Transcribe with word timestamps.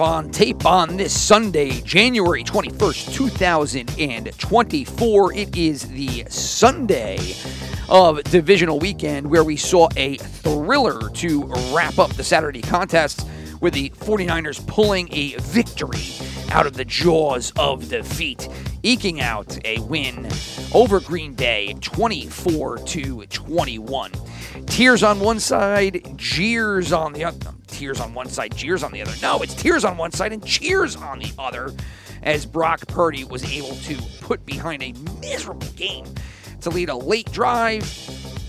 on 0.00 0.30
tape 0.30 0.64
on 0.64 0.96
this 0.96 1.18
Sunday, 1.18 1.80
January 1.82 2.44
21st, 2.44 3.12
2024. 3.12 5.34
It 5.34 5.56
is 5.56 5.88
the 5.88 6.24
Sunday 6.28 7.18
of 7.88 8.22
divisional 8.24 8.78
weekend 8.78 9.30
where 9.30 9.44
we 9.44 9.56
saw 9.56 9.88
a 9.96 10.16
thriller 10.16 11.08
to 11.10 11.44
wrap 11.72 11.98
up 11.98 12.12
the 12.14 12.24
Saturday 12.24 12.62
contest 12.62 13.26
with 13.60 13.74
the 13.74 13.90
49ers 13.90 14.66
pulling 14.66 15.08
a 15.12 15.36
victory 15.40 16.00
out 16.50 16.66
of 16.66 16.74
the 16.74 16.84
jaws 16.84 17.52
of 17.58 17.88
defeat, 17.88 18.48
eking 18.82 19.20
out 19.20 19.58
a 19.64 19.80
win 19.80 20.28
over 20.74 21.00
Green 21.00 21.34
Bay 21.34 21.74
24 21.80 22.78
to 22.78 23.26
21. 23.26 24.12
Tears 24.66 25.02
on 25.02 25.20
one 25.20 25.40
side, 25.40 26.14
jeers 26.16 26.92
on 26.92 27.12
the 27.12 27.24
other. 27.24 27.48
Um, 27.48 27.60
tears 27.66 28.00
on 28.00 28.14
one 28.14 28.28
side, 28.28 28.54
jeers 28.56 28.82
on 28.82 28.92
the 28.92 29.02
other. 29.02 29.12
No, 29.22 29.40
it's 29.40 29.54
tears 29.54 29.84
on 29.84 29.96
one 29.96 30.12
side 30.12 30.32
and 30.32 30.44
cheers 30.44 30.96
on 30.96 31.18
the 31.18 31.32
other 31.38 31.72
as 32.22 32.46
Brock 32.46 32.86
Purdy 32.88 33.24
was 33.24 33.44
able 33.52 33.74
to 33.76 33.96
put 34.20 34.44
behind 34.46 34.82
a 34.82 34.92
miserable 35.20 35.68
game 35.76 36.06
to 36.60 36.70
lead 36.70 36.88
a 36.88 36.96
late 36.96 37.30
drive, 37.32 37.84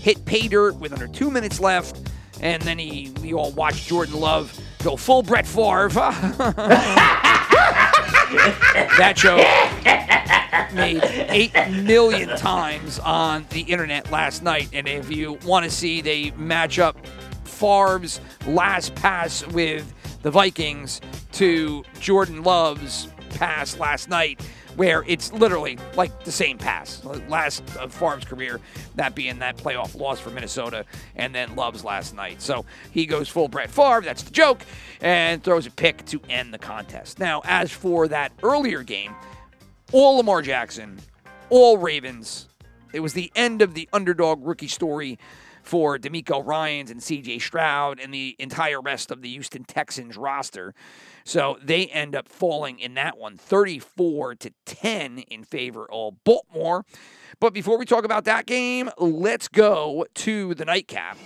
hit 0.00 0.24
pay 0.24 0.48
dirt 0.48 0.76
with 0.76 0.92
under 0.92 1.08
two 1.08 1.30
minutes 1.30 1.58
left, 1.60 2.10
and 2.40 2.62
then 2.62 2.78
he 2.78 3.12
we 3.20 3.32
all 3.34 3.50
watched 3.52 3.88
Jordan 3.88 4.20
Love 4.20 4.58
go 4.82 4.96
full 4.96 5.22
Brett 5.22 5.46
Favre. 5.46 5.90
that 8.34 9.14
joke 9.16 9.38
made 10.74 11.02
8 11.02 11.70
million 11.82 12.28
times 12.36 12.98
on 12.98 13.46
the 13.50 13.60
internet 13.60 14.10
last 14.10 14.42
night. 14.42 14.68
And 14.72 14.88
if 14.88 15.10
you 15.10 15.34
want 15.44 15.64
to 15.64 15.70
see 15.70 16.00
the 16.00 16.30
matchup, 16.32 16.96
Favre's 17.44 18.20
last 18.46 18.94
pass 18.94 19.46
with 19.48 19.92
the 20.22 20.30
Vikings 20.30 21.00
to 21.32 21.84
Jordan 22.00 22.42
Love's 22.42 23.08
pass 23.30 23.78
last 23.78 24.08
night, 24.08 24.40
where 24.76 25.04
it's 25.06 25.32
literally 25.32 25.78
like 25.96 26.24
the 26.24 26.32
same 26.32 26.58
pass. 26.58 27.04
Last 27.28 27.62
of 27.76 27.92
Favre's 27.92 28.24
career, 28.24 28.60
that 28.96 29.14
being 29.14 29.38
that 29.38 29.56
playoff 29.56 29.98
loss 29.98 30.20
for 30.20 30.30
Minnesota, 30.30 30.84
and 31.16 31.34
then 31.34 31.54
Love's 31.56 31.84
last 31.84 32.14
night. 32.14 32.42
So 32.42 32.64
he 32.90 33.06
goes 33.06 33.28
full 33.28 33.48
Brett 33.48 33.70
Favre, 33.70 34.02
that's 34.02 34.22
the 34.22 34.30
joke, 34.30 34.62
and 35.00 35.42
throws 35.42 35.66
a 35.66 35.70
pick 35.70 36.04
to 36.06 36.20
end 36.28 36.52
the 36.52 36.58
contest. 36.58 37.18
Now, 37.18 37.42
as 37.44 37.70
for 37.70 38.08
that 38.08 38.32
earlier 38.42 38.82
game, 38.82 39.14
all 39.92 40.16
Lamar 40.16 40.42
Jackson, 40.42 40.98
all 41.50 41.78
Ravens. 41.78 42.48
It 42.92 43.00
was 43.00 43.12
the 43.12 43.30
end 43.34 43.62
of 43.62 43.74
the 43.74 43.88
underdog 43.92 44.46
rookie 44.46 44.68
story 44.68 45.18
for 45.62 45.98
DeMeco 45.98 46.44
Ryans 46.46 46.90
and 46.90 47.00
CJ 47.00 47.40
Stroud 47.40 47.98
and 47.98 48.12
the 48.12 48.36
entire 48.38 48.80
rest 48.80 49.10
of 49.10 49.22
the 49.22 49.30
Houston 49.30 49.64
Texans 49.64 50.16
roster. 50.16 50.74
So 51.24 51.58
they 51.62 51.86
end 51.86 52.14
up 52.14 52.28
falling 52.28 52.78
in 52.78 52.94
that 52.94 53.16
one 53.16 53.36
34 53.36 54.34
to 54.36 54.52
10 54.66 55.20
in 55.20 55.44
favor 55.44 55.86
of 55.90 56.22
Baltimore. 56.22 56.84
But 57.40 57.54
before 57.54 57.78
we 57.78 57.86
talk 57.86 58.04
about 58.04 58.24
that 58.24 58.46
game, 58.46 58.90
let's 58.98 59.48
go 59.48 60.06
to 60.14 60.54
the 60.54 60.64
nightcap. 60.64 61.18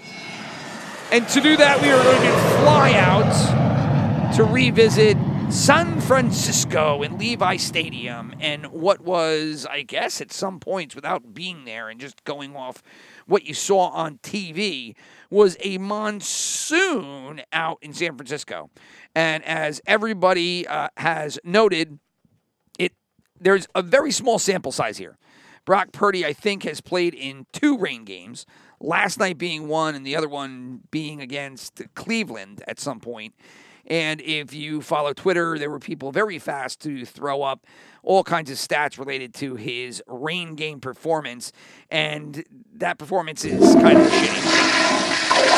And 1.10 1.26
to 1.28 1.40
do 1.40 1.56
that, 1.56 1.80
we 1.82 1.90
are 1.90 2.02
going 2.02 2.20
to 2.20 2.38
fly 2.60 2.92
out 2.92 4.34
to 4.36 4.44
revisit 4.44 5.16
San 5.50 5.98
Francisco 6.02 7.02
and 7.02 7.18
Levi 7.18 7.56
Stadium 7.56 8.34
and 8.38 8.66
what 8.66 9.00
was, 9.00 9.66
I 9.68 9.80
guess, 9.80 10.20
at 10.20 10.30
some 10.30 10.60
points 10.60 10.94
without 10.94 11.32
being 11.32 11.64
there 11.64 11.88
and 11.88 11.98
just 11.98 12.22
going 12.24 12.54
off 12.54 12.82
what 13.26 13.44
you 13.44 13.54
saw 13.54 13.88
on 13.88 14.18
TV 14.18 14.94
was 15.30 15.56
a 15.60 15.78
monsoon 15.78 17.40
out 17.50 17.78
in 17.80 17.94
San 17.94 18.16
Francisco. 18.16 18.68
And 19.18 19.44
as 19.44 19.80
everybody 19.84 20.64
uh, 20.64 20.90
has 20.96 21.40
noted, 21.42 21.98
it 22.78 22.92
there's 23.40 23.66
a 23.74 23.82
very 23.82 24.12
small 24.12 24.38
sample 24.38 24.70
size 24.70 24.96
here. 24.96 25.18
Brock 25.64 25.90
Purdy, 25.90 26.24
I 26.24 26.32
think, 26.32 26.62
has 26.62 26.80
played 26.80 27.14
in 27.14 27.44
two 27.52 27.76
rain 27.76 28.04
games. 28.04 28.46
Last 28.78 29.18
night 29.18 29.36
being 29.36 29.66
one, 29.66 29.96
and 29.96 30.06
the 30.06 30.14
other 30.14 30.28
one 30.28 30.82
being 30.92 31.20
against 31.20 31.82
Cleveland 31.96 32.62
at 32.68 32.78
some 32.78 33.00
point. 33.00 33.34
And 33.88 34.20
if 34.20 34.54
you 34.54 34.82
follow 34.82 35.12
Twitter, 35.12 35.58
there 35.58 35.70
were 35.70 35.80
people 35.80 36.12
very 36.12 36.38
fast 36.38 36.78
to 36.82 37.04
throw 37.04 37.42
up 37.42 37.66
all 38.04 38.22
kinds 38.22 38.52
of 38.52 38.56
stats 38.56 39.00
related 39.00 39.34
to 39.34 39.56
his 39.56 40.00
rain 40.06 40.54
game 40.54 40.78
performance. 40.78 41.50
And 41.90 42.44
that 42.76 42.98
performance 42.98 43.44
is 43.44 43.74
kind 43.74 43.98
of 43.98 44.06
shitty. 44.06 44.44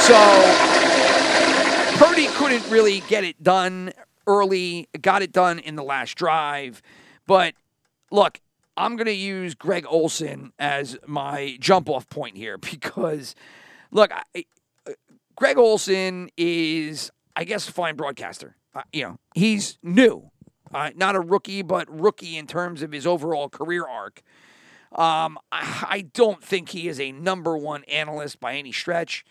So 0.07 1.60
Purdy 2.01 2.29
couldn't 2.29 2.67
really 2.71 3.01
get 3.09 3.25
it 3.25 3.43
done 3.43 3.93
early, 4.27 4.89
got 5.03 5.21
it 5.21 5.33
done 5.33 5.59
in 5.59 5.77
the 5.77 5.83
last 5.83 6.15
drive. 6.15 6.81
But 7.27 7.53
look, 8.11 8.41
I'm 8.75 8.97
going 8.97 9.05
to 9.05 9.13
use 9.13 9.55
Greg 9.55 9.85
Olsen 9.87 10.55
as 10.59 10.97
my 11.07 11.59
jump 11.61 11.91
off 11.91 12.09
point 12.09 12.39
here 12.39 12.57
because, 12.59 13.35
look, 13.91 14.13
I, 14.35 14.47
Greg 15.37 15.59
Olsen 15.59 16.31
is, 16.39 17.11
I 17.37 17.45
guess, 17.45 17.69
a 17.69 17.73
fine 17.73 17.97
broadcaster. 17.97 18.57
Uh, 18.75 18.81
you 18.95 19.03
know, 19.03 19.19
he's 19.35 19.79
new, 19.83 20.31
uh, 20.73 20.93
not 20.97 21.17
a 21.17 21.21
rookie, 21.21 21.61
but 21.61 21.87
rookie 21.91 22.39
in 22.39 22.47
terms 22.47 22.81
of 22.81 22.93
his 22.93 23.07
overall 23.07 23.51
career 23.51 23.87
arc. 23.87 24.23
Um, 24.93 25.39
I, 25.53 25.87
I 25.87 26.01
don't 26.15 26.43
think 26.43 26.71
he 26.71 26.89
is 26.89 26.99
a 26.99 27.13
number 27.13 27.59
one 27.59 27.85
analyst 27.85 28.41
by 28.41 28.55
any 28.55 28.73
stretch. 28.73 29.23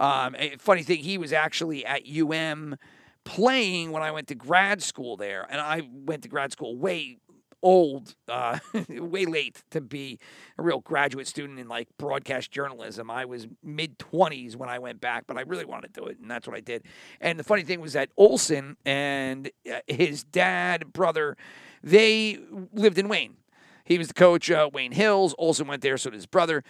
Um, 0.00 0.36
funny 0.58 0.82
thing, 0.82 0.98
he 0.98 1.18
was 1.18 1.32
actually 1.32 1.84
at 1.84 2.02
UM 2.08 2.76
playing 3.24 3.90
when 3.90 4.02
I 4.02 4.10
went 4.10 4.28
to 4.28 4.34
grad 4.34 4.82
school 4.82 5.16
there, 5.16 5.46
and 5.50 5.60
I 5.60 5.82
went 5.92 6.22
to 6.22 6.28
grad 6.28 6.52
school 6.52 6.76
way 6.76 7.18
old, 7.62 8.14
uh, 8.28 8.58
way 8.88 9.26
late 9.26 9.62
to 9.70 9.80
be 9.80 10.18
a 10.56 10.62
real 10.62 10.80
graduate 10.80 11.26
student 11.26 11.58
in 11.58 11.68
like 11.68 11.88
broadcast 11.98 12.50
journalism. 12.50 13.10
I 13.10 13.24
was 13.24 13.46
mid 13.62 13.98
20s 13.98 14.56
when 14.56 14.68
I 14.68 14.78
went 14.78 15.00
back, 15.00 15.24
but 15.26 15.36
I 15.36 15.42
really 15.42 15.64
wanted 15.64 15.94
to 15.94 16.00
do 16.00 16.06
it, 16.06 16.18
and 16.20 16.30
that's 16.30 16.46
what 16.46 16.56
I 16.56 16.60
did. 16.60 16.84
And 17.20 17.38
the 17.38 17.44
funny 17.44 17.62
thing 17.62 17.80
was 17.80 17.92
that 17.94 18.10
Olsen 18.16 18.76
and 18.84 19.50
uh, 19.70 19.80
his 19.86 20.24
dad, 20.24 20.92
brother, 20.92 21.36
they 21.82 22.38
lived 22.72 22.98
in 22.98 23.08
Wayne. 23.08 23.36
He 23.84 23.98
was 23.98 24.08
the 24.08 24.14
coach, 24.14 24.50
uh, 24.50 24.68
Wayne 24.72 24.92
Hills. 24.92 25.34
Olsen 25.38 25.66
went 25.66 25.82
there, 25.82 25.96
so 25.96 26.10
did 26.10 26.16
his 26.16 26.26
brother. 26.26 26.62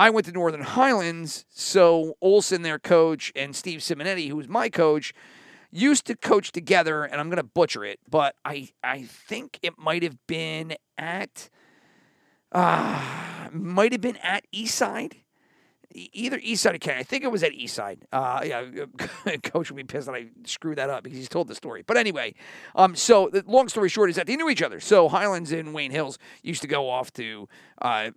I 0.00 0.08
went 0.08 0.24
to 0.24 0.32
Northern 0.32 0.62
Highlands, 0.62 1.44
so 1.50 2.16
Olsen, 2.22 2.62
their 2.62 2.78
coach, 2.78 3.30
and 3.36 3.54
Steve 3.54 3.80
Simonetti, 3.80 4.28
who 4.28 4.36
was 4.36 4.48
my 4.48 4.70
coach, 4.70 5.12
used 5.70 6.06
to 6.06 6.16
coach 6.16 6.52
together, 6.52 7.04
and 7.04 7.20
I'm 7.20 7.28
going 7.28 7.36
to 7.36 7.42
butcher 7.42 7.84
it, 7.84 8.00
but 8.08 8.34
I 8.42 8.70
I 8.82 9.02
think 9.02 9.58
it 9.60 9.74
might 9.76 10.02
have 10.02 10.16
been 10.26 10.74
at 10.96 11.50
uh 12.50 13.48
might 13.52 13.92
have 13.92 14.00
been 14.00 14.16
at 14.22 14.46
Eastside. 14.54 15.16
Either 15.92 16.38
Eastside 16.38 16.76
or 16.76 16.78
Kenny. 16.78 17.00
I 17.00 17.02
think 17.02 17.22
it 17.24 17.30
was 17.32 17.42
at 17.42 17.52
Eastside. 17.52 18.04
Uh, 18.10 18.40
yeah, 18.44 18.64
coach 19.42 19.70
would 19.70 19.76
be 19.76 19.82
pissed 19.82 20.06
that 20.06 20.14
I 20.14 20.28
screwed 20.44 20.78
that 20.78 20.88
up 20.88 21.02
because 21.02 21.18
he's 21.18 21.28
told 21.28 21.48
the 21.48 21.54
story. 21.54 21.82
But 21.84 21.96
anyway, 21.96 22.34
um, 22.76 22.94
so 22.94 23.28
the 23.30 23.44
long 23.46 23.68
story 23.68 23.88
short 23.88 24.08
is 24.08 24.14
that 24.16 24.28
they 24.28 24.36
knew 24.36 24.48
each 24.48 24.62
other. 24.62 24.78
So 24.78 25.08
Highlands 25.08 25.50
and 25.50 25.74
Wayne 25.74 25.90
Hills 25.90 26.16
used 26.42 26.62
to 26.62 26.68
go 26.68 26.88
off 26.88 27.12
to 27.14 27.48
uh, 27.82 28.12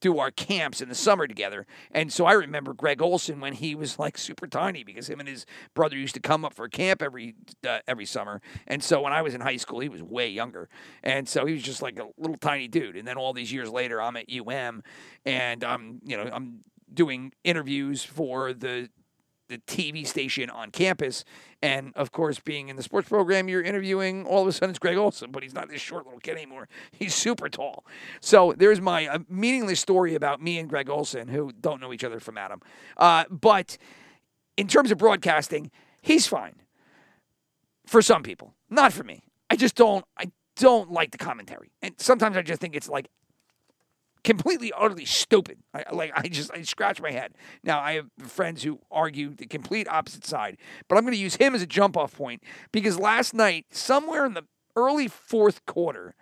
do 0.00 0.18
our 0.18 0.30
camps 0.30 0.80
in 0.80 0.88
the 0.88 0.94
summer 0.94 1.26
together. 1.26 1.66
And 1.90 2.12
so 2.12 2.26
I 2.26 2.32
remember 2.32 2.72
Greg 2.72 3.00
Olson 3.00 3.40
when 3.40 3.52
he 3.52 3.74
was 3.74 3.98
like 3.98 4.18
super 4.18 4.46
tiny 4.46 4.82
because 4.82 5.08
him 5.08 5.20
and 5.20 5.28
his 5.28 5.46
brother 5.74 5.96
used 5.96 6.14
to 6.14 6.20
come 6.20 6.44
up 6.44 6.54
for 6.54 6.68
camp 6.68 7.02
every 7.02 7.34
uh, 7.66 7.78
every 7.86 8.06
summer. 8.06 8.40
And 8.66 8.82
so 8.82 9.02
when 9.02 9.12
I 9.12 9.22
was 9.22 9.34
in 9.34 9.40
high 9.40 9.58
school, 9.58 9.80
he 9.80 9.88
was 9.88 10.02
way 10.02 10.28
younger. 10.28 10.68
And 11.02 11.28
so 11.28 11.46
he 11.46 11.52
was 11.52 11.62
just 11.62 11.82
like 11.82 11.98
a 11.98 12.06
little 12.16 12.36
tiny 12.36 12.68
dude. 12.68 12.96
And 12.96 13.06
then 13.06 13.16
all 13.16 13.32
these 13.32 13.52
years 13.52 13.70
later, 13.70 14.00
I'm 14.00 14.16
at 14.16 14.26
UM 14.30 14.82
and 15.24 15.64
I'm, 15.64 16.00
you 16.04 16.16
know, 16.16 16.28
I'm 16.32 16.60
doing 16.92 17.32
interviews 17.44 18.02
for 18.02 18.52
the 18.52 18.88
the 19.50 19.58
TV 19.58 20.06
station 20.06 20.48
on 20.48 20.70
campus. 20.70 21.24
And 21.62 21.92
of 21.96 22.10
course, 22.12 22.38
being 22.38 22.68
in 22.68 22.76
the 22.76 22.82
sports 22.82 23.08
program, 23.08 23.48
you're 23.48 23.62
interviewing 23.62 24.24
all 24.24 24.42
of 24.42 24.48
a 24.48 24.52
sudden 24.52 24.70
it's 24.70 24.78
Greg 24.78 24.96
Olsen, 24.96 25.30
but 25.30 25.42
he's 25.42 25.52
not 25.54 25.68
this 25.68 25.82
short 25.82 26.06
little 26.06 26.20
kid 26.20 26.36
anymore. 26.36 26.68
He's 26.92 27.14
super 27.14 27.48
tall. 27.50 27.84
So 28.20 28.54
there's 28.56 28.80
my 28.80 29.06
uh, 29.06 29.18
meaningless 29.28 29.80
story 29.80 30.14
about 30.14 30.40
me 30.40 30.58
and 30.58 30.68
Greg 30.68 30.88
Olsen, 30.88 31.28
who 31.28 31.52
don't 31.60 31.80
know 31.80 31.92
each 31.92 32.04
other 32.04 32.20
from 32.20 32.38
Adam. 32.38 32.60
Uh, 32.96 33.24
but 33.30 33.76
in 34.56 34.66
terms 34.68 34.90
of 34.90 34.98
broadcasting, 34.98 35.70
he's 36.00 36.26
fine. 36.26 36.54
for 37.86 38.00
some 38.02 38.22
people, 38.22 38.54
not 38.70 38.92
for 38.92 39.04
me. 39.04 39.22
I 39.50 39.56
just 39.56 39.74
don't. 39.74 40.04
I 40.16 40.30
don't 40.56 40.92
like 40.92 41.10
the 41.10 41.18
commentary, 41.18 41.72
and 41.82 41.94
sometimes 41.98 42.36
I 42.36 42.42
just 42.42 42.60
think 42.60 42.76
it's 42.76 42.88
like 42.88 43.08
completely 44.24 44.72
utterly 44.76 45.04
stupid. 45.04 45.58
I, 45.74 45.84
like 45.92 46.12
I 46.14 46.28
just 46.28 46.50
I 46.52 46.62
scratch 46.62 47.00
my 47.00 47.10
head. 47.10 47.34
Now 47.62 47.80
I 47.80 47.92
have 47.94 48.06
friends 48.18 48.62
who 48.62 48.80
argue 48.90 49.34
the 49.34 49.46
complete 49.46 49.88
opposite 49.88 50.24
side, 50.24 50.58
but 50.88 50.96
I'm 50.96 51.04
going 51.04 51.14
to 51.14 51.20
use 51.20 51.36
him 51.36 51.54
as 51.54 51.62
a 51.62 51.66
jump 51.66 51.96
off 51.96 52.16
point 52.16 52.42
because 52.72 52.98
last 52.98 53.34
night, 53.34 53.66
somewhere 53.70 54.26
in 54.26 54.34
the 54.34 54.44
early 54.76 55.08
fourth 55.08 55.64
quarter, 55.66 56.14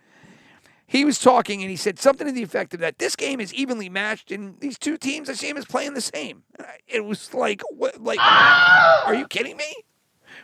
he 0.86 1.04
was 1.04 1.18
talking 1.18 1.60
and 1.62 1.70
he 1.70 1.76
said 1.76 1.98
something 1.98 2.26
to 2.26 2.32
the 2.32 2.42
effect 2.42 2.72
of 2.74 2.80
that 2.80 2.98
this 2.98 3.14
game 3.14 3.40
is 3.40 3.52
evenly 3.52 3.88
matched 3.88 4.32
and 4.32 4.58
these 4.60 4.78
two 4.78 4.96
teams 4.96 5.28
I 5.28 5.34
see 5.34 5.48
him 5.48 5.56
as 5.56 5.66
playing 5.66 5.94
the 5.94 6.00
same. 6.00 6.44
It 6.86 7.04
was 7.04 7.34
like 7.34 7.62
what 7.70 8.02
like 8.02 8.18
are 8.20 9.14
you 9.14 9.26
kidding 9.26 9.56
me? 9.56 9.74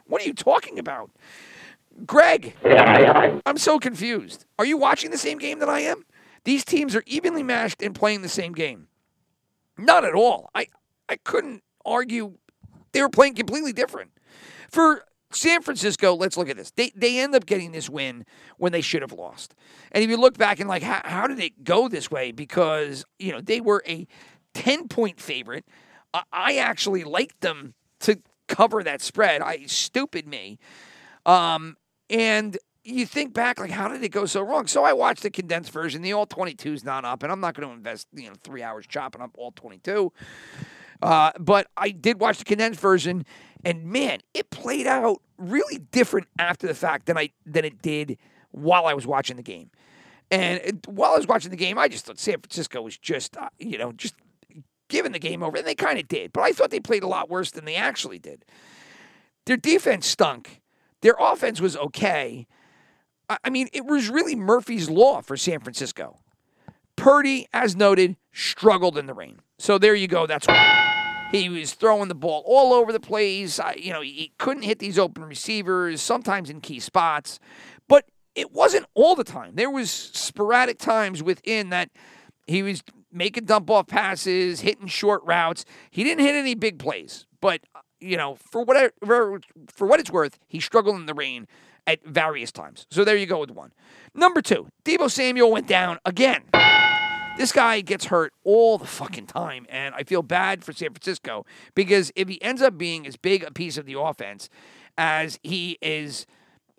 What 0.06 0.22
are 0.22 0.26
you 0.26 0.34
talking 0.34 0.78
about? 0.78 1.10
Greg, 2.04 2.54
I'm 3.46 3.56
so 3.56 3.78
confused. 3.78 4.44
Are 4.58 4.66
you 4.66 4.76
watching 4.76 5.10
the 5.10 5.18
same 5.18 5.38
game 5.38 5.60
that 5.60 5.68
I 5.68 5.80
am? 5.80 6.04
These 6.44 6.64
teams 6.64 6.94
are 6.94 7.02
evenly 7.06 7.42
matched 7.42 7.82
and 7.82 7.94
playing 7.94 8.22
the 8.22 8.28
same 8.28 8.52
game. 8.52 8.88
Not 9.76 10.04
at 10.04 10.14
all. 10.14 10.50
I 10.54 10.68
I 11.08 11.16
couldn't 11.16 11.62
argue 11.84 12.34
they 12.92 13.02
were 13.02 13.10
playing 13.10 13.34
completely 13.34 13.72
different. 13.72 14.10
For 14.70 15.04
San 15.30 15.62
Francisco, 15.62 16.14
let's 16.14 16.36
look 16.36 16.48
at 16.48 16.56
this. 16.56 16.70
They 16.70 16.92
they 16.94 17.18
end 17.18 17.34
up 17.34 17.46
getting 17.46 17.72
this 17.72 17.90
win 17.90 18.24
when 18.56 18.72
they 18.72 18.80
should 18.80 19.02
have 19.02 19.12
lost. 19.12 19.54
And 19.92 20.04
if 20.04 20.10
you 20.10 20.16
look 20.16 20.38
back 20.38 20.60
and 20.60 20.68
like 20.68 20.82
how, 20.82 21.00
how 21.04 21.26
did 21.26 21.40
it 21.40 21.64
go 21.64 21.88
this 21.88 22.10
way? 22.10 22.30
Because, 22.32 23.04
you 23.18 23.32
know, 23.32 23.40
they 23.40 23.60
were 23.60 23.82
a 23.86 24.06
10 24.54 24.88
point 24.88 25.20
favorite. 25.20 25.64
I, 26.12 26.22
I 26.32 26.56
actually 26.56 27.04
liked 27.04 27.40
them 27.40 27.74
to 28.00 28.20
cover 28.46 28.82
that 28.82 29.00
spread. 29.00 29.42
I 29.42 29.64
stupid 29.66 30.26
me. 30.26 30.58
Um, 31.26 31.76
and 32.10 32.56
you 32.84 33.06
think 33.06 33.32
back, 33.32 33.58
like, 33.58 33.70
how 33.70 33.88
did 33.88 34.02
it 34.02 34.10
go 34.10 34.26
so 34.26 34.42
wrong? 34.42 34.66
So 34.66 34.84
I 34.84 34.92
watched 34.92 35.22
the 35.22 35.30
condensed 35.30 35.72
version. 35.72 36.02
The 36.02 36.12
all 36.12 36.26
22 36.26 36.72
is 36.72 36.84
not 36.84 37.04
up, 37.04 37.22
and 37.22 37.32
I'm 37.32 37.40
not 37.40 37.54
going 37.54 37.68
to 37.68 37.74
invest, 37.74 38.08
you 38.12 38.28
know, 38.28 38.34
three 38.42 38.62
hours 38.62 38.86
chopping 38.86 39.22
up 39.22 39.30
all 39.36 39.52
22. 39.52 40.12
Uh, 41.02 41.32
but 41.40 41.66
I 41.76 41.90
did 41.90 42.20
watch 42.20 42.38
the 42.38 42.44
condensed 42.44 42.80
version, 42.80 43.24
and 43.64 43.84
man, 43.84 44.20
it 44.32 44.50
played 44.50 44.86
out 44.86 45.20
really 45.38 45.78
different 45.78 46.28
after 46.38 46.66
the 46.66 46.74
fact 46.74 47.06
than 47.06 47.18
I 47.18 47.30
than 47.44 47.64
it 47.64 47.82
did 47.82 48.18
while 48.52 48.86
I 48.86 48.94
was 48.94 49.06
watching 49.06 49.36
the 49.36 49.42
game. 49.42 49.70
And 50.30 50.60
it, 50.62 50.88
while 50.88 51.12
I 51.12 51.16
was 51.16 51.26
watching 51.26 51.50
the 51.50 51.56
game, 51.56 51.78
I 51.78 51.88
just 51.88 52.06
thought 52.06 52.18
San 52.18 52.40
Francisco 52.40 52.80
was 52.80 52.96
just, 52.96 53.36
uh, 53.36 53.48
you 53.58 53.76
know, 53.76 53.92
just 53.92 54.14
giving 54.88 55.12
the 55.12 55.18
game 55.18 55.42
over, 55.42 55.56
and 55.56 55.66
they 55.66 55.74
kind 55.74 55.98
of 55.98 56.08
did. 56.08 56.32
But 56.32 56.42
I 56.42 56.52
thought 56.52 56.70
they 56.70 56.80
played 56.80 57.02
a 57.02 57.08
lot 57.08 57.28
worse 57.28 57.50
than 57.50 57.64
they 57.64 57.74
actually 57.74 58.18
did. 58.18 58.44
Their 59.46 59.56
defense 59.56 60.06
stunk. 60.06 60.60
Their 61.02 61.16
offense 61.18 61.60
was 61.60 61.76
okay. 61.76 62.46
I 63.28 63.50
mean, 63.50 63.68
it 63.72 63.86
was 63.86 64.08
really 64.08 64.36
Murphy's 64.36 64.90
Law 64.90 65.22
for 65.22 65.36
San 65.36 65.60
Francisco. 65.60 66.18
Purdy, 66.96 67.48
as 67.52 67.74
noted, 67.74 68.16
struggled 68.32 68.98
in 68.98 69.06
the 69.06 69.14
rain. 69.14 69.40
So 69.58 69.78
there 69.78 69.94
you 69.94 70.08
go. 70.08 70.26
That's 70.26 70.46
why. 70.46 71.28
He 71.32 71.48
was 71.48 71.72
throwing 71.72 72.08
the 72.08 72.14
ball 72.14 72.44
all 72.46 72.72
over 72.72 72.92
the 72.92 73.00
place. 73.00 73.58
I, 73.58 73.74
you 73.74 73.92
know, 73.92 74.02
he 74.02 74.32
couldn't 74.38 74.62
hit 74.62 74.78
these 74.78 74.98
open 74.98 75.24
receivers, 75.24 76.00
sometimes 76.00 76.50
in 76.50 76.60
key 76.60 76.78
spots. 76.78 77.40
But 77.88 78.04
it 78.34 78.52
wasn't 78.52 78.86
all 78.94 79.14
the 79.16 79.24
time. 79.24 79.54
There 79.54 79.70
was 79.70 79.90
sporadic 79.90 80.78
times 80.78 81.22
within 81.22 81.70
that 81.70 81.90
he 82.46 82.62
was 82.62 82.82
making 83.12 83.46
dump 83.46 83.70
off 83.70 83.86
passes, 83.86 84.60
hitting 84.60 84.86
short 84.86 85.22
routes. 85.24 85.64
He 85.90 86.04
didn't 86.04 86.24
hit 86.24 86.34
any 86.34 86.54
big 86.54 86.78
plays, 86.78 87.26
but 87.40 87.60
uh, 87.74 87.80
you 88.00 88.16
know, 88.16 88.36
for 88.36 88.62
whatever 88.64 89.40
for 89.68 89.86
what 89.86 90.00
it's 90.00 90.10
worth, 90.10 90.38
he 90.46 90.60
struggled 90.60 90.96
in 90.96 91.06
the 91.06 91.14
rain 91.14 91.46
at 91.86 92.04
various 92.04 92.52
times. 92.52 92.86
So 92.90 93.04
there 93.04 93.16
you 93.16 93.26
go 93.26 93.40
with 93.40 93.50
one. 93.50 93.72
Number 94.14 94.40
two, 94.40 94.68
Deebo 94.84 95.10
Samuel 95.10 95.50
went 95.50 95.66
down 95.66 95.98
again. 96.04 96.42
This 97.36 97.50
guy 97.50 97.80
gets 97.80 98.06
hurt 98.06 98.32
all 98.44 98.78
the 98.78 98.86
fucking 98.86 99.26
time, 99.26 99.66
and 99.68 99.92
I 99.94 100.04
feel 100.04 100.22
bad 100.22 100.62
for 100.62 100.72
San 100.72 100.90
Francisco 100.90 101.44
because 101.74 102.12
if 102.14 102.28
he 102.28 102.40
ends 102.40 102.62
up 102.62 102.78
being 102.78 103.06
as 103.06 103.16
big 103.16 103.42
a 103.42 103.50
piece 103.50 103.76
of 103.76 103.86
the 103.86 103.98
offense 103.98 104.48
as 104.96 105.40
he 105.42 105.76
is 105.82 106.26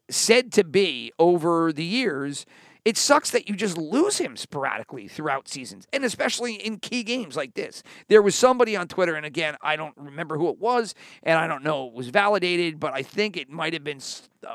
said 0.10 0.54
to 0.54 0.64
be 0.64 1.12
over 1.20 1.74
the 1.74 1.84
years, 1.84 2.46
it 2.86 2.98
sucks 2.98 3.32
that 3.32 3.50
you 3.50 3.56
just 3.56 3.78
lose 3.78 4.20
him 4.20 4.38
sporadically 4.38 5.08
throughout 5.08 5.48
seasons, 5.48 5.88
and 5.92 6.06
especially 6.06 6.54
in 6.54 6.78
key 6.78 7.02
games 7.04 7.36
like 7.36 7.56
this. 7.56 7.82
There 8.08 8.22
was 8.22 8.36
somebody 8.36 8.76
on 8.76 8.88
Twitter, 8.88 9.16
and 9.16 9.26
again, 9.26 9.58
I 9.62 9.76
don't 9.76 9.98
remember 9.98 10.38
who 10.38 10.50
it 10.50 10.60
was, 10.60 10.94
and 11.24 11.40
I 11.40 11.48
don't 11.48 11.64
know 11.64 11.88
it 11.88 11.94
was 11.94 12.10
validated, 12.10 12.80
but 12.80 12.94
I 12.94 13.02
think 13.02 13.36
it 13.36 13.50
might 13.50 13.74
have 13.74 13.84
been 13.84 14.02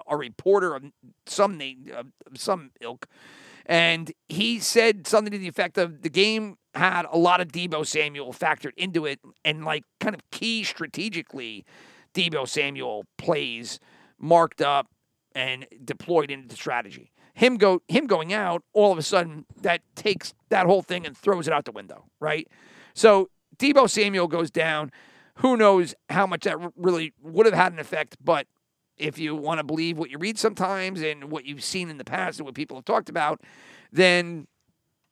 a 0.06 0.16
reporter 0.16 0.76
of 0.76 0.84
some 1.26 1.58
name, 1.58 1.90
of 1.92 2.06
some 2.36 2.70
ilk, 2.80 3.06
and 3.66 4.12
he 4.28 4.60
said 4.60 5.08
something 5.08 5.32
to 5.32 5.38
the 5.38 5.48
effect 5.48 5.76
of 5.76 6.02
the 6.02 6.08
game 6.08 6.56
had 6.74 7.04
a 7.10 7.18
lot 7.18 7.40
of 7.40 7.48
Deebo 7.48 7.84
Samuel 7.84 8.32
factored 8.32 8.72
into 8.76 9.06
it, 9.06 9.18
and 9.44 9.64
like 9.64 9.82
kind 9.98 10.14
of 10.14 10.20
key 10.30 10.62
strategically, 10.62 11.64
Deebo 12.14 12.48
Samuel 12.48 13.04
plays 13.18 13.80
marked 14.20 14.62
up 14.62 14.86
and 15.34 15.66
deployed 15.84 16.30
into 16.30 16.46
the 16.48 16.56
strategy. 16.56 17.10
Him 17.34 17.56
go 17.56 17.82
him 17.88 18.06
going 18.06 18.32
out, 18.32 18.62
all 18.72 18.92
of 18.92 18.98
a 18.98 19.02
sudden 19.02 19.46
that 19.60 19.82
takes 19.94 20.34
that 20.48 20.66
whole 20.66 20.82
thing 20.82 21.06
and 21.06 21.16
throws 21.16 21.46
it 21.46 21.52
out 21.52 21.64
the 21.64 21.72
window, 21.72 22.04
right? 22.18 22.48
So 22.94 23.30
Deebo 23.58 23.88
Samuel 23.88 24.28
goes 24.28 24.50
down. 24.50 24.90
Who 25.36 25.56
knows 25.56 25.94
how 26.10 26.26
much 26.26 26.42
that 26.42 26.58
really 26.76 27.14
would 27.22 27.46
have 27.46 27.54
had 27.54 27.72
an 27.72 27.78
effect, 27.78 28.16
but 28.22 28.46
if 28.98 29.18
you 29.18 29.34
want 29.34 29.58
to 29.58 29.64
believe 29.64 29.96
what 29.96 30.10
you 30.10 30.18
read 30.18 30.38
sometimes 30.38 31.00
and 31.00 31.30
what 31.30 31.46
you've 31.46 31.64
seen 31.64 31.88
in 31.88 31.96
the 31.96 32.04
past 32.04 32.38
and 32.38 32.44
what 32.44 32.54
people 32.54 32.76
have 32.76 32.84
talked 32.84 33.08
about, 33.08 33.40
then 33.90 34.46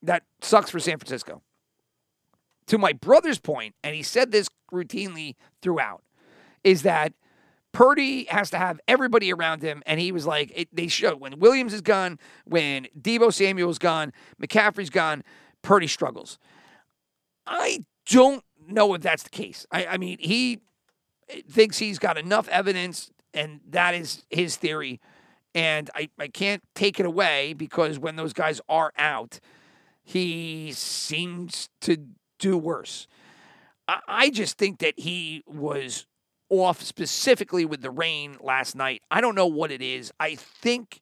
that 0.03 0.25
sucks 0.43 0.71
for 0.71 0.79
San 0.79 0.99
Francisco. 0.99 1.43
To 2.67 2.76
my 2.76 2.93
brother's 2.93 3.38
point, 3.38 3.75
and 3.82 3.94
he 3.94 4.03
said 4.03 4.31
this 4.31 4.49
routinely 4.71 5.37
throughout, 5.62 6.03
is 6.62 6.82
that 6.82 7.14
Purdy 7.79 8.25
has 8.25 8.51
to 8.51 8.59
have 8.59 8.81
everybody 8.89 9.33
around 9.33 9.63
him, 9.63 9.85
and 9.87 10.01
he 10.01 10.11
was 10.11 10.27
like, 10.27 10.51
it, 10.53 10.69
they 10.73 10.89
show 10.89 11.15
when 11.15 11.39
Williams 11.39 11.73
is 11.73 11.81
gone, 11.81 12.19
when 12.45 12.89
Deebo 13.01 13.33
Samuel's 13.33 13.79
gone, 13.79 14.13
McCaffrey's 14.43 14.91
gone, 14.91 15.23
Purdy 15.63 15.87
struggles. 15.87 16.41
I 17.47 17.85
don't 18.07 18.43
know 18.67 18.95
if 18.95 19.03
that's 19.03 19.23
the 19.23 19.31
case. 19.31 19.65
I, 19.71 19.87
I 19.87 19.97
mean, 19.97 20.19
he 20.19 20.59
eh, 21.29 21.43
thinks 21.49 21.79
he's 21.79 22.01
got 22.01 22.19
enough 22.19 22.49
evidence, 22.49 23.13
and 23.33 23.61
that 23.71 23.95
is 23.95 24.25
his 24.29 24.57
theory. 24.57 25.00
And 25.55 25.88
I, 25.95 26.11
I 26.19 26.26
can't 26.26 26.64
take 26.75 26.99
it 26.99 27.07
away 27.07 27.52
because 27.52 27.97
when 27.97 28.17
those 28.17 28.33
guys 28.33 28.61
are 28.69 28.93
out, 28.99 29.38
he 30.02 30.73
seems 30.73 31.69
to 31.83 32.09
do 32.41 32.59
worse. 32.59 33.07
I, 33.87 34.00
I 34.09 34.31
just 34.31 34.59
think 34.59 34.81
that 34.81 34.95
he 34.99 35.45
was 35.47 36.09
off 36.50 36.83
specifically 36.83 37.64
with 37.64 37.83
the 37.83 37.90
rain 37.90 38.37
last 38.40 38.75
night. 38.75 39.02
I 39.11 39.21
don't 39.21 39.35
know 39.35 39.47
what 39.47 39.71
it 39.71 39.83
is. 39.83 40.12
I 40.19 40.35
think 40.35 41.00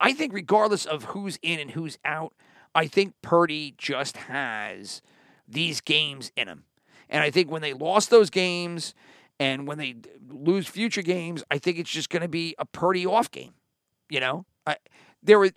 I 0.00 0.12
think 0.12 0.32
regardless 0.32 0.84
of 0.84 1.04
who's 1.04 1.38
in 1.42 1.58
and 1.58 1.70
who's 1.70 1.98
out, 2.04 2.34
I 2.74 2.86
think 2.86 3.14
Purdy 3.22 3.74
just 3.78 4.16
has 4.16 5.00
these 5.48 5.80
games 5.80 6.32
in 6.36 6.48
him. 6.48 6.64
And 7.08 7.22
I 7.22 7.30
think 7.30 7.50
when 7.50 7.62
they 7.62 7.72
lost 7.72 8.10
those 8.10 8.30
games 8.30 8.94
and 9.38 9.66
when 9.66 9.78
they 9.78 9.96
lose 10.28 10.66
future 10.66 11.02
games, 11.02 11.42
I 11.50 11.58
think 11.58 11.78
it's 11.78 11.90
just 11.90 12.10
going 12.10 12.22
to 12.22 12.28
be 12.28 12.54
a 12.58 12.66
Purdy 12.66 13.06
off 13.06 13.30
game. 13.30 13.54
You 14.10 14.20
know, 14.20 14.44
I, 14.66 14.76
there 15.22 15.38
were 15.38 15.50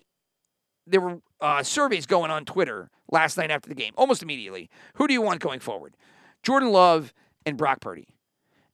there 0.86 1.00
were 1.00 1.20
uh, 1.40 1.62
surveys 1.62 2.06
going 2.06 2.30
on 2.30 2.44
Twitter 2.44 2.90
last 3.10 3.36
night 3.36 3.50
after 3.50 3.68
the 3.68 3.74
game, 3.74 3.92
almost 3.96 4.22
immediately. 4.22 4.70
Who 4.94 5.06
do 5.06 5.14
you 5.14 5.22
want 5.22 5.40
going 5.40 5.60
forward? 5.60 5.96
Jordan 6.42 6.70
Love 6.70 7.12
and 7.46 7.56
Brock 7.56 7.80
Purdy. 7.80 8.08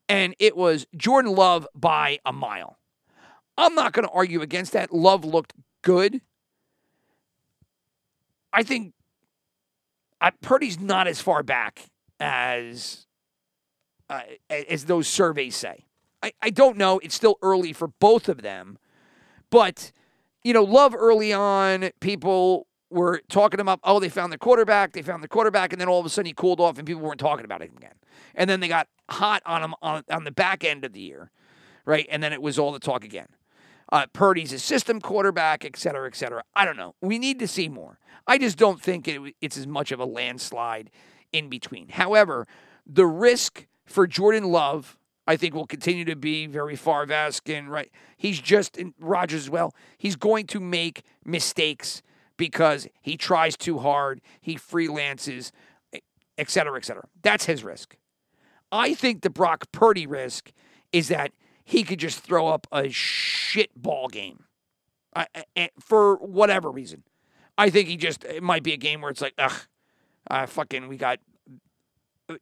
And 0.08 0.34
it 0.38 0.56
was 0.56 0.86
Jordan 0.96 1.34
Love 1.34 1.66
by 1.74 2.18
a 2.24 2.32
mile. 2.32 2.78
I'm 3.58 3.74
not 3.74 3.92
going 3.92 4.06
to 4.06 4.12
argue 4.12 4.42
against 4.42 4.72
that. 4.72 4.92
Love 4.92 5.24
looked 5.24 5.52
good. 5.82 6.20
I 8.52 8.62
think 8.62 8.92
I, 10.20 10.30
Purdy's 10.30 10.78
not 10.80 11.06
as 11.06 11.20
far 11.20 11.42
back 11.42 11.86
as 12.20 13.06
uh, 14.08 14.22
as 14.48 14.84
those 14.84 15.08
surveys 15.08 15.56
say. 15.56 15.84
I, 16.22 16.32
I 16.40 16.50
don't 16.50 16.76
know. 16.76 16.98
It's 17.00 17.14
still 17.14 17.36
early 17.42 17.72
for 17.72 17.88
both 17.88 18.28
of 18.28 18.42
them, 18.42 18.78
but 19.50 19.92
you 20.42 20.52
know, 20.52 20.62
Love 20.62 20.94
early 20.94 21.32
on, 21.32 21.90
people 22.00 22.66
were 22.90 23.20
talking 23.28 23.60
about, 23.60 23.80
oh, 23.82 23.98
they 23.98 24.08
found 24.08 24.32
the 24.32 24.38
quarterback, 24.38 24.92
they 24.92 25.02
found 25.02 25.22
the 25.22 25.28
quarterback, 25.28 25.72
and 25.72 25.80
then 25.80 25.88
all 25.88 26.00
of 26.00 26.06
a 26.06 26.08
sudden 26.08 26.26
he 26.26 26.32
cooled 26.32 26.60
off, 26.60 26.78
and 26.78 26.86
people 26.86 27.02
weren't 27.02 27.20
talking 27.20 27.44
about 27.44 27.62
him 27.62 27.72
again. 27.76 27.94
And 28.34 28.48
then 28.48 28.60
they 28.60 28.68
got 28.68 28.88
hot 29.10 29.42
on 29.44 29.62
him 29.62 29.74
on, 29.82 30.02
on 30.10 30.24
the 30.24 30.30
back 30.30 30.64
end 30.64 30.84
of 30.84 30.92
the 30.92 31.00
year, 31.00 31.30
right? 31.84 32.06
And 32.10 32.22
then 32.22 32.32
it 32.32 32.40
was 32.40 32.58
all 32.58 32.72
the 32.72 32.78
talk 32.78 33.04
again. 33.04 33.28
Uh, 33.92 34.06
Purdy's 34.12 34.52
a 34.52 34.58
system 34.58 35.00
quarterback, 35.00 35.64
et 35.64 35.76
cetera, 35.76 36.06
et 36.06 36.16
cetera. 36.16 36.42
I 36.54 36.64
don't 36.64 36.76
know. 36.76 36.94
We 37.00 37.18
need 37.18 37.38
to 37.40 37.48
see 37.48 37.68
more. 37.68 37.98
I 38.26 38.38
just 38.38 38.58
don't 38.58 38.80
think 38.80 39.06
it, 39.08 39.34
it's 39.40 39.56
as 39.56 39.66
much 39.66 39.92
of 39.92 40.00
a 40.00 40.04
landslide 40.04 40.90
in 41.32 41.48
between. 41.48 41.88
However, 41.88 42.46
the 42.86 43.06
risk 43.06 43.66
for 43.84 44.06
Jordan 44.06 44.44
Love 44.44 44.96
I 45.26 45.36
think 45.36 45.54
will 45.54 45.66
continue 45.66 46.04
to 46.04 46.16
be 46.16 46.46
very 46.46 46.76
Favre-esque 46.76 47.48
and 47.48 47.70
right. 47.70 47.90
He's 48.16 48.40
just 48.40 48.76
in 48.76 48.94
Rodgers 49.00 49.42
as 49.42 49.50
well. 49.50 49.74
He's 49.98 50.16
going 50.16 50.46
to 50.48 50.60
make 50.60 51.02
mistakes 51.24 52.02
because 52.36 52.88
he 53.00 53.16
tries 53.16 53.56
too 53.56 53.78
hard. 53.78 54.20
He 54.40 54.56
freelances, 54.56 55.50
et 56.38 56.50
cetera, 56.50 56.76
et 56.76 56.84
cetera. 56.84 57.04
That's 57.22 57.46
his 57.46 57.64
risk. 57.64 57.96
I 58.70 58.94
think 58.94 59.22
the 59.22 59.30
Brock 59.30 59.70
Purdy 59.72 60.06
risk 60.06 60.52
is 60.92 61.08
that 61.08 61.32
he 61.64 61.82
could 61.82 61.98
just 61.98 62.20
throw 62.20 62.48
up 62.48 62.66
a 62.72 62.88
shit 62.90 63.70
ball 63.74 64.08
game 64.08 64.44
uh, 65.14 65.24
uh, 65.56 65.66
for 65.80 66.16
whatever 66.16 66.70
reason. 66.70 67.02
I 67.58 67.70
think 67.70 67.88
he 67.88 67.96
just 67.96 68.24
it 68.24 68.42
might 68.42 68.62
be 68.62 68.72
a 68.72 68.76
game 68.76 69.00
where 69.00 69.10
it's 69.10 69.22
like, 69.22 69.34
ugh, 69.38 69.66
uh, 70.30 70.46
fucking, 70.46 70.88
we 70.88 70.96
got, 70.96 71.18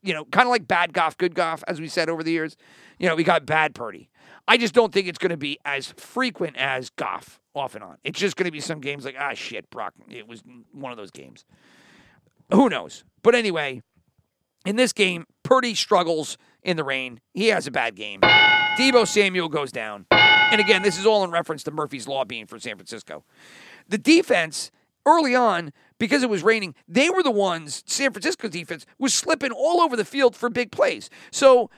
you 0.03 0.13
know, 0.13 0.25
kind 0.25 0.47
of 0.47 0.51
like 0.51 0.67
bad 0.67 0.93
Goff, 0.93 1.17
good 1.17 1.35
Goff, 1.35 1.63
as 1.69 1.81
we 1.81 1.89
said 1.89 2.09
over 2.09 2.23
the 2.23 2.33
years. 2.33 2.57
You 2.99 3.09
know, 3.09 3.15
we 3.15 3.23
got 3.23 3.47
bad 3.47 3.75
Purdy. 3.75 4.11
I 4.47 4.57
just 4.57 4.75
don't 4.75 4.93
think 4.93 5.09
it's 5.09 5.19
going 5.19 5.31
to 5.31 5.37
be 5.37 5.59
as 5.65 5.93
frequent 5.97 6.57
as 6.57 6.91
Goff 6.91 7.41
off 7.55 7.75
and 7.75 7.83
on. 7.83 7.97
It's 8.05 8.19
just 8.19 8.37
going 8.37 8.47
to 8.47 8.53
be 8.53 8.61
some 8.61 8.81
games 8.81 9.05
like, 9.05 9.17
ah, 9.19 9.35
shit, 9.35 9.71
Brock. 9.71 9.95
It 10.11 10.29
was 10.29 10.43
one 10.73 10.93
of 10.93 10.99
those 10.99 11.11
games. 11.11 11.45
Who 12.53 12.69
knows? 12.69 13.05
But 13.23 13.35
anyway, 13.35 13.83
in 14.67 14.77
this 14.77 14.93
game, 14.93 15.25
Purdy 15.43 15.75
struggles 15.75 16.37
in 16.63 16.77
the 16.77 16.85
rain. 16.85 17.21
He 17.33 17.49
has 17.49 17.67
a 17.67 17.71
bad 17.71 17.95
game. 17.95 18.21
Deebo 18.21 19.07
Samuel 19.07 19.49
goes 19.49 19.73
down. 19.73 20.07
And 20.11 20.61
again, 20.61 20.83
this 20.83 20.99
is 20.99 21.07
all 21.07 21.25
in 21.25 21.31
reference 21.31 21.63
to 21.65 21.71
Murphy's 21.71 22.07
Law 22.07 22.25
being 22.25 22.47
for 22.47 22.59
San 22.59 22.77
Francisco. 22.77 23.25
The 23.89 23.99
defense, 23.99 24.71
early 25.07 25.35
on, 25.35 25.73
because 25.99 26.23
it 26.23 26.31
was 26.31 26.43
raining, 26.43 26.75
they 26.87 27.09
were 27.09 27.23
the 27.23 27.31
ones, 27.31 27.83
San 27.87 28.13
Francisco's 28.13 28.51
defense 28.51 28.85
was 28.99 29.15
slipping 29.15 29.53
all 29.53 29.81
over 29.81 29.97
the 29.97 30.05
field 30.05 30.37
for 30.37 30.51
big 30.51 30.71
plays. 30.71 31.09
So 31.31 31.71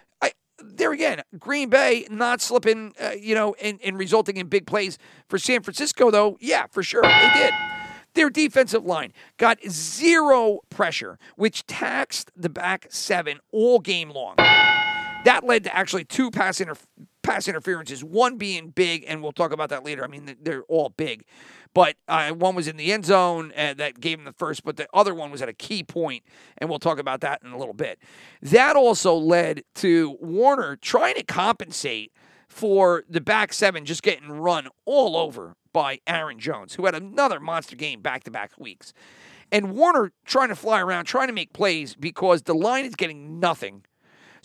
there 0.58 0.92
again, 0.92 1.22
Green 1.38 1.68
Bay 1.68 2.06
not 2.10 2.40
slipping, 2.40 2.94
uh, 3.00 3.10
you 3.18 3.34
know, 3.34 3.54
and, 3.60 3.78
and 3.84 3.98
resulting 3.98 4.36
in 4.36 4.46
big 4.48 4.66
plays 4.66 4.98
for 5.28 5.38
San 5.38 5.62
Francisco, 5.62 6.10
though. 6.10 6.36
Yeah, 6.40 6.66
for 6.70 6.82
sure, 6.82 7.02
they 7.02 7.30
did. 7.34 7.54
Their 8.14 8.30
defensive 8.30 8.84
line 8.84 9.12
got 9.36 9.58
zero 9.68 10.60
pressure, 10.70 11.18
which 11.36 11.66
taxed 11.66 12.30
the 12.34 12.48
back 12.48 12.86
seven 12.88 13.40
all 13.52 13.78
game 13.78 14.10
long. 14.10 14.36
That 14.36 15.40
led 15.44 15.64
to 15.64 15.76
actually 15.76 16.04
two 16.04 16.30
pass, 16.30 16.60
inter- 16.60 16.76
pass 17.26 17.49
interferences, 17.49 18.04
one 18.04 18.38
being 18.38 18.68
big, 18.68 19.04
and 19.06 19.23
we'll 19.23 19.33
talk 19.33 19.52
about 19.52 19.68
that 19.71 19.85
later. 19.85 20.04
I 20.04 20.06
mean, 20.06 20.37
they're 20.40 20.62
all 20.64 20.90
big. 20.90 21.25
But 21.75 21.97
uh, 22.09 22.30
one 22.30 22.54
was 22.54 22.68
in 22.68 22.76
the 22.78 22.92
end 22.92 23.04
zone 23.04 23.52
and 23.54 23.76
that 23.78 24.00
gave 24.00 24.18
him 24.18 24.25
the 24.25 24.33
first, 24.33 24.64
but 24.64 24.76
the 24.76 24.88
other 24.95 25.14
one 25.14 25.30
was 25.30 25.42
at 25.42 25.49
a 25.49 25.52
key 25.52 25.83
point, 25.83 26.23
and 26.56 26.71
we'll 26.71 26.78
talk 26.78 26.99
about 26.99 27.21
that 27.21 27.42
in 27.45 27.50
a 27.50 27.59
little 27.59 27.75
bit. 27.75 27.99
That 28.40 28.76
also 28.76 29.14
led 29.14 29.62
to 29.76 30.16
Warner 30.21 30.76
trying 30.76 31.16
to 31.16 31.23
compensate 31.23 32.12
for 32.49 33.04
the 33.11 33.21
back 33.21 33.52
seven 33.52 33.85
just 33.85 34.02
getting 34.02 34.30
run 34.30 34.68
all 34.87 35.16
over 35.16 35.56
by 35.75 35.99
Aaron 36.06 36.38
Jones, 36.38 36.75
who 36.75 36.87
had 36.87 36.95
another 36.95 37.40
monster 37.40 37.76
game 37.76 38.00
back 38.00 38.25
to 38.25 38.30
back 38.30 38.52
weeks. 38.59 38.95
And 39.52 39.73
Warner 39.73 40.12
trying 40.25 40.49
to 40.49 40.56
fly 40.56 40.80
around, 40.80 41.04
trying 41.04 41.26
to 41.26 41.35
make 41.35 41.52
plays 41.52 41.95
because 41.95 42.42
the 42.42 42.54
line 42.54 42.87
is 42.87 42.95
getting 42.95 43.38
nothing 43.38 43.85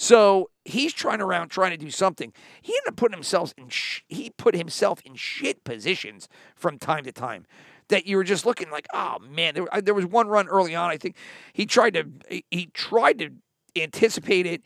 so 0.01 0.50
he's 0.65 0.93
trying 0.93 1.22
around 1.22 1.50
trying 1.50 1.70
to 1.70 1.77
do 1.77 1.91
something. 1.91 2.34
He 2.60 2.74
ended 2.74 2.88
up 2.88 2.96
putting 2.96 3.15
himself 3.15 3.53
in 3.55 3.70
sh- 3.70 4.01
he 4.10 4.31
put 4.31 4.55
himself 4.55 5.00
in 5.05 5.13
shit 5.13 5.63
positions 5.63 6.27
from 6.55 6.79
time 6.79 7.03
to 7.03 7.12
time 7.12 7.46
that 7.89 8.08
you 8.08 8.17
were 8.17 8.24
just 8.24 8.43
looking 8.43 8.72
like, 8.72 8.88
oh 8.96 9.20
man, 9.20 9.53
there, 9.53 9.67
there 9.79 9.93
was 9.93 10.08
one 10.08 10.27
run 10.27 10.48
early 10.48 10.74
on. 10.74 10.89
I 10.89 10.98
think 10.98 11.17
he 11.53 11.67
tried 11.67 11.93
to 11.93 12.05
he 12.50 12.72
tried 12.74 13.20
to 13.20 13.29
anticipate 13.75 14.48
it 14.48 14.63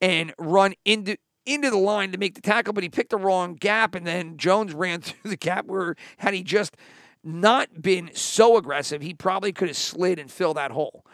and 0.00 0.32
run 0.38 0.72
into 0.86 1.18
into 1.44 1.68
the 1.68 1.76
line 1.76 2.10
to 2.12 2.18
make 2.18 2.34
the 2.34 2.40
tackle, 2.40 2.72
but 2.72 2.82
he 2.82 2.88
picked 2.88 3.10
the 3.10 3.18
wrong 3.18 3.56
gap, 3.56 3.94
and 3.94 4.06
then 4.06 4.38
Jones 4.38 4.72
ran 4.72 5.00
through 5.02 5.30
the 5.30 5.36
gap 5.36 5.66
where 5.66 5.94
had 6.16 6.32
he 6.32 6.42
just 6.42 6.74
not 7.22 7.82
been 7.82 8.08
so 8.14 8.56
aggressive, 8.56 9.02
he 9.02 9.12
probably 9.12 9.52
could 9.52 9.68
have 9.68 9.76
slid 9.76 10.18
and 10.18 10.30
filled 10.30 10.56
that 10.56 10.70
hole. 10.70 11.04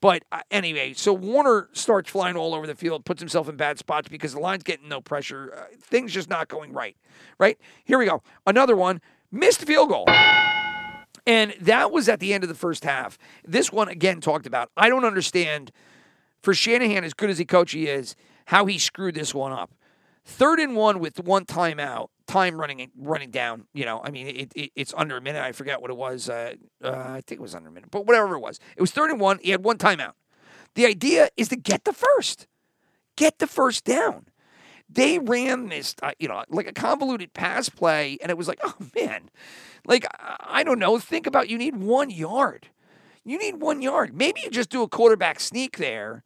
But 0.00 0.24
uh, 0.30 0.40
anyway, 0.50 0.92
so 0.94 1.12
Warner 1.12 1.68
starts 1.72 2.10
flying 2.10 2.36
all 2.36 2.54
over 2.54 2.66
the 2.66 2.74
field, 2.74 3.04
puts 3.04 3.20
himself 3.20 3.48
in 3.48 3.56
bad 3.56 3.78
spots 3.78 4.08
because 4.08 4.34
the 4.34 4.40
line's 4.40 4.62
getting 4.62 4.88
no 4.88 5.00
pressure. 5.00 5.54
Uh, 5.56 5.76
things 5.80 6.12
just 6.12 6.28
not 6.28 6.48
going 6.48 6.72
right. 6.72 6.96
Right? 7.38 7.58
Here 7.84 7.98
we 7.98 8.04
go. 8.04 8.22
Another 8.46 8.76
one, 8.76 9.00
missed 9.32 9.62
field 9.64 9.88
goal. 9.88 10.04
And 11.26 11.54
that 11.60 11.90
was 11.90 12.08
at 12.08 12.20
the 12.20 12.32
end 12.32 12.44
of 12.44 12.48
the 12.48 12.54
first 12.54 12.84
half. 12.84 13.18
This 13.44 13.72
one, 13.72 13.88
again, 13.88 14.20
talked 14.20 14.46
about. 14.46 14.70
I 14.76 14.88
don't 14.88 15.04
understand, 15.04 15.72
for 16.42 16.54
Shanahan, 16.54 17.02
as 17.02 17.14
good 17.14 17.30
as 17.30 17.38
he 17.38 17.44
coach 17.44 17.72
he 17.72 17.88
is, 17.88 18.14
how 18.46 18.66
he 18.66 18.78
screwed 18.78 19.16
this 19.16 19.34
one 19.34 19.52
up. 19.52 19.72
Third 20.24 20.60
and 20.60 20.76
one 20.76 21.00
with 21.00 21.20
one 21.20 21.44
timeout, 21.44 22.08
time 22.26 22.60
running 22.60 22.90
running 22.96 23.30
down. 23.30 23.66
You 23.72 23.84
know, 23.84 24.00
I 24.02 24.10
mean, 24.10 24.26
it, 24.26 24.52
it, 24.54 24.70
it's 24.74 24.94
under 24.96 25.16
a 25.16 25.20
minute. 25.20 25.42
I 25.42 25.52
forget 25.52 25.80
what 25.80 25.90
it 25.90 25.96
was. 25.96 26.28
Uh, 26.28 26.54
uh, 26.82 26.90
I 26.90 27.22
think 27.26 27.40
it 27.40 27.42
was 27.42 27.54
under 27.54 27.68
a 27.68 27.72
minute, 27.72 27.90
but 27.90 28.06
whatever 28.06 28.34
it 28.34 28.40
was, 28.40 28.58
it 28.76 28.80
was 28.80 28.90
third 28.90 29.10
and 29.10 29.20
one. 29.20 29.38
He 29.42 29.50
had 29.50 29.64
one 29.64 29.78
timeout. 29.78 30.12
The 30.74 30.86
idea 30.86 31.30
is 31.36 31.48
to 31.48 31.56
get 31.56 31.84
the 31.84 31.92
first, 31.92 32.46
get 33.16 33.38
the 33.38 33.46
first 33.46 33.84
down. 33.84 34.26
They 34.88 35.18
ran 35.18 35.68
this, 35.68 35.96
uh, 36.02 36.12
you 36.18 36.28
know, 36.28 36.44
like 36.48 36.68
a 36.68 36.72
convoluted 36.72 37.32
pass 37.32 37.68
play, 37.68 38.18
and 38.20 38.30
it 38.30 38.36
was 38.36 38.48
like, 38.48 38.60
oh 38.64 38.74
man, 38.94 39.30
like 39.86 40.06
I 40.20 40.62
don't 40.64 40.78
know. 40.78 40.98
Think 40.98 41.26
about 41.26 41.48
you 41.48 41.58
need 41.58 41.76
one 41.76 42.10
yard. 42.10 42.68
You 43.24 43.38
need 43.38 43.60
one 43.60 43.82
yard. 43.82 44.14
Maybe 44.14 44.40
you 44.42 44.50
just 44.50 44.70
do 44.70 44.82
a 44.82 44.88
quarterback 44.88 45.40
sneak 45.40 45.78
there 45.78 46.22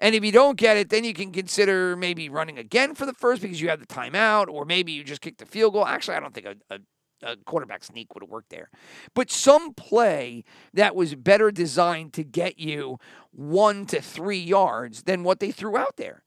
and 0.00 0.14
if 0.14 0.24
you 0.24 0.32
don't 0.32 0.56
get 0.56 0.76
it, 0.76 0.90
then 0.90 1.04
you 1.04 1.14
can 1.14 1.32
consider 1.32 1.96
maybe 1.96 2.28
running 2.28 2.58
again 2.58 2.94
for 2.94 3.06
the 3.06 3.12
first 3.12 3.42
because 3.42 3.60
you 3.60 3.68
have 3.68 3.80
the 3.80 3.86
timeout, 3.86 4.48
or 4.48 4.64
maybe 4.64 4.92
you 4.92 5.04
just 5.04 5.20
kick 5.20 5.38
the 5.38 5.46
field 5.46 5.72
goal. 5.72 5.86
Actually, 5.86 6.16
I 6.16 6.20
don't 6.20 6.34
think 6.34 6.46
a, 6.46 6.56
a 6.74 6.78
a 7.22 7.36
quarterback 7.36 7.82
sneak 7.84 8.14
would 8.14 8.22
have 8.22 8.30
worked 8.30 8.50
there. 8.50 8.70
But 9.14 9.30
some 9.30 9.74
play 9.74 10.44
that 10.72 10.94
was 10.94 11.14
better 11.14 11.50
designed 11.50 12.12
to 12.14 12.24
get 12.24 12.58
you 12.58 12.98
one 13.32 13.86
to 13.86 14.00
three 14.00 14.38
yards 14.38 15.02
than 15.02 15.24
what 15.24 15.40
they 15.40 15.50
threw 15.50 15.76
out 15.76 15.96
there. 15.96 16.22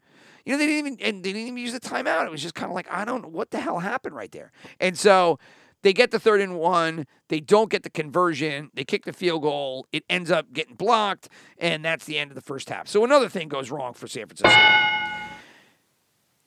You 0.45 0.53
know, 0.53 0.57
they 0.57 0.67
didn't 0.67 0.87
even 0.87 0.97
and 1.01 1.23
they 1.23 1.33
didn't 1.33 1.47
even 1.47 1.57
use 1.57 1.73
the 1.73 1.79
timeout. 1.79 2.25
It 2.25 2.31
was 2.31 2.41
just 2.41 2.55
kind 2.55 2.69
of 2.69 2.75
like, 2.75 2.91
I 2.91 3.05
don't 3.05 3.21
know 3.21 3.29
what 3.29 3.51
the 3.51 3.59
hell 3.59 3.79
happened 3.79 4.15
right 4.15 4.31
there. 4.31 4.51
And 4.79 4.97
so 4.97 5.39
they 5.83 5.93
get 5.93 6.11
the 6.11 6.19
third 6.19 6.41
and 6.41 6.57
one. 6.57 7.05
They 7.29 7.39
don't 7.39 7.69
get 7.69 7.83
the 7.83 7.89
conversion. 7.89 8.69
They 8.73 8.83
kick 8.83 9.05
the 9.05 9.13
field 9.13 9.41
goal. 9.41 9.87
It 9.91 10.03
ends 10.09 10.29
up 10.29 10.53
getting 10.53 10.75
blocked, 10.75 11.29
and 11.57 11.83
that's 11.83 12.05
the 12.05 12.17
end 12.17 12.31
of 12.31 12.35
the 12.35 12.41
first 12.41 12.69
half. 12.69 12.87
So 12.87 13.03
another 13.03 13.29
thing 13.29 13.47
goes 13.47 13.71
wrong 13.71 13.93
for 13.93 14.07
San 14.07 14.27
Francisco. 14.27 14.59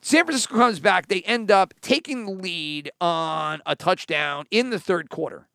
San 0.00 0.24
Francisco 0.24 0.54
comes 0.54 0.80
back. 0.80 1.08
They 1.08 1.22
end 1.22 1.50
up 1.50 1.72
taking 1.80 2.26
the 2.26 2.32
lead 2.32 2.90
on 3.00 3.62
a 3.64 3.74
touchdown 3.74 4.44
in 4.50 4.70
the 4.70 4.78
third 4.78 5.08
quarter. 5.08 5.48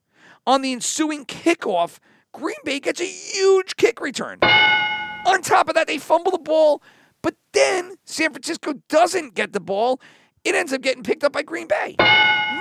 On 0.47 0.61
the 0.61 0.73
ensuing 0.73 1.25
kickoff, 1.25 1.99
Green 2.33 2.55
Bay 2.65 2.79
gets 2.79 2.99
a 2.99 3.05
huge 3.05 3.75
kick 3.75 4.01
return. 4.01 4.39
On 4.41 5.41
top 5.41 5.69
of 5.69 5.75
that, 5.75 5.85
they 5.85 5.99
fumble 5.99 6.31
the 6.31 6.39
ball, 6.39 6.81
but 7.21 7.35
then 7.53 7.95
San 8.05 8.31
Francisco 8.31 8.73
doesn't 8.87 9.35
get 9.35 9.53
the 9.53 9.59
ball. 9.59 10.01
It 10.43 10.55
ends 10.55 10.73
up 10.73 10.81
getting 10.81 11.03
picked 11.03 11.23
up 11.23 11.33
by 11.33 11.43
Green 11.43 11.67
Bay. 11.67 11.95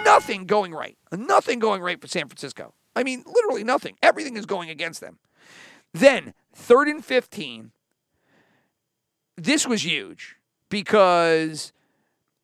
Nothing 0.04 0.46
going 0.46 0.72
right. 0.72 0.96
Nothing 1.12 1.58
going 1.58 1.82
right 1.82 2.00
for 2.00 2.08
San 2.08 2.28
Francisco. 2.28 2.74
I 2.96 3.04
mean, 3.04 3.22
literally 3.26 3.64
nothing. 3.64 3.96
Everything 4.02 4.36
is 4.36 4.46
going 4.46 4.70
against 4.70 5.00
them. 5.00 5.18
Then, 5.92 6.34
third 6.54 6.88
and 6.88 7.04
15. 7.04 7.70
This 9.36 9.66
was 9.66 9.84
huge 9.84 10.36
because 10.68 11.72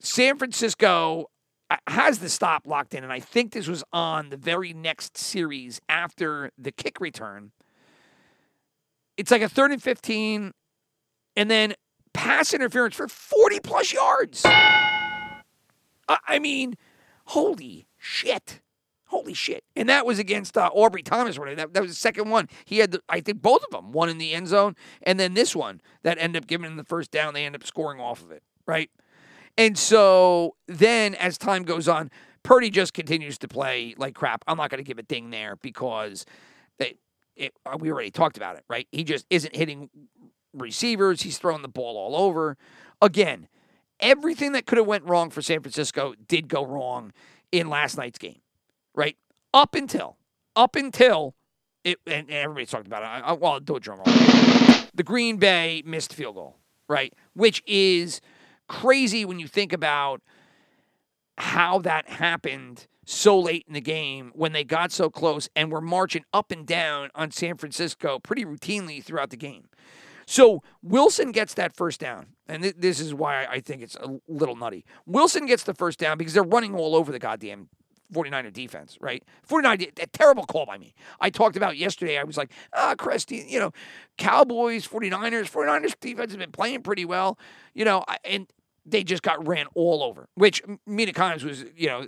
San 0.00 0.38
Francisco 0.38 1.30
uh, 1.70 1.76
has 1.88 2.20
the 2.20 2.28
stop 2.28 2.66
locked 2.66 2.94
in, 2.94 3.02
and 3.02 3.12
I 3.12 3.20
think 3.20 3.52
this 3.52 3.66
was 3.66 3.82
on 3.92 4.30
the 4.30 4.37
very 4.37 4.73
next 4.73 5.18
series 5.18 5.80
after 5.88 6.50
the 6.56 6.70
kick 6.70 7.00
return. 7.00 7.52
It's 9.16 9.30
like 9.30 9.42
a 9.42 9.49
third 9.49 9.73
and 9.73 9.82
15, 9.82 10.52
and 11.37 11.50
then 11.50 11.75
pass 12.12 12.54
interference 12.54 12.94
for 12.94 13.08
40 13.08 13.61
plus 13.61 13.92
yards. 13.92 14.42
I 16.06 16.38
mean, 16.38 16.76
holy 17.26 17.87
shit. 17.99 18.61
Holy 19.07 19.35
shit. 19.35 19.62
And 19.76 19.88
that 19.88 20.07
was 20.07 20.19
against 20.19 20.59
uh, 20.59 20.71
Ambry 20.75 21.04
Thomas. 21.04 21.37
That, 21.37 21.73
that 21.73 21.83
was 21.83 21.93
the 21.93 21.97
second 21.97 22.31
one. 22.31 22.49
He 22.64 22.78
had, 22.78 22.90
the, 22.90 23.00
I 23.09 23.21
think, 23.21 23.43
both 23.43 23.62
of 23.62 23.71
them, 23.71 23.93
one 23.93 24.09
in 24.09 24.19
the 24.19 24.35
end 24.35 24.49
zone, 24.49 24.75
and 25.02 25.21
then 25.21 25.35
this 25.35 25.54
one 25.54 25.81
that 26.02 26.19
ended 26.19 26.43
up 26.43 26.49
giving 26.49 26.66
him 26.66 26.76
the 26.76 26.85
first 26.85 27.11
down. 27.11 27.33
They 27.33 27.45
end 27.45 27.54
up 27.54 27.64
scoring 27.64 28.00
off 28.00 28.23
of 28.23 28.33
it, 28.33 28.43
right? 28.66 28.90
And 29.57 29.78
so 29.78 30.57
then 30.66 31.14
as 31.14 31.38
time 31.38 31.62
goes 31.62 31.87
on, 31.87 32.11
Purdy 32.43 32.71
just 32.71 32.93
continues 32.93 33.38
to 33.38 33.49
play 33.49 33.95
like 33.97 34.14
crap. 34.14 34.43
I'm 34.49 34.57
not 34.57 34.71
going 34.71 34.83
to 34.83 34.87
give 34.87 34.99
a 34.99 35.02
ding 35.02 35.31
there 35.31 35.57
because 35.57 36.26
it, 36.78 36.99
it, 37.37 37.52
uh, 37.64 37.76
we 37.78 37.93
already 37.93 38.11
talked 38.11 38.37
about 38.37 38.57
it, 38.57 38.64
right? 38.69 38.88
He 38.90 39.04
just 39.04 39.26
isn't 39.31 39.54
hitting 39.54 39.90
receivers. 40.52 41.23
He's 41.23 41.38
throwing 41.38 41.62
the 41.62 41.69
ball 41.69 41.97
all 41.97 42.16
over. 42.16 42.57
Again, 43.00 43.49
everything 44.04 44.52
that 44.52 44.66
could 44.66 44.78
have 44.78 44.87
went 44.87 45.04
wrong 45.04 45.30
for 45.30 45.42
San 45.42 45.61
Francisco 45.61 46.14
did 46.28 46.46
go 46.46 46.64
wrong 46.64 47.12
in 47.50 47.68
last 47.68 47.96
night's 47.96 48.18
game, 48.18 48.40
right? 48.94 49.16
Up 49.52 49.75
until, 49.75 50.18
up 50.54 50.76
until, 50.76 51.34
it, 51.82 51.99
and 52.06 52.30
everybody's 52.30 52.70
talking 52.70 52.87
about 52.87 53.02
it. 53.02 53.06
I, 53.06 53.32
well, 53.32 53.52
I'll 53.52 53.61
do 53.61 53.76
a 53.76 53.80
drum 53.80 53.99
roll. 53.99 54.14
The 54.94 55.02
Green 55.02 55.38
Bay 55.38 55.82
missed 55.84 56.12
field 56.12 56.37
goal, 56.37 56.58
right? 56.88 57.12
Which 57.34 57.62
is 57.66 58.20
crazy 58.68 59.25
when 59.25 59.40
you 59.40 59.49
think 59.49 59.73
about 59.73 60.20
how 61.38 61.78
that 61.80 62.08
happened 62.08 62.87
so 63.06 63.38
late 63.38 63.64
in 63.66 63.75
the 63.75 63.80
game 63.80 64.32
when 64.34 64.52
they 64.52 64.64
got 64.64 64.92
so 64.92 65.11
close 65.11 65.49
and 65.56 65.70
were 65.70 65.80
marching 65.80 66.25
up 66.32 66.50
and 66.50 66.66
down 66.66 67.11
on 67.14 67.30
San 67.30 67.56
Francisco 67.56 68.18
pretty 68.18 68.44
routinely 68.44 69.02
throughout 69.02 69.30
the 69.30 69.37
game. 69.37 69.68
So 70.26 70.62
Wilson 70.83 71.33
gets 71.33 71.54
that 71.54 71.75
first 71.76 72.00
down, 72.00 72.26
and 72.49 72.62
th- 72.62 72.76
this 72.78 73.00
is 73.00 73.14
why 73.14 73.47
I 73.47 73.61
think 73.61 73.83
it's 73.83 73.97
a 73.97 74.19
little 74.28 74.57
nutty. 74.57 74.85
Wilson 75.07 75.47
gets 75.47 75.64
the 75.64 75.75
first 75.75 75.99
down 75.99 76.19
because 76.19 76.35
they're 76.35 76.43
running 76.43 76.75
all 76.75 76.95
over 76.95 77.12
the 77.12 77.19
goddamn 77.19 77.69
49er 78.12 78.52
defense, 78.52 78.97
right? 79.00 79.23
49, 79.43 79.87
a 80.00 80.07
terrible 80.07 80.45
call 80.45 80.66
by 80.66 80.78
me. 80.78 80.95
I 81.21 81.31
talked 81.31 81.57
about 81.57 81.76
yesterday, 81.76 82.19
I 82.19 82.25
was 82.25 82.37
like, 82.37 82.52
ah, 82.73 82.95
Cresty, 82.97 83.49
you 83.49 83.59
know, 83.59 83.73
Cowboys, 84.19 84.87
49ers, 84.87 85.50
49ers 85.50 85.99
defense 86.00 86.33
has 86.33 86.38
been 86.38 86.52
playing 86.52 86.83
pretty 86.83 87.04
well, 87.04 87.38
you 87.75 87.85
know, 87.85 88.04
and 88.25 88.47
they 88.87 89.02
just 89.02 89.23
got 89.23 89.47
ran 89.47 89.66
all 89.75 90.02
over, 90.02 90.28
which 90.35 90.62
Mina 90.87 91.12
Kimes 91.12 91.43
was, 91.43 91.64
you 91.76 91.88
know, 91.88 92.07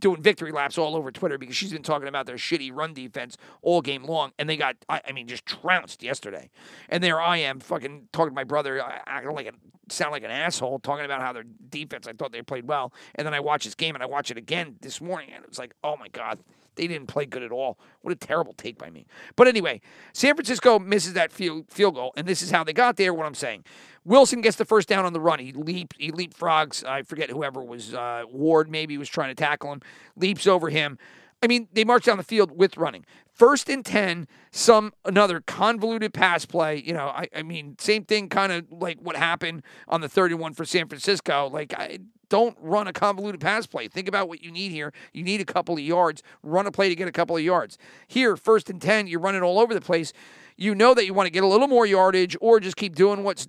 doing 0.00 0.22
victory 0.22 0.50
laps 0.52 0.78
all 0.78 0.96
over 0.96 1.10
Twitter 1.10 1.38
because 1.38 1.54
she's 1.54 1.72
been 1.72 1.82
talking 1.82 2.08
about 2.08 2.26
their 2.26 2.36
shitty 2.36 2.70
run 2.74 2.94
defense 2.94 3.36
all 3.62 3.80
game 3.80 4.04
long, 4.04 4.32
and 4.38 4.48
they 4.48 4.56
got, 4.56 4.76
I, 4.88 5.00
I 5.06 5.12
mean, 5.12 5.28
just 5.28 5.46
trounced 5.46 6.02
yesterday. 6.02 6.50
And 6.88 7.04
there 7.04 7.20
I 7.20 7.38
am, 7.38 7.60
fucking 7.60 8.08
talking 8.12 8.30
to 8.30 8.34
my 8.34 8.44
brother, 8.44 8.82
uh, 8.82 8.98
acting 9.06 9.32
like 9.32 9.46
a 9.46 9.52
sound 9.92 10.12
like 10.12 10.24
an 10.24 10.30
asshole, 10.30 10.78
talking 10.80 11.04
about 11.04 11.20
how 11.20 11.32
their 11.32 11.44
defense. 11.68 12.06
I 12.06 12.12
thought 12.12 12.32
they 12.32 12.42
played 12.42 12.66
well, 12.66 12.92
and 13.14 13.26
then 13.26 13.34
I 13.34 13.40
watch 13.40 13.64
this 13.64 13.74
game 13.74 13.94
and 13.94 14.02
I 14.02 14.06
watch 14.06 14.30
it 14.30 14.36
again 14.36 14.76
this 14.80 15.00
morning, 15.00 15.30
and 15.32 15.44
it 15.44 15.48
was 15.48 15.58
like, 15.58 15.74
oh 15.84 15.96
my 15.96 16.08
god. 16.08 16.40
They 16.76 16.86
didn't 16.86 17.08
play 17.08 17.26
good 17.26 17.42
at 17.42 17.50
all. 17.50 17.78
What 18.00 18.12
a 18.12 18.16
terrible 18.16 18.54
take 18.54 18.78
by 18.78 18.88
me. 18.88 19.04
But 19.36 19.48
anyway, 19.48 19.82
San 20.14 20.34
Francisco 20.34 20.78
misses 20.78 21.12
that 21.12 21.30
field, 21.30 21.66
field 21.68 21.96
goal, 21.96 22.12
and 22.16 22.26
this 22.26 22.40
is 22.40 22.52
how 22.52 22.64
they 22.64 22.72
got 22.72 22.96
there. 22.96 23.12
What 23.12 23.26
I'm 23.26 23.34
saying, 23.34 23.64
Wilson 24.04 24.40
gets 24.40 24.56
the 24.56 24.64
first 24.64 24.88
down 24.88 25.04
on 25.04 25.12
the 25.12 25.20
run. 25.20 25.38
He 25.38 25.52
leap, 25.52 25.94
he 25.98 26.10
leapfrogs. 26.10 26.84
I 26.84 27.02
forget 27.02 27.30
whoever 27.30 27.62
was 27.62 27.94
uh, 27.94 28.22
Ward. 28.30 28.70
Maybe 28.70 28.96
was 28.96 29.08
trying 29.08 29.28
to 29.28 29.34
tackle 29.34 29.72
him. 29.72 29.82
Leaps 30.16 30.46
over 30.46 30.70
him. 30.70 30.98
I 31.42 31.46
mean, 31.46 31.68
they 31.72 31.84
march 31.84 32.04
down 32.04 32.18
the 32.18 32.22
field 32.22 32.50
with 32.56 32.76
running. 32.76 33.06
First 33.32 33.70
and 33.70 33.84
ten, 33.84 34.28
some 34.50 34.92
another 35.04 35.40
convoluted 35.40 36.12
pass 36.12 36.44
play. 36.44 36.82
You 36.84 36.92
know, 36.92 37.06
I, 37.06 37.28
I 37.34 37.42
mean, 37.42 37.76
same 37.78 38.04
thing, 38.04 38.28
kind 38.28 38.52
of 38.52 38.66
like 38.70 38.98
what 39.00 39.16
happened 39.16 39.62
on 39.88 40.02
the 40.02 40.08
31 40.08 40.52
for 40.52 40.64
San 40.66 40.88
Francisco. 40.88 41.48
Like, 41.50 41.72
I 41.78 42.00
don't 42.28 42.56
run 42.60 42.86
a 42.86 42.92
convoluted 42.92 43.40
pass 43.40 43.66
play. 43.66 43.88
Think 43.88 44.08
about 44.08 44.28
what 44.28 44.42
you 44.42 44.50
need 44.50 44.70
here. 44.70 44.92
You 45.12 45.22
need 45.22 45.40
a 45.40 45.44
couple 45.44 45.74
of 45.74 45.80
yards. 45.80 46.22
Run 46.42 46.66
a 46.66 46.70
play 46.70 46.88
to 46.88 46.94
get 46.94 47.08
a 47.08 47.12
couple 47.12 47.36
of 47.36 47.42
yards. 47.42 47.78
Here, 48.06 48.36
first 48.36 48.68
and 48.68 48.80
ten, 48.80 49.06
you're 49.06 49.20
running 49.20 49.42
all 49.42 49.58
over 49.58 49.72
the 49.72 49.80
place. 49.80 50.12
You 50.56 50.74
know 50.74 50.92
that 50.92 51.06
you 51.06 51.14
want 51.14 51.26
to 51.26 51.30
get 51.30 51.42
a 51.42 51.46
little 51.46 51.68
more 51.68 51.86
yardage, 51.86 52.36
or 52.40 52.60
just 52.60 52.76
keep 52.76 52.94
doing 52.94 53.24
what's 53.24 53.48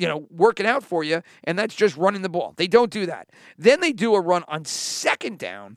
you 0.00 0.08
know, 0.08 0.26
working 0.30 0.66
out 0.66 0.82
for 0.82 1.04
you, 1.04 1.22
and 1.44 1.58
that's 1.58 1.74
just 1.74 1.96
running 1.96 2.22
the 2.22 2.28
ball. 2.30 2.54
They 2.56 2.66
don't 2.66 2.90
do 2.90 3.04
that. 3.06 3.28
Then 3.58 3.80
they 3.80 3.92
do 3.92 4.14
a 4.14 4.20
run 4.20 4.44
on 4.48 4.64
second 4.64 5.38
down. 5.38 5.76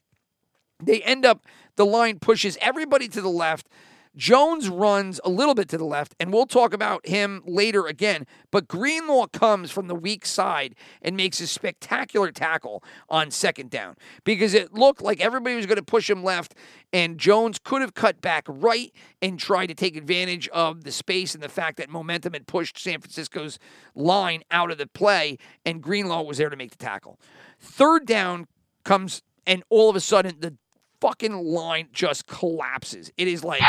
They 0.81 1.01
end 1.01 1.25
up, 1.25 1.45
the 1.75 1.85
line 1.85 2.19
pushes 2.19 2.57
everybody 2.61 3.09
to 3.09 3.21
the 3.21 3.29
left. 3.29 3.67
Jones 4.15 4.69
runs 4.69 5.19
a 5.23 5.29
little 5.29 5.55
bit 5.55 5.67
to 5.69 5.77
the 5.77 5.85
left, 5.85 6.15
and 6.19 6.31
we'll 6.31 6.45
talk 6.45 6.73
about 6.73 7.07
him 7.07 7.41
later 7.45 7.87
again. 7.87 8.27
But 8.51 8.67
Greenlaw 8.67 9.27
comes 9.27 9.71
from 9.71 9.87
the 9.87 9.95
weak 9.95 10.25
side 10.25 10.75
and 11.01 11.17
makes 11.17 11.39
a 11.39 11.47
spectacular 11.47 12.31
tackle 12.31 12.83
on 13.09 13.31
second 13.31 13.71
down 13.71 13.95
because 14.23 14.53
it 14.53 14.73
looked 14.73 15.01
like 15.01 15.19
everybody 15.19 15.55
was 15.55 15.65
going 15.65 15.77
to 15.77 15.83
push 15.83 16.09
him 16.09 16.23
left, 16.23 16.53
and 16.91 17.17
Jones 17.17 17.57
could 17.63 17.81
have 17.81 17.95
cut 17.95 18.21
back 18.21 18.45
right 18.47 18.93
and 19.21 19.39
tried 19.39 19.67
to 19.67 19.75
take 19.75 19.95
advantage 19.95 20.47
of 20.49 20.83
the 20.83 20.91
space 20.91 21.33
and 21.33 21.43
the 21.43 21.49
fact 21.49 21.77
that 21.77 21.89
momentum 21.89 22.33
had 22.33 22.45
pushed 22.45 22.77
San 22.77 22.99
Francisco's 22.99 23.57
line 23.95 24.43
out 24.51 24.69
of 24.69 24.77
the 24.77 24.87
play, 24.87 25.37
and 25.65 25.81
Greenlaw 25.81 26.21
was 26.21 26.37
there 26.37 26.49
to 26.49 26.55
make 26.55 26.71
the 26.71 26.77
tackle. 26.77 27.19
Third 27.59 28.05
down 28.05 28.47
comes, 28.83 29.23
and 29.47 29.63
all 29.69 29.89
of 29.89 29.95
a 29.95 29.99
sudden, 29.99 30.35
the 30.39 30.55
fucking 31.03 31.33
line 31.33 31.89
just 31.91 32.27
collapses. 32.27 33.11
It 33.17 33.27
is 33.27 33.43
like 33.43 33.61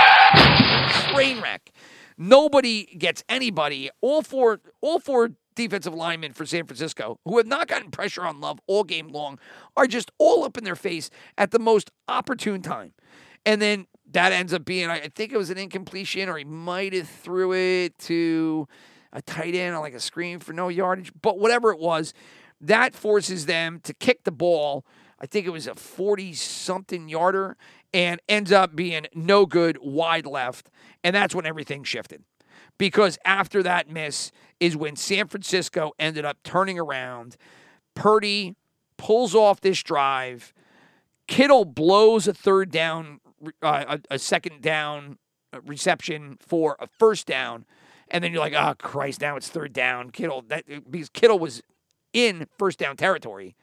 train 1.11 1.41
wreck. 1.41 1.73
Nobody 2.17 2.85
gets 2.97 3.25
anybody. 3.29 3.91
All 4.01 4.23
four, 4.23 4.61
all 4.81 5.01
four 5.01 5.31
defensive 5.57 5.93
linemen 5.93 6.33
for 6.33 6.47
San 6.47 6.65
Francisco, 6.65 7.19
who 7.25 7.39
have 7.39 7.49
not 7.49 7.67
gotten 7.67 7.91
pressure 7.91 8.25
on 8.25 8.41
Love 8.41 8.61
all 8.69 8.85
game 8.85 9.09
long, 9.09 9.41
are 9.77 9.89
just 9.89 10.13
all 10.19 10.45
up 10.45 10.57
in 10.57 10.63
their 10.63 10.77
face 10.77 11.11
at 11.37 11.51
the 11.51 11.59
most 11.59 11.91
opportune 12.07 12.63
time. 12.63 12.93
And 13.45 13.61
then 13.61 13.89
that 14.13 14.31
ends 14.31 14.55
up 14.55 14.65
being, 14.65 14.89
I 14.89 15.09
think 15.09 15.33
it 15.33 15.37
was 15.37 15.51
an 15.51 15.59
incompletion, 15.59 16.29
or 16.29 16.39
he 16.39 16.45
might 16.45 16.93
have 16.93 17.09
threw 17.09 17.53
it 17.53 17.99
to 18.01 18.69
a 19.13 19.21
tight 19.21 19.57
end 19.57 19.75
on 19.75 19.83
like 19.83 19.95
a 19.95 20.01
screen 20.01 20.39
for 20.39 20.53
no 20.53 20.69
yardage. 20.69 21.13
But 21.21 21.41
whatever 21.41 21.73
it 21.73 21.81
was, 21.81 22.15
that 22.61 22.95
forces 22.95 23.47
them 23.47 23.81
to 23.83 23.93
kick 23.93 24.23
the 24.23 24.31
ball. 24.31 24.85
I 25.21 25.27
think 25.27 25.47
it 25.47 25.51
was 25.51 25.67
a 25.67 25.75
40 25.75 26.33
something 26.35 27.09
yarder 27.09 27.57
and 27.93 28.21
ends 28.29 28.53
up 28.53 28.75
being 28.75 29.07
no 29.15 29.47
good 29.47 29.79
wide 29.81 30.27
left. 30.27 30.71
And 31.03 31.15
that's 31.15 31.35
when 31.35 31.47
everything 31.47 31.85
shifted. 31.85 32.25
Because 32.77 33.19
after 33.25 33.63
that 33.63 33.89
miss 33.89 34.33
is 34.59 34.77
when 34.77 34.97
San 34.97 35.29
Francisco 35.29 35.93
ended 35.99 36.25
up 36.25 36.39
turning 36.43 36.79
around. 36.79 37.37
Purdy 37.95 38.57
pulls 38.97 39.35
off 39.35 39.61
this 39.61 39.83
drive. 39.83 40.53
Kittle 41.29 41.65
blows 41.65 42.27
a 42.27 42.35
third 42.35 42.71
down, 42.71 43.21
uh, 43.63 43.99
a, 44.11 44.15
a 44.15 44.19
second 44.19 44.61
down 44.61 45.19
reception 45.65 46.37
for 46.41 46.77
a 46.81 46.87
first 46.87 47.27
down. 47.27 47.65
And 48.09 48.23
then 48.23 48.33
you're 48.33 48.41
like, 48.41 48.55
oh, 48.55 48.75
Christ, 48.77 49.21
now 49.21 49.37
it's 49.37 49.49
third 49.49 49.73
down. 49.73 50.11
Kittle, 50.11 50.43
that, 50.49 50.65
because 50.91 51.09
Kittle 51.09 51.39
was 51.39 51.63
in 52.13 52.47
first 52.59 52.79
down 52.79 52.97
territory 52.97 53.55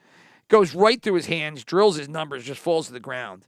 goes 0.51 0.75
right 0.75 1.01
through 1.01 1.13
his 1.13 1.27
hands, 1.27 1.63
drills 1.63 1.95
his 1.95 2.09
numbers, 2.09 2.43
just 2.43 2.59
falls 2.59 2.87
to 2.87 2.93
the 2.93 2.99
ground. 2.99 3.47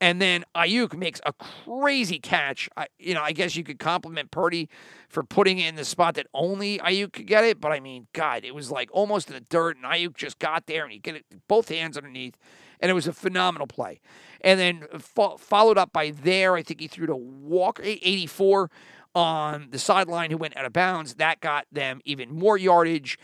And 0.00 0.22
then 0.22 0.44
Aiyuk 0.54 0.96
makes 0.96 1.20
a 1.26 1.32
crazy 1.34 2.18
catch. 2.18 2.70
I, 2.76 2.86
you 2.98 3.12
know, 3.12 3.22
I 3.22 3.32
guess 3.32 3.54
you 3.54 3.64
could 3.64 3.78
compliment 3.78 4.30
Purdy 4.30 4.68
for 5.08 5.22
putting 5.22 5.58
it 5.58 5.68
in 5.68 5.74
the 5.74 5.84
spot 5.84 6.14
that 6.14 6.26
only 6.32 6.78
Aiyuk 6.78 7.12
could 7.12 7.26
get 7.26 7.44
it. 7.44 7.60
But 7.60 7.72
I 7.72 7.80
mean, 7.80 8.06
God, 8.14 8.44
it 8.44 8.54
was 8.54 8.70
like 8.70 8.88
almost 8.92 9.28
in 9.28 9.34
the 9.34 9.40
dirt, 9.40 9.76
and 9.76 9.84
Aiyuk 9.84 10.16
just 10.16 10.38
got 10.38 10.66
there 10.66 10.84
and 10.84 10.92
he 10.92 10.98
get 10.98 11.16
it 11.16 11.26
both 11.48 11.68
hands 11.68 11.98
underneath, 11.98 12.38
and 12.80 12.90
it 12.90 12.94
was 12.94 13.06
a 13.06 13.12
phenomenal 13.12 13.66
play. 13.66 14.00
And 14.40 14.58
then 14.58 14.86
fo- 14.98 15.36
followed 15.36 15.76
up 15.76 15.92
by 15.92 16.12
there, 16.12 16.54
I 16.54 16.62
think 16.62 16.80
he 16.80 16.88
threw 16.88 17.06
to 17.06 17.16
Walker 17.16 17.82
84 17.84 18.70
on 19.14 19.68
the 19.70 19.78
sideline 19.78 20.30
who 20.30 20.38
went 20.38 20.56
out 20.56 20.64
of 20.64 20.72
bounds. 20.72 21.14
That 21.16 21.40
got 21.40 21.66
them 21.70 22.00
even 22.06 22.32
more 22.32 22.56
yardage. 22.56 23.18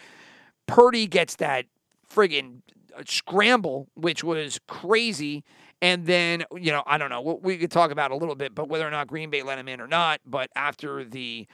Purdy 0.66 1.06
gets 1.06 1.37
that 1.37 1.66
friggin' 2.12 2.62
scramble, 3.07 3.88
which 3.94 4.22
was 4.24 4.61
crazy. 4.68 5.44
And 5.83 6.07
then, 6.07 6.44
you 6.57 6.72
know, 6.72 6.83
I 6.87 6.98
don't 6.98 7.11
know. 7.11 7.20
We 7.20 7.35
we 7.35 7.59
could 7.59 7.70
talk 7.70 7.90
about 7.90 8.11
a 8.11 8.16
little 8.16 8.35
bit, 8.35 8.54
but 8.54 8.68
whether 8.68 8.87
or 8.87 8.90
not 8.90 9.07
Green 9.07 9.30
Bay 9.30 9.42
let 9.42 9.59
him 9.59 9.68
in 9.68 9.80
or 9.80 9.88
not. 9.88 10.20
But 10.24 10.50
after 10.57 11.04
the 11.04 11.46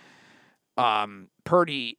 um, 0.77 1.29
Purdy 1.45 1.99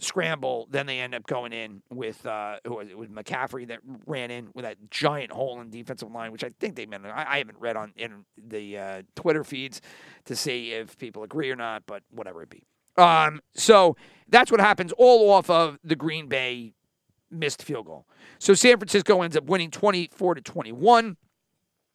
scramble, 0.00 0.68
then 0.70 0.86
they 0.86 1.00
end 1.00 1.14
up 1.14 1.26
going 1.26 1.52
in 1.52 1.82
with 1.90 2.24
uh, 2.24 2.58
who 2.66 2.76
was 2.76 2.88
it? 2.88 2.98
With 2.98 3.10
McCaffrey 3.10 3.66
that 3.68 3.80
ran 4.06 4.30
in 4.30 4.48
with 4.54 4.64
that 4.64 4.76
giant 4.90 5.32
hole 5.32 5.60
in 5.60 5.70
defensive 5.70 6.10
line, 6.10 6.32
which 6.32 6.44
I 6.44 6.50
think 6.60 6.76
they 6.76 6.86
meant. 6.86 7.04
I, 7.06 7.26
I 7.28 7.38
haven't 7.38 7.58
read 7.58 7.76
on 7.76 7.92
in 7.96 8.24
the 8.36 8.78
uh, 8.78 9.02
Twitter 9.16 9.44
feeds 9.44 9.80
to 10.26 10.36
see 10.36 10.72
if 10.72 10.96
people 10.98 11.22
agree 11.22 11.50
or 11.50 11.56
not, 11.56 11.82
but 11.86 12.02
whatever 12.10 12.42
it 12.42 12.50
be. 12.50 12.64
Um, 12.96 13.40
so 13.54 13.96
that's 14.28 14.50
what 14.50 14.60
happens 14.60 14.92
all 14.98 15.30
off 15.30 15.48
of 15.48 15.78
the 15.84 15.96
Green 15.96 16.28
Bay 16.28 16.72
missed 17.30 17.62
field 17.62 17.86
goal. 17.86 18.06
So 18.38 18.54
San 18.54 18.78
Francisco 18.78 19.22
ends 19.22 19.36
up 19.36 19.44
winning 19.44 19.70
24 19.70 20.36
to 20.36 20.40
21. 20.40 21.16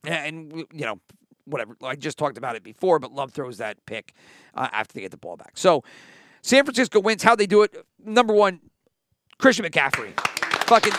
And, 0.05 0.65
you 0.73 0.85
know, 0.85 0.99
whatever. 1.45 1.77
I 1.81 1.95
just 1.95 2.17
talked 2.17 2.37
about 2.37 2.55
it 2.55 2.63
before, 2.63 2.99
but 2.99 3.11
Love 3.13 3.31
throws 3.31 3.57
that 3.57 3.85
pick 3.85 4.13
uh, 4.53 4.67
after 4.71 4.93
they 4.93 5.01
get 5.01 5.11
the 5.11 5.17
ball 5.17 5.37
back. 5.37 5.53
So 5.55 5.83
San 6.41 6.65
Francisco 6.65 6.99
wins. 6.99 7.23
How 7.23 7.35
they 7.35 7.47
do 7.47 7.63
it? 7.63 7.75
Number 8.03 8.33
one, 8.33 8.59
Christian 9.37 9.65
McCaffrey. 9.65 10.13
Fucking, 10.67 10.93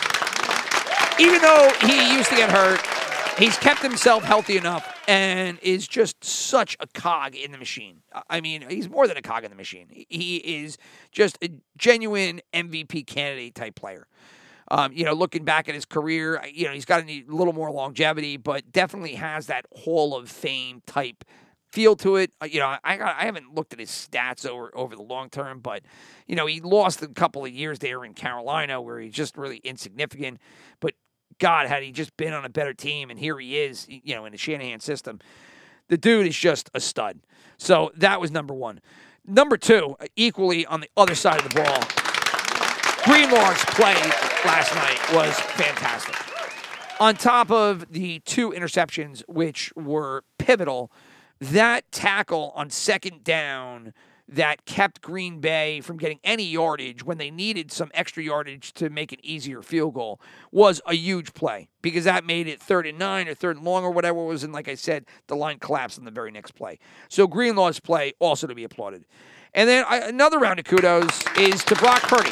even 1.19 1.41
though 1.41 1.71
he 1.81 2.15
used 2.15 2.29
to 2.29 2.35
get 2.35 2.51
hurt, 2.51 2.81
he's 3.37 3.57
kept 3.57 3.81
himself 3.81 4.23
healthy 4.23 4.57
enough 4.57 4.94
and 5.07 5.59
is 5.61 5.87
just 5.87 6.23
such 6.23 6.77
a 6.79 6.87
cog 6.87 7.35
in 7.35 7.51
the 7.51 7.57
machine. 7.57 8.01
I 8.29 8.41
mean, 8.41 8.65
he's 8.69 8.89
more 8.89 9.07
than 9.07 9.17
a 9.17 9.21
cog 9.21 9.43
in 9.43 9.49
the 9.51 9.55
machine. 9.57 9.87
He 10.09 10.37
is 10.37 10.77
just 11.11 11.37
a 11.43 11.49
genuine 11.77 12.41
MVP 12.53 13.03
candidate 13.03 13.55
type 13.55 13.75
player. 13.75 14.07
Um, 14.71 14.93
you 14.93 15.05
know, 15.05 15.13
looking 15.13 15.43
back 15.43 15.69
at 15.69 15.75
his 15.75 15.85
career, 15.85 16.43
you 16.51 16.65
know, 16.65 16.73
he's 16.73 16.85
got 16.85 17.07
a 17.07 17.23
little 17.27 17.53
more 17.53 17.71
longevity, 17.71 18.37
but 18.37 18.71
definitely 18.71 19.13
has 19.15 19.45
that 19.47 19.65
Hall 19.71 20.15
of 20.15 20.29
Fame 20.29 20.81
type 20.87 21.23
feel 21.71 21.95
to 21.97 22.15
it. 22.15 22.31
Uh, 22.41 22.45
You 22.45 22.61
know, 22.61 22.77
I 22.83 22.97
got, 22.97 23.15
I 23.15 23.25
haven't 23.25 23.53
looked 23.53 23.73
at 23.73 23.79
his 23.79 23.89
stats 23.91 24.47
over 24.47 24.71
over 24.75 24.95
the 24.95 25.03
long 25.03 25.29
term, 25.29 25.59
but 25.59 25.83
you 26.25 26.35
know, 26.35 26.47
he 26.47 26.61
lost 26.61 27.03
a 27.03 27.07
couple 27.07 27.45
of 27.45 27.51
years 27.51 27.77
there 27.79 28.03
in 28.03 28.13
Carolina 28.13 28.81
where 28.81 28.99
he's 28.99 29.13
just 29.13 29.37
really 29.37 29.57
insignificant. 29.57 30.39
But 30.79 30.95
God, 31.39 31.67
had 31.67 31.83
he 31.83 31.91
just 31.91 32.15
been 32.17 32.33
on 32.33 32.45
a 32.45 32.49
better 32.49 32.73
team, 32.73 33.09
and 33.09 33.19
here 33.19 33.37
he 33.39 33.57
is, 33.57 33.85
you 33.89 34.15
know, 34.15 34.25
in 34.25 34.31
the 34.31 34.37
Shanahan 34.37 34.79
system, 34.79 35.19
the 35.87 35.97
dude 35.97 36.27
is 36.27 36.35
just 36.35 36.69
a 36.73 36.79
stud. 36.79 37.19
So 37.57 37.91
that 37.97 38.19
was 38.19 38.31
number 38.31 38.53
one. 38.53 38.81
Number 39.25 39.57
two, 39.57 39.95
equally 40.15 40.65
on 40.65 40.81
the 40.81 40.89
other 40.95 41.15
side 41.15 41.41
of 41.41 41.49
the 41.49 41.55
ball, 41.55 41.79
Greenlaw's 43.03 43.63
play 43.65 43.95
last 44.45 44.73
night 44.75 44.99
was 45.13 45.39
fantastic. 45.39 46.15
On 46.99 47.15
top 47.15 47.51
of 47.51 47.91
the 47.91 48.19
two 48.19 48.51
interceptions, 48.51 49.21
which 49.27 49.71
were 49.75 50.23
pivotal, 50.37 50.91
that 51.39 51.91
tackle 51.91 52.53
on 52.55 52.69
second 52.69 53.23
down 53.23 53.93
that 54.27 54.65
kept 54.65 55.01
Green 55.01 55.39
Bay 55.39 55.81
from 55.81 55.97
getting 55.97 56.19
any 56.23 56.45
yardage 56.45 57.03
when 57.03 57.17
they 57.17 57.29
needed 57.29 57.71
some 57.71 57.91
extra 57.93 58.23
yardage 58.23 58.73
to 58.73 58.89
make 58.89 59.11
an 59.11 59.19
easier 59.23 59.61
field 59.61 59.93
goal 59.93 60.19
was 60.51 60.81
a 60.87 60.95
huge 60.95 61.33
play 61.33 61.67
because 61.81 62.05
that 62.05 62.25
made 62.25 62.47
it 62.47 62.59
third 62.59 62.87
and 62.87 62.97
nine 62.97 63.27
or 63.27 63.35
third 63.35 63.57
and 63.57 63.65
long 63.65 63.83
or 63.83 63.91
whatever 63.91 64.19
it 64.19 64.25
was. 64.25 64.43
And 64.43 64.51
like 64.51 64.67
I 64.67 64.75
said, 64.75 65.05
the 65.27 65.35
line 65.35 65.59
collapsed 65.59 65.99
on 65.99 66.05
the 66.05 66.11
very 66.11 66.31
next 66.31 66.51
play. 66.51 66.79
So 67.07 67.27
Greenlaw's 67.27 67.79
play 67.79 68.13
also 68.19 68.47
to 68.47 68.55
be 68.55 68.63
applauded. 68.63 69.05
And 69.53 69.69
then 69.69 69.85
I, 69.87 69.97
another 69.99 70.39
round 70.39 70.59
of 70.59 70.65
kudos 70.65 71.23
is 71.37 71.63
to 71.65 71.75
Brock 71.75 72.01
Purdy. 72.01 72.31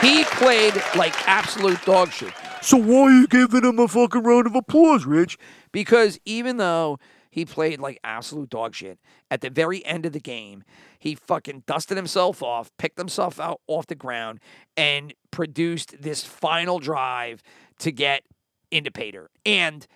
He 0.00 0.24
played 0.24 0.74
like 0.96 1.14
absolute 1.28 1.80
dog 1.84 2.10
shit. 2.10 2.32
So 2.62 2.76
why 2.76 3.02
are 3.02 3.10
you 3.10 3.26
giving 3.26 3.64
him 3.64 3.78
a 3.78 3.88
fucking 3.88 4.22
round 4.22 4.46
of 4.46 4.54
applause, 4.54 5.06
Rich? 5.06 5.38
Because 5.72 6.18
even 6.24 6.56
though 6.56 6.98
he 7.30 7.44
played 7.44 7.80
like 7.80 7.98
absolute 8.02 8.50
dog 8.50 8.74
shit, 8.74 8.98
at 9.30 9.40
the 9.40 9.50
very 9.50 9.84
end 9.86 10.04
of 10.04 10.12
the 10.12 10.20
game, 10.20 10.64
he 10.98 11.14
fucking 11.14 11.62
dusted 11.66 11.96
himself 11.96 12.42
off, 12.42 12.70
picked 12.76 12.98
himself 12.98 13.38
out 13.38 13.60
off 13.66 13.86
the 13.86 13.94
ground, 13.94 14.40
and 14.76 15.14
produced 15.30 16.02
this 16.02 16.24
final 16.24 16.78
drive 16.78 17.42
to 17.78 17.92
get 17.92 18.24
into 18.70 18.90
Pater. 18.90 19.30
And 19.46 19.86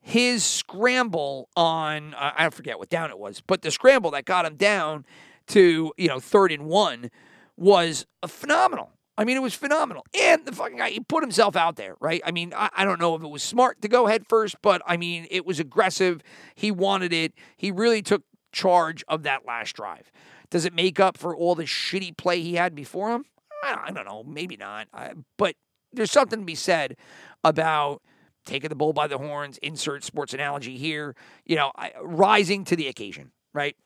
his 0.00 0.42
scramble 0.42 1.48
on 1.54 2.14
I 2.18 2.48
forget 2.50 2.78
what 2.78 2.88
down 2.88 3.10
it 3.10 3.18
was, 3.18 3.42
but 3.46 3.62
the 3.62 3.70
scramble 3.70 4.10
that 4.12 4.24
got 4.24 4.46
him 4.46 4.56
down 4.56 5.04
to 5.48 5.92
you 5.96 6.08
know 6.08 6.20
third 6.20 6.52
and 6.52 6.64
one 6.64 7.10
was 7.56 8.06
phenomenal. 8.26 8.92
I 9.18 9.24
mean, 9.24 9.36
it 9.36 9.42
was 9.42 9.54
phenomenal. 9.54 10.06
And 10.14 10.46
the 10.46 10.52
fucking 10.52 10.78
guy, 10.78 10.90
he 10.90 11.00
put 11.00 11.24
himself 11.24 11.56
out 11.56 11.74
there, 11.74 11.96
right? 12.00 12.22
I 12.24 12.30
mean, 12.30 12.54
I, 12.56 12.70
I, 12.72 12.84
don't 12.84 13.00
know 13.00 13.16
if 13.16 13.22
it 13.22 13.28
was 13.28 13.42
smart 13.42 13.82
to 13.82 13.88
go 13.88 14.06
head 14.06 14.24
first, 14.28 14.54
but 14.62 14.80
I 14.86 14.96
mean, 14.96 15.26
it 15.28 15.44
was 15.44 15.58
aggressive. 15.58 16.22
He 16.54 16.70
wanted 16.70 17.12
it. 17.12 17.34
He 17.56 17.72
really 17.72 18.00
took 18.00 18.22
charge 18.52 19.04
of 19.08 19.24
that 19.24 19.44
last 19.44 19.74
drive. 19.74 20.12
Does 20.50 20.64
it 20.64 20.72
make 20.72 21.00
up 21.00 21.18
for 21.18 21.34
all 21.36 21.56
the 21.56 21.64
shitty 21.64 22.16
play 22.16 22.40
he 22.40 22.54
had 22.54 22.76
before 22.76 23.10
him? 23.10 23.24
I, 23.64 23.86
I 23.86 23.90
don't 23.90 24.06
know. 24.06 24.22
Maybe 24.22 24.56
not. 24.56 24.86
I, 24.94 25.14
but 25.36 25.56
there's 25.92 26.12
something 26.12 26.38
to 26.38 26.44
be 26.44 26.54
said 26.54 26.96
about 27.42 28.02
taking 28.46 28.68
the 28.68 28.76
bull 28.76 28.92
by 28.92 29.08
the 29.08 29.18
horns, 29.18 29.58
insert 29.58 30.04
sports 30.04 30.32
analogy 30.32 30.78
here, 30.78 31.16
you 31.44 31.56
know, 31.56 31.72
rising 32.00 32.64
to 32.66 32.76
the 32.76 32.86
occasion, 32.86 33.32
right? 33.52 33.76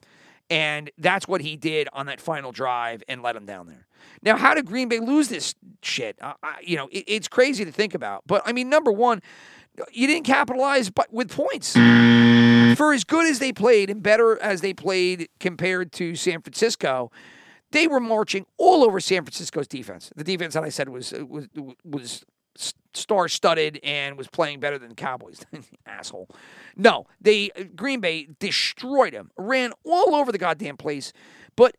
And 0.49 0.91
that's 0.97 1.27
what 1.27 1.41
he 1.41 1.55
did 1.55 1.87
on 1.93 2.05
that 2.07 2.21
final 2.21 2.51
drive 2.51 3.03
and 3.07 3.21
let 3.21 3.35
him 3.35 3.45
down 3.45 3.67
there. 3.67 3.87
Now, 4.21 4.37
how 4.37 4.53
did 4.53 4.65
Green 4.65 4.89
Bay 4.89 4.99
lose 4.99 5.29
this 5.29 5.55
shit? 5.81 6.17
Uh, 6.21 6.33
I, 6.43 6.57
you 6.61 6.77
know, 6.77 6.87
it, 6.91 7.05
it's 7.07 7.27
crazy 7.27 7.65
to 7.65 7.71
think 7.71 7.93
about. 7.93 8.23
But 8.27 8.43
I 8.45 8.51
mean, 8.51 8.69
number 8.69 8.91
one, 8.91 9.21
you 9.91 10.07
didn't 10.07 10.25
capitalize 10.25 10.89
but 10.89 11.11
with 11.11 11.31
points. 11.31 11.73
For 11.73 12.93
as 12.93 13.03
good 13.03 13.29
as 13.29 13.39
they 13.39 13.51
played 13.53 13.89
and 13.89 14.01
better 14.01 14.39
as 14.39 14.61
they 14.61 14.73
played 14.73 15.29
compared 15.39 15.91
to 15.93 16.15
San 16.15 16.41
Francisco, 16.41 17.11
they 17.71 17.87
were 17.87 17.99
marching 17.99 18.45
all 18.57 18.83
over 18.83 18.99
San 18.99 19.23
Francisco's 19.23 19.67
defense. 19.67 20.11
The 20.15 20.23
defense 20.23 20.53
that 20.53 20.63
I 20.63 20.69
said 20.69 20.89
was 20.89 21.11
was 21.11 21.47
was 21.83 22.23
star 22.93 23.27
studded 23.27 23.79
and 23.83 24.17
was 24.17 24.27
playing 24.27 24.59
better 24.59 24.77
than 24.77 24.89
the 24.89 24.95
Cowboys. 24.95 25.41
Asshole. 25.85 26.29
No, 26.75 27.07
they 27.21 27.49
Green 27.75 27.99
Bay 27.99 28.27
destroyed 28.39 29.13
him, 29.13 29.31
ran 29.37 29.73
all 29.83 30.15
over 30.15 30.31
the 30.31 30.37
goddamn 30.37 30.77
place. 30.77 31.13
But 31.55 31.75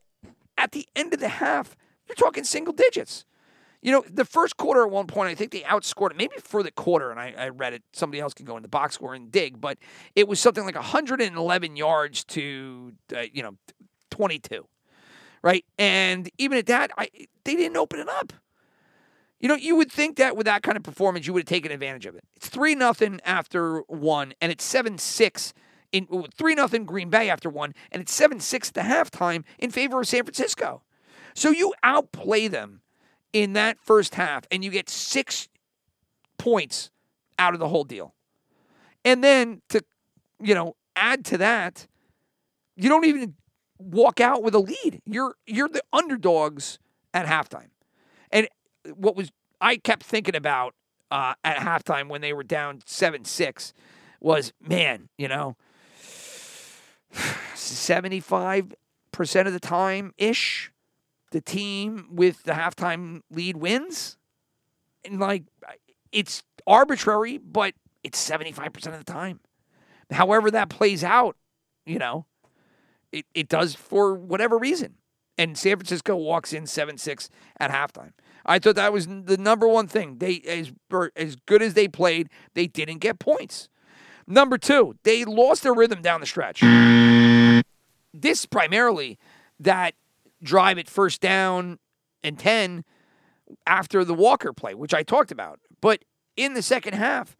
at 0.57 0.73
the 0.73 0.87
end 0.95 1.15
of 1.15 1.21
the 1.21 1.29
half, 1.29 1.77
you're 2.09 2.17
talking 2.17 2.45
single 2.45 2.73
digits. 2.73 3.25
You 3.83 3.93
know, 3.93 4.05
the 4.11 4.25
first 4.25 4.57
quarter 4.57 4.83
at 4.83 4.91
one 4.91 5.07
point, 5.07 5.29
I 5.29 5.35
think 5.35 5.51
they 5.51 5.61
outscored 5.61 6.13
it, 6.13 6.17
maybe 6.17 6.37
for 6.39 6.63
the 6.63 6.71
quarter, 6.71 7.11
and 7.11 7.21
I, 7.21 7.35
I 7.37 7.49
read 7.51 7.75
it. 7.75 7.83
Somebody 7.93 8.19
else 8.19 8.33
can 8.33 8.47
go 8.47 8.57
in 8.57 8.63
the 8.63 8.69
box 8.69 8.95
score 8.95 9.15
and 9.15 9.31
dig, 9.31 9.61
but 9.61 9.77
it 10.17 10.27
was 10.27 10.41
something 10.41 10.65
like 10.65 10.75
111 10.75 11.77
yards 11.77 12.25
to, 12.25 12.95
uh, 13.15 13.25
you 13.31 13.43
know, 13.43 13.57
22, 14.11 14.67
right? 15.43 15.67
And 15.79 16.31
even 16.39 16.57
at 16.57 16.65
that, 16.67 16.93
I, 16.97 17.11
they 17.45 17.57
didn't 17.57 17.77
open 17.77 18.01
it 18.01 18.09
up. 18.09 18.33
You 19.41 19.49
know, 19.49 19.57
you 19.57 19.77
would 19.77 19.93
think 19.93 20.17
that 20.17 20.37
with 20.37 20.47
that 20.47 20.63
kind 20.63 20.77
of 20.77 20.83
performance, 20.83 21.27
you 21.27 21.33
would 21.33 21.41
have 21.41 21.49
taken 21.49 21.71
advantage 21.71 22.07
of 22.07 22.15
it. 22.15 22.25
It's 22.37 22.49
three 22.49 22.75
nothing 22.75 23.21
after 23.25 23.81
one, 23.89 24.33
and 24.41 24.51
it's 24.51 24.65
seven 24.65 24.97
six 24.99 25.53
in 25.93 26.07
three 26.37 26.55
nothing 26.55 26.85
Green 26.85 27.11
Bay 27.11 27.29
after 27.31 27.51
one, 27.51 27.75
and 27.93 28.01
it's 28.01 28.13
seven 28.13 28.41
six 28.41 28.69
at 28.69 28.75
the 28.75 28.81
halftime 28.81 29.45
in 29.59 29.71
favor 29.71 30.01
of 30.01 30.09
San 30.09 30.25
Francisco. 30.25 30.83
So 31.35 31.51
you 31.51 31.75
outplay 31.83 32.49
them 32.49 32.81
in 33.33 33.53
that 33.55 33.79
first 33.81 34.15
half, 34.15 34.45
and 34.51 34.65
you 34.65 34.71
get 34.71 34.89
six 34.89 35.49
points 36.39 36.91
out 37.39 37.55
of 37.55 37.61
the 37.61 37.69
whole 37.69 37.85
deal. 37.85 38.15
And 39.05 39.23
then 39.23 39.61
to, 39.71 39.85
you 40.41 40.55
know, 40.55 40.77
add 40.97 41.25
to 41.27 41.39
that, 41.39 41.87
you 42.77 42.89
don't 42.89 43.05
even 43.05 43.35
walk 43.79 44.21
out 44.21 44.43
with 44.43 44.55
a 44.55 44.59
lead. 44.59 45.03
You're 45.05 45.35
you're 45.47 45.69
the 45.69 45.83
underdogs 45.93 46.79
at 47.13 47.27
halftime. 47.27 47.69
What 48.93 49.17
was 49.17 49.31
I 49.61 49.77
kept 49.77 50.03
thinking 50.03 50.35
about 50.35 50.75
uh, 51.11 51.35
at 51.45 51.59
halftime 51.59 52.09
when 52.09 52.21
they 52.21 52.33
were 52.33 52.43
down 52.43 52.81
seven 52.87 53.25
six 53.25 53.73
was 54.21 54.53
man, 54.61 55.09
you 55.19 55.29
know, 55.29 55.57
seventy 57.55 58.21
five 58.21 58.75
percent 59.13 59.47
of 59.47 59.55
the 59.55 59.61
time 59.61 60.13
ish, 60.19 60.73
the 61.31 61.41
team 61.41 62.09
with 62.11 62.43
the 62.45 62.53
halftime 62.53 63.21
lead 63.31 63.57
wins, 63.57 64.17
and 65.05 65.21
like 65.21 65.45
it's 66.13 66.43
arbitrary, 66.67 67.39
but 67.39 67.75
it's 68.03 68.19
seventy 68.19 68.53
five 68.53 68.73
percent 68.73 68.95
of 68.95 69.05
the 69.05 69.13
time. 69.13 69.41
However 70.11 70.51
that 70.51 70.69
plays 70.69 71.03
out, 71.03 71.37
you 71.87 71.99
know, 71.99 72.27
it, 73.13 73.27
it 73.35 73.49
does 73.49 73.75
for 73.75 74.15
whatever 74.15 74.59
reason. 74.59 74.95
And 75.39 75.57
San 75.59 75.77
Francisco 75.77 76.17
walks 76.17 76.53
in 76.53 76.67
7 76.67 76.99
6 76.99 77.29
at 77.59 77.71
halftime. 77.71 78.13
I 78.47 78.59
thought 78.59 78.77
that 78.77 78.93
was 78.93 79.07
the 79.07 79.37
number 79.39 79.67
one 79.67 79.89
thing. 79.89 80.19
They 80.19 80.41
as 80.47 80.73
as 81.17 81.37
good 81.47 81.63
as 81.63 81.75
they 81.75 81.89
played, 81.89 82.29
they 82.55 82.67
didn't 82.67 82.99
get 82.99 83.19
points. 83.19 83.69
Number 84.27 84.59
two, 84.59 84.97
they 85.03 85.25
lost 85.25 85.63
their 85.63 85.75
rhythm 85.75 86.01
down 86.03 86.21
the 86.21 86.27
stretch. 86.27 86.63
This 88.13 88.47
primarily 88.47 89.19
that 89.61 89.95
drive 90.43 90.79
at 90.79 90.89
first 90.89 91.21
down 91.21 91.79
and 92.23 92.39
10 92.39 92.85
after 93.67 94.05
the 94.05 94.15
Walker 94.15 94.53
play, 94.53 94.75
which 94.75 94.95
I 94.95 95.03
talked 95.03 95.31
about. 95.31 95.61
But 95.81 96.05
in 96.37 96.55
the 96.55 96.63
second 96.63 96.95
half, 96.95 97.37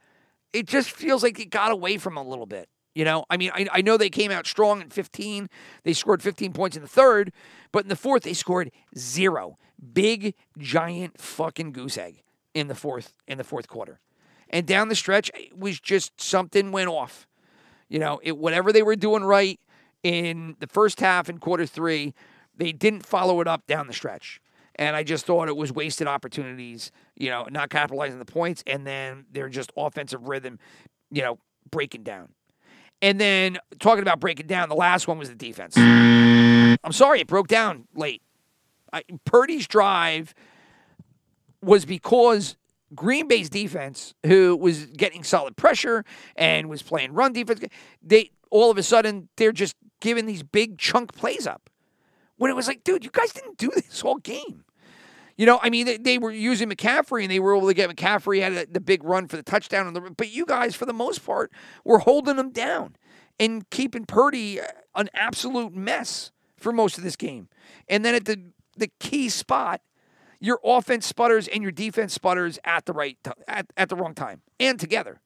it 0.53 0.67
just 0.67 0.91
feels 0.91 1.23
like 1.23 1.39
it 1.41 1.51
got 1.51 1.73
away 1.73 1.97
from 1.97 2.17
a 2.17 2.23
little 2.23 2.47
bit. 2.47 2.69
You 2.95 3.05
know, 3.05 3.25
I 3.29 3.37
mean, 3.37 3.51
I, 3.53 3.67
I 3.73 3.83
know 3.83 3.97
they 3.97 4.11
came 4.11 4.31
out 4.31 4.47
strong 4.47 4.81
in 4.81 4.91
15. 4.91 5.49
They 5.83 5.93
scored 5.93 6.23
15 6.23 6.53
points 6.53 6.77
in 6.77 6.83
the 6.83 6.89
third, 6.89 7.33
but 7.73 7.83
in 7.83 7.89
the 7.89 7.97
fourth, 7.97 8.23
they 8.23 8.35
scored 8.35 8.71
zero. 8.97 9.59
Big, 9.93 10.35
giant 10.59 11.21
fucking 11.21 11.73
goose 11.73 11.99
egg 11.99 12.23
in 12.55 12.69
the 12.69 12.75
fourth 12.75 13.13
in 13.27 13.39
the 13.39 13.45
fourth 13.45 13.69
quarter. 13.69 14.01
And 14.51 14.67
down 14.67 14.89
the 14.89 14.95
stretch, 14.95 15.31
it 15.35 15.59
was 15.59 15.81
just 15.81 16.21
something 16.21 16.71
went 16.73 16.89
off. 16.89 17.27
You 17.89 17.99
know, 17.99 18.21
it 18.23 18.39
whatever 18.39 18.73
they 18.73 18.83
were 18.83 18.97
doing 18.97 19.25
right 19.25 19.61
in 20.03 20.57
the 20.61 20.67
first 20.67 21.01
half 21.01 21.29
in 21.29 21.39
quarter 21.39 21.67
three, 21.67 22.15
they 22.57 22.73
didn't 22.73 23.05
follow 23.05 23.41
it 23.41 23.49
up 23.49 23.67
down 23.67 23.87
the 23.87 23.93
stretch. 23.93 24.41
And 24.77 24.97
I 24.97 25.03
just 25.03 25.25
thought 25.27 25.49
it 25.49 25.57
was 25.57 25.73
wasted 25.73 26.09
opportunities, 26.09 26.91
you 27.17 27.31
know, 27.31 27.47
not 27.51 27.71
capitalizing 27.71 28.19
the 28.19 28.25
points, 28.25 28.63
and 28.67 28.87
then 28.87 29.25
they're 29.31 29.49
just 29.49 29.73
offensive 29.77 30.29
rhythm, 30.29 30.59
you 31.11 31.23
know, 31.23 31.39
breaking 31.71 32.03
down. 32.03 32.31
And 33.01 33.21
then 33.21 33.59
talking 33.79 34.03
about 34.03 34.19
breaking 34.19 34.47
down, 34.47 34.69
the 34.69 34.75
last 34.75 35.07
one 35.07 35.19
was 35.19 35.29
the 35.29 35.35
defense. 35.35 35.77
I'm 35.77 36.93
sorry, 36.93 37.21
it 37.21 37.27
broke 37.27 37.49
down 37.49 37.87
late. 37.95 38.23
I, 38.95 39.03
Purdy's 39.25 39.67
drive 39.67 40.35
was 41.61 41.85
because 41.85 42.57
Green 42.95 43.27
Bay's 43.27 43.51
defense, 43.51 44.15
who 44.25 44.57
was 44.57 44.87
getting 44.87 45.25
solid 45.25 45.57
pressure 45.57 46.05
and 46.37 46.69
was 46.69 46.83
playing 46.83 47.13
run 47.13 47.33
defense, 47.33 47.61
they 48.03 48.31
all 48.51 48.71
of 48.71 48.79
a 48.79 48.83
sudden 48.83 49.29
they're 49.37 49.53
just 49.53 49.75
giving 50.01 50.27
these 50.27 50.43
big 50.43 50.79
chunk 50.79 51.13
plays 51.15 51.47
up. 51.47 51.71
When 52.37 52.51
it 52.51 52.55
was 52.55 52.69
like, 52.69 52.85
dude, 52.85 53.05
you 53.05 53.11
guys 53.11 53.33
didn't 53.33 53.59
do 53.59 53.71
this 53.75 54.01
whole 54.01 54.17
game. 54.17 54.65
You 55.37 55.47
know, 55.47 55.59
I 55.63 55.71
mean, 55.71 55.87
they, 55.87 55.97
they 55.97 56.19
were 56.19 56.31
using 56.31 56.69
McCaffrey 56.71 57.23
and 57.23 57.31
they 57.31 57.41
were 57.41 57.57
able 57.57 57.67
to 57.67 57.75
get 57.75 57.91
McCaffrey 57.91 58.41
had 58.41 58.53
a, 58.53 58.67
the 58.67 58.81
big 58.81 59.03
run 59.03 59.27
for 59.27 59.37
the 59.37 59.43
touchdown. 59.43 59.93
The, 59.93 60.01
but 60.01 60.31
you 60.31 60.47
guys, 60.47 60.77
for 60.77 60.87
the 60.87 60.93
most 60.93 61.25
part, 61.25 61.51
were 61.85 61.99
holding 61.99 62.37
them 62.37 62.51
down 62.51 62.97
and 63.41 63.69
keeping 63.71 64.05
Purdy 64.05 64.61
an 64.95 65.11
absolute 65.13 65.75
mess 65.75 66.31
for 66.57 66.73
most 66.73 66.99
of 66.99 67.05
this 67.05 67.17
game. 67.17 67.49
And 67.89 68.05
then 68.05 68.15
at 68.15 68.27
the 68.27 68.41
the 68.77 68.91
key 69.01 69.29
spot, 69.29 69.81
your 70.41 70.61
offense 70.65 71.07
sputters 71.07 71.49
and 71.49 71.63
your 71.63 71.73
defense 71.73 72.13
sputters 72.13 72.59
at 72.65 72.87
the 72.87 72.93
right 72.93 73.17
t- 73.25 73.31
at, 73.49 73.67
at 73.77 73.89
the 73.89 73.97
wrong 73.97 74.15
time 74.15 74.43
and 74.61 74.79
together. 74.79 75.21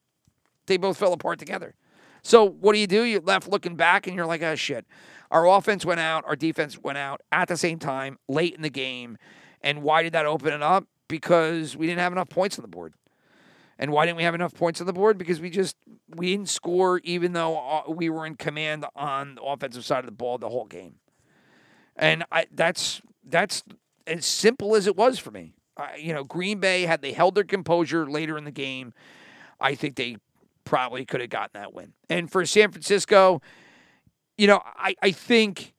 They 0.67 0.77
both 0.77 0.97
fell 0.97 1.13
apart 1.13 1.39
together. 1.39 1.75
So 2.21 2.43
what 2.45 2.73
do 2.73 2.79
you 2.79 2.87
do? 2.87 3.03
You're 3.03 3.21
left 3.21 3.47
looking 3.47 3.75
back 3.75 4.07
and 4.07 4.15
you're 4.15 4.25
like, 4.25 4.43
oh 4.43 4.55
shit. 4.55 4.85
Our 5.31 5.47
offense 5.47 5.85
went 5.85 5.99
out, 5.99 6.23
our 6.25 6.35
defense 6.35 6.79
went 6.79 6.97
out 6.97 7.21
at 7.31 7.47
the 7.47 7.57
same 7.57 7.79
time, 7.79 8.17
late 8.27 8.55
in 8.55 8.61
the 8.61 8.69
game. 8.69 9.17
And 9.61 9.83
why 9.83 10.03
did 10.03 10.13
that 10.13 10.25
open 10.25 10.53
it 10.53 10.63
up? 10.63 10.85
Because 11.07 11.75
we 11.75 11.87
didn't 11.87 11.99
have 11.99 12.11
enough 12.11 12.29
points 12.29 12.57
on 12.57 12.63
the 12.63 12.69
board. 12.69 12.93
And 13.77 13.91
why 13.91 14.05
didn't 14.05 14.17
we 14.17 14.23
have 14.23 14.35
enough 14.35 14.53
points 14.53 14.81
on 14.81 14.87
the 14.87 14.93
board? 14.93 15.17
Because 15.17 15.39
we 15.39 15.49
just 15.49 15.77
we 16.15 16.31
didn't 16.31 16.49
score, 16.49 16.99
even 17.03 17.33
though 17.33 17.57
uh, 17.57 17.83
we 17.89 18.09
were 18.09 18.25
in 18.25 18.35
command 18.35 18.85
on 18.95 19.35
the 19.35 19.41
offensive 19.41 19.85
side 19.85 19.99
of 19.99 20.05
the 20.05 20.11
ball 20.11 20.37
the 20.37 20.49
whole 20.49 20.65
game. 20.65 20.95
And 21.95 22.25
I, 22.31 22.47
that's 22.51 23.01
that's 23.23 23.63
as 24.07 24.25
simple 24.25 24.75
as 24.75 24.87
it 24.87 24.95
was 24.95 25.19
for 25.19 25.31
me. 25.31 25.53
You 25.97 26.13
know, 26.13 26.23
Green 26.23 26.59
Bay 26.59 26.83
had 26.83 27.01
they 27.01 27.13
held 27.13 27.35
their 27.35 27.43
composure 27.43 28.09
later 28.09 28.37
in 28.37 28.43
the 28.43 28.51
game, 28.51 28.93
I 29.59 29.75
think 29.75 29.95
they 29.95 30.17
probably 30.65 31.05
could 31.05 31.21
have 31.21 31.29
gotten 31.29 31.59
that 31.59 31.73
win. 31.73 31.93
And 32.09 32.29
for 32.29 32.45
San 32.45 32.71
Francisco, 32.71 33.41
you 34.37 34.47
know, 34.47 34.61
I, 34.63 34.95
I 35.01 35.11
think, 35.11 35.73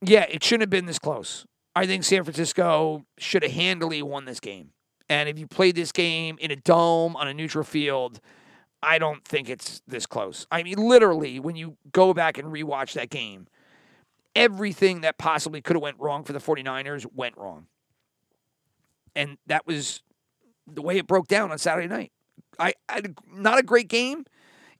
yeah, 0.00 0.26
it 0.30 0.42
shouldn't 0.42 0.62
have 0.62 0.70
been 0.70 0.86
this 0.86 0.98
close. 0.98 1.46
I 1.76 1.86
think 1.86 2.04
San 2.04 2.24
Francisco 2.24 3.04
should 3.18 3.42
have 3.42 3.52
handily 3.52 4.02
won 4.02 4.24
this 4.24 4.40
game. 4.40 4.70
And 5.08 5.28
if 5.28 5.38
you 5.38 5.46
played 5.46 5.74
this 5.74 5.92
game 5.92 6.36
in 6.40 6.50
a 6.50 6.56
dome 6.56 7.16
on 7.16 7.28
a 7.28 7.34
neutral 7.34 7.64
field, 7.64 8.20
I 8.82 8.98
don't 8.98 9.24
think 9.24 9.48
it's 9.48 9.82
this 9.86 10.06
close. 10.06 10.46
I 10.50 10.62
mean, 10.62 10.76
literally, 10.78 11.40
when 11.40 11.56
you 11.56 11.76
go 11.92 12.14
back 12.14 12.38
and 12.38 12.48
rewatch 12.48 12.94
that 12.94 13.10
game, 13.10 13.46
everything 14.38 15.00
that 15.00 15.18
possibly 15.18 15.60
could 15.60 15.74
have 15.74 15.82
went 15.82 15.98
wrong 15.98 16.22
for 16.22 16.32
the 16.32 16.38
49ers 16.38 17.04
went 17.12 17.36
wrong. 17.36 17.66
And 19.16 19.36
that 19.48 19.66
was 19.66 20.00
the 20.64 20.80
way 20.80 20.96
it 20.96 21.08
broke 21.08 21.26
down 21.26 21.50
on 21.50 21.58
Saturday 21.58 21.88
night. 21.88 22.12
I, 22.56 22.74
I 22.88 23.02
not 23.32 23.58
a 23.58 23.64
great 23.64 23.88
game 23.88 24.24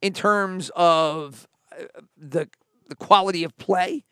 in 0.01 0.13
terms 0.13 0.71
of 0.75 1.45
uh, 1.73 1.83
the 2.17 2.47
the 2.87 2.95
quality 2.95 3.43
of 3.43 3.55
play, 3.57 4.05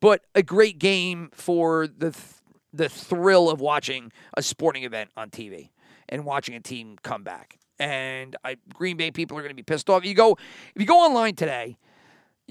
but 0.00 0.20
a 0.34 0.42
great 0.42 0.78
game 0.78 1.30
for 1.32 1.86
the 1.86 2.10
th- 2.10 2.34
the 2.72 2.88
thrill 2.90 3.48
of 3.48 3.60
watching 3.60 4.12
a 4.36 4.42
sporting 4.42 4.84
event 4.84 5.10
on 5.16 5.30
TV 5.30 5.70
and 6.10 6.26
watching 6.26 6.54
a 6.54 6.60
team 6.60 6.98
come 7.02 7.22
back. 7.22 7.58
And 7.78 8.36
I, 8.44 8.56
Green 8.72 8.96
Bay 8.98 9.10
people 9.10 9.38
are 9.38 9.40
going 9.40 9.50
to 9.50 9.56
be 9.56 9.62
pissed 9.62 9.88
off. 9.88 10.04
You 10.04 10.14
go 10.14 10.32
if 10.74 10.80
you 10.80 10.86
go 10.86 10.98
online 10.98 11.36
today, 11.36 11.78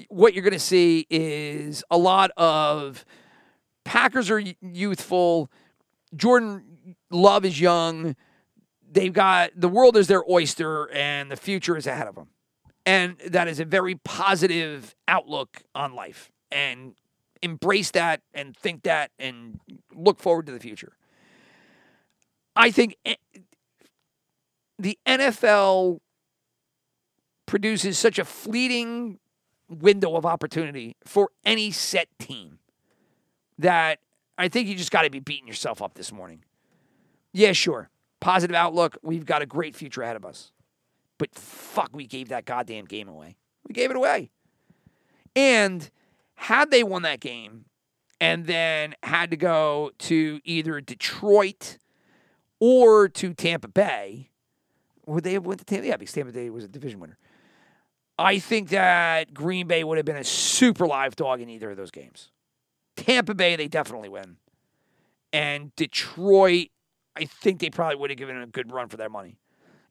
what 0.09 0.33
you're 0.33 0.43
going 0.43 0.53
to 0.53 0.59
see 0.59 1.05
is 1.09 1.83
a 1.91 1.97
lot 1.97 2.31
of 2.37 3.05
Packers 3.85 4.31
are 4.31 4.39
youthful. 4.61 5.51
Jordan 6.15 6.95
Love 7.11 7.45
is 7.45 7.59
young. 7.59 8.15
They've 8.91 9.13
got 9.13 9.51
the 9.55 9.69
world 9.69 9.97
is 9.97 10.07
their 10.07 10.23
oyster, 10.29 10.89
and 10.91 11.31
the 11.31 11.35
future 11.35 11.75
is 11.75 11.87
ahead 11.87 12.07
of 12.07 12.15
them. 12.15 12.27
And 12.85 13.17
that 13.27 13.47
is 13.47 13.59
a 13.59 13.65
very 13.65 13.95
positive 13.95 14.95
outlook 15.07 15.63
on 15.73 15.95
life. 15.95 16.31
And 16.51 16.95
embrace 17.41 17.91
that 17.91 18.21
and 18.33 18.55
think 18.55 18.83
that 18.83 19.11
and 19.19 19.59
look 19.93 20.19
forward 20.19 20.45
to 20.45 20.51
the 20.51 20.59
future. 20.59 20.93
I 22.55 22.71
think 22.71 22.95
the 24.79 24.97
NFL 25.05 25.99
produces 27.45 27.97
such 27.97 28.17
a 28.19 28.25
fleeting 28.25 29.19
window 29.69 30.15
of 30.15 30.25
opportunity 30.25 30.95
for 31.05 31.29
any 31.45 31.71
set 31.71 32.07
team 32.19 32.59
that 33.57 33.99
I 34.37 34.47
think 34.47 34.67
you 34.67 34.75
just 34.75 34.91
got 34.91 35.03
to 35.03 35.09
be 35.09 35.19
beating 35.19 35.47
yourself 35.47 35.81
up 35.81 35.93
this 35.93 36.11
morning. 36.11 36.43
Yeah, 37.33 37.53
sure. 37.53 37.89
Positive 38.19 38.55
outlook. 38.55 38.97
We've 39.01 39.25
got 39.25 39.41
a 39.41 39.45
great 39.45 39.75
future 39.75 40.01
ahead 40.01 40.15
of 40.15 40.25
us. 40.25 40.51
But 41.17 41.33
fuck, 41.35 41.89
we 41.93 42.07
gave 42.07 42.29
that 42.29 42.45
goddamn 42.45 42.85
game 42.85 43.07
away. 43.07 43.37
We 43.67 43.73
gave 43.73 43.89
it 43.89 43.95
away. 43.95 44.31
And 45.35 45.89
had 46.35 46.71
they 46.71 46.83
won 46.83 47.03
that 47.03 47.19
game 47.19 47.65
and 48.19 48.45
then 48.45 48.95
had 49.03 49.31
to 49.31 49.37
go 49.37 49.91
to 49.99 50.39
either 50.43 50.81
Detroit 50.81 51.77
or 52.59 53.07
to 53.09 53.33
Tampa 53.33 53.67
Bay, 53.67 54.29
would 55.05 55.23
they 55.23 55.33
have 55.33 55.45
went 55.45 55.59
to 55.59 55.65
Tampa? 55.65 55.87
Yeah, 55.87 55.97
because 55.97 56.13
Tampa 56.13 56.31
Bay 56.31 56.49
was 56.49 56.63
a 56.63 56.67
division 56.67 56.99
winner. 56.99 57.17
I 58.23 58.39
think 58.39 58.69
that 58.69 59.33
Green 59.33 59.67
Bay 59.67 59.83
would 59.83 59.97
have 59.97 60.05
been 60.05 60.15
a 60.15 60.23
super 60.23 60.87
live 60.87 61.17
dog 61.17 61.41
in 61.41 61.49
either 61.49 61.71
of 61.71 61.77
those 61.77 61.91
games. 61.91 62.31
Tampa 62.95 63.35
Bay, 63.35 63.57
they 63.57 63.67
definitely 63.67 64.07
win. 64.07 64.37
And 65.33 65.75
Detroit, 65.75 66.69
I 67.17 67.25
think 67.25 67.59
they 67.59 67.69
probably 67.69 67.97
would 67.97 68.11
have 68.11 68.17
given 68.17 68.37
a 68.37 68.47
good 68.47 68.71
run 68.71 68.87
for 68.87 68.95
their 68.95 69.09
money. 69.09 69.39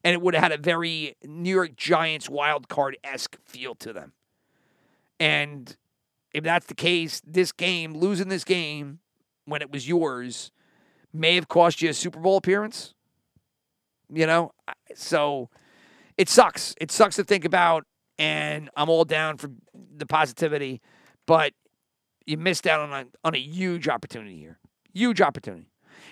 And 0.02 0.14
it 0.14 0.22
would 0.22 0.32
have 0.32 0.44
had 0.44 0.52
a 0.52 0.56
very 0.56 1.14
New 1.22 1.54
York 1.54 1.76
Giants 1.76 2.30
wild 2.30 2.70
card 2.70 2.96
esque 3.04 3.36
feel 3.44 3.74
to 3.76 3.92
them. 3.92 4.14
And 5.20 5.76
if 6.32 6.42
that's 6.42 6.66
the 6.66 6.74
case, 6.74 7.20
this 7.26 7.52
game, 7.52 7.92
losing 7.92 8.30
this 8.30 8.44
game 8.44 9.00
when 9.44 9.60
it 9.60 9.70
was 9.70 9.86
yours, 9.86 10.52
may 11.12 11.34
have 11.34 11.48
cost 11.48 11.82
you 11.82 11.90
a 11.90 11.94
Super 11.94 12.18
Bowl 12.18 12.38
appearance. 12.38 12.94
You 14.10 14.26
know? 14.26 14.52
So 14.94 15.50
it 16.16 16.30
sucks. 16.30 16.74
It 16.80 16.90
sucks 16.90 17.16
to 17.16 17.24
think 17.24 17.44
about. 17.44 17.84
And 18.18 18.70
I'm 18.76 18.88
all 18.88 19.04
down 19.04 19.38
for 19.38 19.50
the 19.96 20.06
positivity. 20.06 20.80
But 21.26 21.54
you 22.26 22.36
missed 22.36 22.66
out 22.66 22.80
on 22.80 22.92
a, 22.92 23.06
on 23.24 23.34
a 23.34 23.38
huge 23.38 23.88
opportunity 23.88 24.38
here. 24.38 24.58
Huge 24.92 25.20
opportunity. 25.20 25.68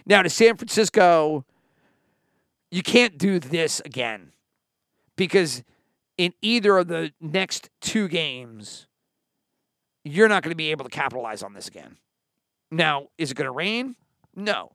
Now 0.07 0.23
to 0.23 0.31
San 0.31 0.57
Francisco, 0.57 1.45
you 2.71 2.83
can't 2.83 3.19
do 3.19 3.39
this 3.39 3.81
again 3.85 4.33
because 5.17 5.63
in 6.17 6.33
either 6.43 6.79
of 6.79 6.89
the 6.89 7.13
next 7.21 7.71
two 7.81 8.09
games, 8.09 8.87
you're 10.05 10.29
not 10.29 10.43
going 10.43 10.53
to 10.53 10.57
be 10.57 10.71
able 10.71 10.85
to 10.85 10.91
capitalize 10.91 11.43
on 11.43 11.53
this 11.53 11.69
again. 11.69 11.97
Now, 12.71 13.09
is 13.19 13.31
it 13.31 13.35
going 13.35 13.47
to 13.47 13.53
rain? 13.53 13.97
No. 14.35 14.73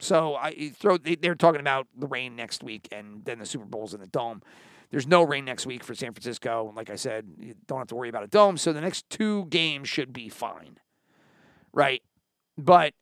So 0.00 0.34
I 0.34 0.72
throw. 0.74 0.98
They're 0.98 1.34
talking 1.36 1.60
about 1.60 1.86
the 1.96 2.06
rain 2.08 2.34
next 2.34 2.64
week, 2.64 2.88
and 2.90 3.24
then 3.24 3.38
the 3.38 3.46
Super 3.46 3.64
Bowl's 3.64 3.94
in 3.94 4.00
the 4.00 4.06
dome. 4.06 4.42
There's 4.92 5.06
no 5.06 5.22
rain 5.22 5.46
next 5.46 5.64
week 5.64 5.82
for 5.82 5.94
San 5.94 6.12
Francisco. 6.12 6.68
And 6.68 6.76
Like 6.76 6.90
I 6.90 6.96
said, 6.96 7.26
you 7.40 7.54
don't 7.66 7.78
have 7.78 7.88
to 7.88 7.94
worry 7.94 8.10
about 8.10 8.24
a 8.24 8.28
dome. 8.28 8.58
So 8.58 8.74
the 8.74 8.80
next 8.82 9.08
two 9.08 9.46
games 9.46 9.88
should 9.88 10.12
be 10.12 10.28
fine. 10.28 10.78
Right? 11.72 12.02
But 12.58 12.92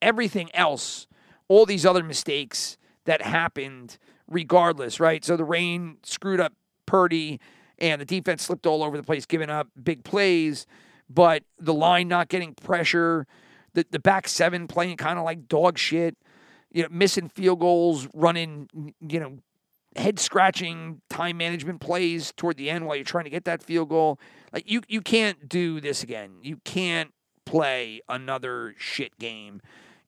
everything 0.00 0.50
else, 0.54 1.08
all 1.48 1.66
these 1.66 1.84
other 1.84 2.04
mistakes 2.04 2.78
that 3.06 3.22
happened 3.22 3.98
regardless, 4.28 5.00
right? 5.00 5.24
So 5.24 5.36
the 5.36 5.44
rain 5.44 5.96
screwed 6.04 6.38
up 6.38 6.52
Purdy 6.86 7.40
and 7.78 8.00
the 8.00 8.04
defense 8.04 8.44
slipped 8.44 8.64
all 8.64 8.84
over 8.84 8.96
the 8.96 9.02
place, 9.02 9.26
giving 9.26 9.50
up 9.50 9.68
big 9.82 10.04
plays, 10.04 10.64
but 11.10 11.42
the 11.58 11.74
line 11.74 12.06
not 12.06 12.28
getting 12.28 12.54
pressure, 12.54 13.26
the, 13.74 13.84
the 13.90 13.98
back 13.98 14.28
seven 14.28 14.68
playing 14.68 14.96
kind 14.96 15.18
of 15.18 15.24
like 15.24 15.48
dog 15.48 15.76
shit, 15.76 16.16
you 16.70 16.84
know, 16.84 16.88
missing 16.92 17.28
field 17.28 17.58
goals, 17.58 18.06
running, 18.14 18.68
you 19.00 19.18
know, 19.18 19.38
head 19.96 20.18
scratching 20.18 21.00
time 21.08 21.36
management 21.36 21.80
plays 21.80 22.32
toward 22.36 22.56
the 22.56 22.70
end 22.70 22.86
while 22.86 22.96
you're 22.96 23.04
trying 23.04 23.24
to 23.24 23.30
get 23.30 23.44
that 23.44 23.62
field 23.62 23.88
goal. 23.88 24.18
Like 24.52 24.70
you 24.70 24.82
you 24.88 25.00
can't 25.00 25.48
do 25.48 25.80
this 25.80 26.02
again. 26.02 26.36
You 26.42 26.58
can't 26.64 27.12
play 27.44 28.00
another 28.08 28.74
shit 28.78 29.18
game 29.18 29.60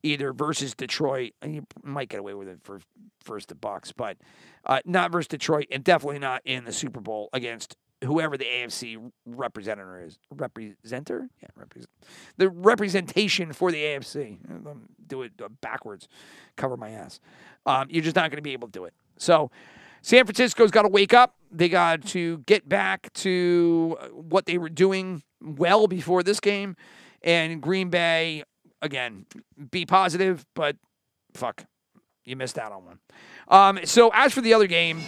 either 0.03 0.33
versus 0.33 0.75
Detroit. 0.75 1.33
You 1.45 1.67
might 1.83 2.09
get 2.09 2.21
away 2.21 2.35
with 2.35 2.49
it 2.49 2.59
for 2.63 2.81
first 3.23 3.49
the 3.49 3.55
Bucs, 3.55 3.93
but 3.95 4.17
uh, 4.67 4.81
not 4.85 5.13
versus 5.13 5.29
Detroit, 5.29 5.67
and 5.71 5.85
definitely 5.85 6.19
not 6.19 6.43
in 6.45 6.65
the 6.65 6.73
Super 6.73 7.01
Bowl 7.01 7.29
against 7.33 7.77
whoever 8.05 8.37
the 8.37 8.45
AFC 8.45 9.11
representative 9.27 10.07
is. 10.07 10.19
Representer? 10.35 11.29
Yeah, 11.43 11.49
represent. 11.55 11.91
The 12.37 12.49
representation 12.49 13.53
for 13.53 13.71
the 13.71 13.83
AFC. 13.83 14.39
Do 15.07 15.23
it 15.23 15.33
backwards. 15.61 16.09
Cover 16.57 16.77
my 16.77 16.91
ass. 16.91 17.21
Um, 17.67 17.89
you're 17.91 18.05
just 18.05 18.17
not 18.17 18.31
going 18.31 18.39
to 18.39 18.43
be 18.43 18.53
able 18.53 18.69
to 18.69 18.73
do 18.73 18.85
it. 18.85 18.95
So 19.21 19.51
San 20.03 20.25
Francisco's 20.25 20.71
got 20.71 20.83
to 20.83 20.89
wake 20.89 21.15
up. 21.15 21.37
They 21.53 21.69
got 21.69 22.07
to 22.09 22.39
get 22.39 22.69
back 22.69 23.13
to 23.15 23.97
what 24.13 24.47
they 24.47 24.59
were 24.59 24.69
doing 24.69 25.23
well 25.41 25.87
before 25.87 26.23
this 26.23 26.41
game. 26.41 26.77
And 27.23 27.61
Green 27.61 27.91
Bay, 27.91 28.45
again, 28.81 29.27
be 29.71 29.85
positive, 29.85 30.47
but 30.55 30.77
fuck, 31.35 31.65
you 32.25 32.35
missed 32.35 32.59
out 32.59 32.73
on 32.73 32.85
one. 32.85 32.99
Um, 33.49 33.81
so 33.85 34.11
as 34.15 34.33
for 34.33 34.41
the 34.41 34.55
other 34.55 34.67
game, 34.67 35.03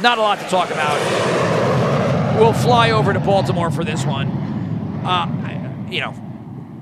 not 0.00 0.18
a 0.18 0.20
lot 0.20 0.38
to 0.40 0.48
talk 0.48 0.70
about. 0.70 0.98
We'll 2.38 2.52
fly 2.52 2.90
over 2.90 3.12
to 3.12 3.20
Baltimore 3.20 3.70
for 3.70 3.84
this 3.84 4.04
one. 4.04 4.28
Uh, 5.06 5.86
you 5.90 6.00
know, 6.00 6.14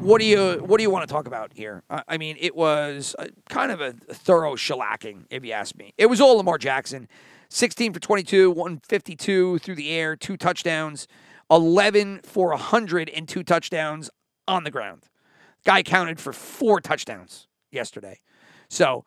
what 0.01 0.19
do 0.19 0.27
you 0.27 0.63
what 0.65 0.79
do 0.79 0.83
you 0.83 0.91
want 0.91 1.07
to 1.07 1.13
talk 1.13 1.27
about 1.27 1.53
here? 1.55 1.83
I 1.91 2.17
mean, 2.17 2.37
it 2.41 2.57
was 2.57 3.15
a, 3.19 3.29
kind 3.49 3.71
of 3.71 3.81
a 3.81 3.93
thorough 3.93 4.55
shellacking, 4.55 5.25
if 5.31 5.45
you 5.45 5.53
ask 5.53 5.77
me. 5.77 5.93
It 5.99 6.07
was 6.07 6.21
all 6.21 6.37
Lamar 6.37 6.59
Jackson, 6.59 7.07
16 7.51 7.93
for 7.93 8.01
22, 8.01 8.51
152 8.51 9.59
through 9.59 9.75
the 9.75 9.91
air, 9.91 10.17
two 10.17 10.37
touchdowns, 10.37 11.07
11 11.51 12.21
for 12.23 12.49
100 12.51 13.11
and 13.11 13.29
two 13.29 13.43
touchdowns 13.43 14.09
on 14.49 14.65
the 14.65 14.71
ground. 14.71 15.05
Guy 15.67 15.83
counted 15.83 16.19
for 16.19 16.33
four 16.33 16.81
touchdowns 16.81 17.47
yesterday. 17.71 18.21
So, 18.69 19.05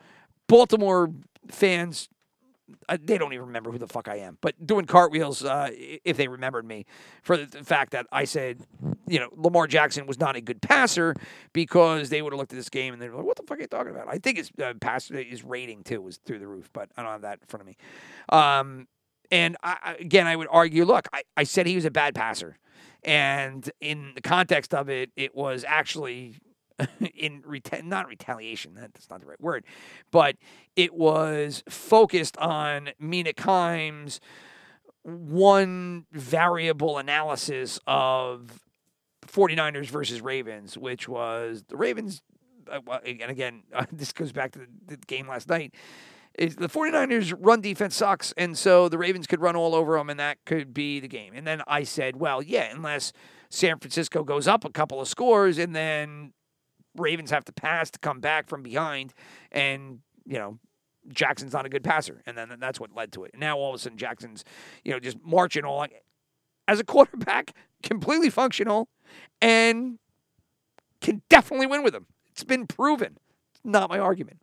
Baltimore 0.48 1.12
fans, 1.50 2.10
uh, 2.90 2.98
they 3.02 3.18
don't 3.18 3.34
even 3.34 3.48
remember 3.48 3.72
who 3.72 3.78
the 3.78 3.88
fuck 3.88 4.08
I 4.08 4.18
am, 4.18 4.38
but 4.42 4.66
doing 4.66 4.86
cartwheels 4.86 5.44
uh, 5.44 5.70
if 5.74 6.18
they 6.18 6.28
remembered 6.28 6.66
me 6.66 6.86
for 7.22 7.38
the, 7.38 7.64
fact 7.64 7.92
that 7.92 8.08
I 8.12 8.24
said, 8.26 8.66
you 9.08 9.20
know, 9.20 9.30
Lamar 9.36 9.68
Jackson 9.68 10.06
was 10.06 10.20
not 10.20 10.36
a 10.36 10.42
good 10.42 10.62
passer 10.62 11.16
because 11.52 12.10
they 12.10 12.22
would 12.22 12.34
have 12.34 12.38
looked 12.38 12.54
at 12.54 12.58
this 12.58 12.70
game 12.70 12.94
and 12.94 13.02
they're 13.02 13.14
like, 13.14 13.26
what 13.26 13.38
the 13.38 13.44
fuck 13.44 13.58
are 13.58 13.62
you 13.62 13.68
talking 13.68 13.92
about? 13.92 14.08
I 14.08 14.18
think 14.18 14.38
his 14.38 14.52
uh, 14.64 14.74
pass 14.80 15.08
his 15.10 15.44
rating 15.44 15.84
too 15.84 16.02
was 16.02 16.18
through 16.18 16.40
the 16.40 16.48
roof, 16.48 16.70
but 16.74 16.90
I 16.98 17.04
don't 17.04 17.12
have 17.12 17.22
that 17.22 17.40
in 17.42 17.48
front 17.48 17.62
of 17.62 17.68
me. 17.68 17.76
Um, 18.30 18.88
and 19.32 19.58
I, 19.64 19.78
I- 19.84 19.94
again, 19.96 20.28
I 20.28 20.36
would 20.36 20.48
argue, 20.50 20.86
look, 20.86 21.08
I, 21.14 21.24
I 21.36 21.44
said 21.44 21.66
he 21.68 21.76
was 21.76 21.86
a 21.86 21.92
bad 21.92 22.16
passer, 22.16 22.58
and 23.04 23.70
in 23.82 24.14
the 24.16 24.22
context 24.22 24.74
of 24.74 24.90
it, 24.90 25.12
it 25.16 25.36
was 25.36 25.66
actually 25.68 26.36
in 27.16 27.42
reta- 27.44 27.84
not 27.84 28.08
retaliation 28.08 28.74
that's 28.74 29.10
not 29.10 29.20
the 29.20 29.28
right 29.28 29.40
word 29.40 29.64
but 30.12 30.36
it 30.76 30.94
was 30.94 31.64
focused 31.70 32.38
on 32.38 32.90
Mina 33.00 33.34
Kimes 33.34 34.20
one 35.04 36.06
variable 36.12 36.98
analysis 36.98 37.80
of 37.86 38.60
49ers 39.28 39.88
versus 39.88 40.22
Ravens 40.22 40.78
which 40.78 41.08
was 41.08 41.64
the 41.68 41.78
Ravens 41.78 42.22
uh, 42.72 42.80
and 43.06 43.30
again 43.30 43.64
this 43.92 44.14
goes 44.14 44.32
back 44.32 44.52
to 44.54 44.60
the, 44.60 44.68
the 44.88 44.98
game 44.98 45.28
last 45.28 45.50
night 45.50 45.74
is 46.38 46.56
the 46.56 46.70
49ers 46.70 47.36
run 47.40 47.62
defense 47.62 47.96
sucks 47.96 48.34
and 48.38 48.58
so 48.58 48.90
the 48.90 48.98
Ravens 48.98 49.28
could 49.28 49.40
run 49.40 49.56
all 49.56 49.76
over 49.76 49.98
them 49.98 50.10
and 50.10 50.20
that 50.20 50.38
could 50.46 50.74
be 50.74 51.00
the 51.00 51.08
game. 51.08 51.34
And 51.36 51.46
then 51.46 51.62
I 51.68 51.84
said 51.84 52.16
well 52.16 52.42
yeah 52.42 52.70
unless 52.74 53.14
San 53.50 53.78
Francisco 53.78 54.24
goes 54.24 54.48
up 54.48 54.66
a 54.66 54.72
couple 54.72 55.00
of 55.00 55.08
scores 55.08 55.58
and 55.58 55.76
then 55.76 56.34
Ravens 56.98 57.32
have 57.32 57.46
to 57.46 57.54
pass 57.54 57.90
to 57.92 58.00
come 58.00 58.20
back 58.20 58.48
from 58.48 58.64
behind, 58.64 59.14
and 59.52 60.00
you 60.26 60.38
know 60.38 60.60
Jackson's 61.10 61.54
not 61.54 61.66
a 61.66 61.70
good 61.70 61.84
passer, 61.84 62.22
and 62.26 62.38
then 62.38 62.56
that's 62.60 62.80
what 62.80 62.96
led 62.96 63.12
to 63.14 63.24
it. 63.24 63.32
Now 63.38 63.58
all 63.58 63.70
of 63.70 63.76
a 63.76 63.80
sudden 63.80 63.98
Jackson's 63.98 64.44
you 64.84 64.92
know 64.92 65.00
just 65.00 65.18
marching 65.24 65.66
all 65.66 65.86
as 66.68 66.80
a 66.80 66.84
quarterback, 66.86 67.54
completely 67.82 68.30
functional, 68.30 68.88
and 69.42 70.00
can 71.02 71.22
definitely 71.30 71.68
win 71.68 71.84
with 71.84 71.94
him. 71.94 72.08
It's 72.32 72.44
been 72.44 72.66
proven. 72.68 73.18
It's 73.52 73.62
not 73.64 73.90
my 73.90 74.00
argument. 74.00 74.40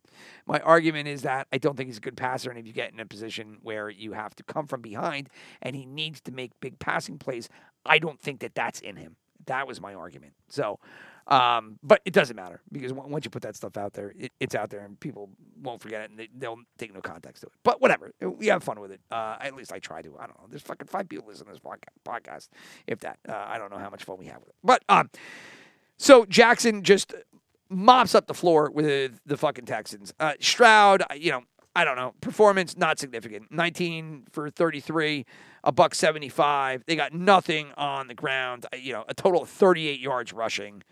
My 0.47 0.61
argument 0.61 1.09
is 1.09 1.23
that 1.23 1.47
I 1.53 1.59
don't 1.59 1.77
think 1.77 1.89
he's 1.89 1.99
a 1.99 2.03
good 2.03 2.17
passer, 2.17 2.51
and 2.51 2.59
if 2.59 2.67
you 2.67 2.73
get 2.73 2.93
in 2.93 3.01
a 3.01 3.07
position 3.07 3.59
where 3.63 3.89
you 3.89 4.13
have 4.13 4.35
to 4.37 4.43
come 4.43 4.67
from 4.67 4.81
behind 4.81 5.29
and 5.63 5.75
he 5.75 5.87
needs 5.87 6.21
to 6.23 6.33
make 6.33 6.53
big 6.61 6.79
passing 6.79 7.19
plays, 7.19 7.49
I 7.87 7.99
don't 7.99 8.21
think 8.21 8.41
that 8.41 8.55
that's 8.55 8.81
in 8.81 8.97
him. 8.97 9.17
That 9.47 9.67
was 9.67 9.81
my 9.81 9.95
argument. 9.95 10.35
So, 10.49 10.79
um, 11.27 11.79
but 11.83 12.01
it 12.05 12.13
doesn't 12.13 12.37
matter 12.37 12.61
because 12.73 12.93
on- 12.93 13.11
once 13.11 13.25
you 13.25 13.31
put 13.31 13.43
that 13.43 13.57
stuff 13.57 13.77
out 13.77 13.93
there, 13.93 14.13
it, 14.19 14.33
it's 14.41 14.55
out 14.55 14.71
there 14.71 14.81
and 14.81 14.99
people 14.99 15.31
won't 15.63 15.81
forget 15.81 16.03
it 16.03 16.11
and 16.11 16.19
they, 16.19 16.29
they'll 16.37 16.59
take 16.79 16.93
no 16.95 17.01
context 17.01 17.43
to 17.43 17.47
it. 17.49 17.53
But 17.63 17.81
whatever, 17.81 18.13
we 18.21 18.47
have 18.49 18.63
fun 18.63 18.81
with 18.81 18.93
it. 18.93 19.01
Uh, 19.11 19.37
at 19.41 19.55
least 19.55 19.73
I 19.73 19.79
try 19.79 20.03
to. 20.03 20.17
I 20.19 20.27
don't 20.27 20.41
know. 20.41 20.47
There's 20.49 20.63
fucking 20.63 20.89
five 20.89 21.09
people 21.09 21.27
listening 21.29 21.55
to 21.55 21.61
this 21.61 21.81
podcast, 22.05 22.49
if 22.87 23.01
that. 23.01 23.19
Uh, 23.29 23.45
I 23.47 23.59
don't 23.59 23.71
know 23.71 23.79
how 23.79 23.91
much 23.91 24.05
fun 24.05 24.17
we 24.19 24.27
have 24.27 24.41
with 24.41 24.49
it. 24.49 24.55
But 24.65 24.83
um, 24.89 25.11
so 25.97 26.25
Jackson 26.25 26.83
just 26.83 27.15
mops 27.69 28.15
up 28.15 28.27
the 28.27 28.35
floor 28.35 28.71
with 28.71 29.21
the 29.25 29.37
fucking 29.37 29.67
Texans. 29.67 30.13
Uh, 30.19 30.35
Stroud, 30.41 31.03
you 31.17 31.31
know, 31.31 31.43
I 31.75 31.85
don't 31.85 31.97
know. 31.97 32.15
Performance 32.21 32.77
not 32.77 32.99
significant. 32.99 33.53
19 33.53 34.25
for 34.33 34.51
33, 34.51 35.25
a 35.65 35.73
buck 35.73 35.95
75. 35.95 36.85
They 36.87 36.97
got 36.97 37.13
nothing 37.13 37.73
on 37.77 38.09
the 38.09 38.15
ground. 38.15 38.67
Uh, 38.73 38.77
You 38.77 38.93
know, 38.95 39.05
a 39.09 39.15
total 39.15 39.43
of 39.43 39.49
38 39.49 40.01
yards 40.01 40.33
rushing. 40.33 40.83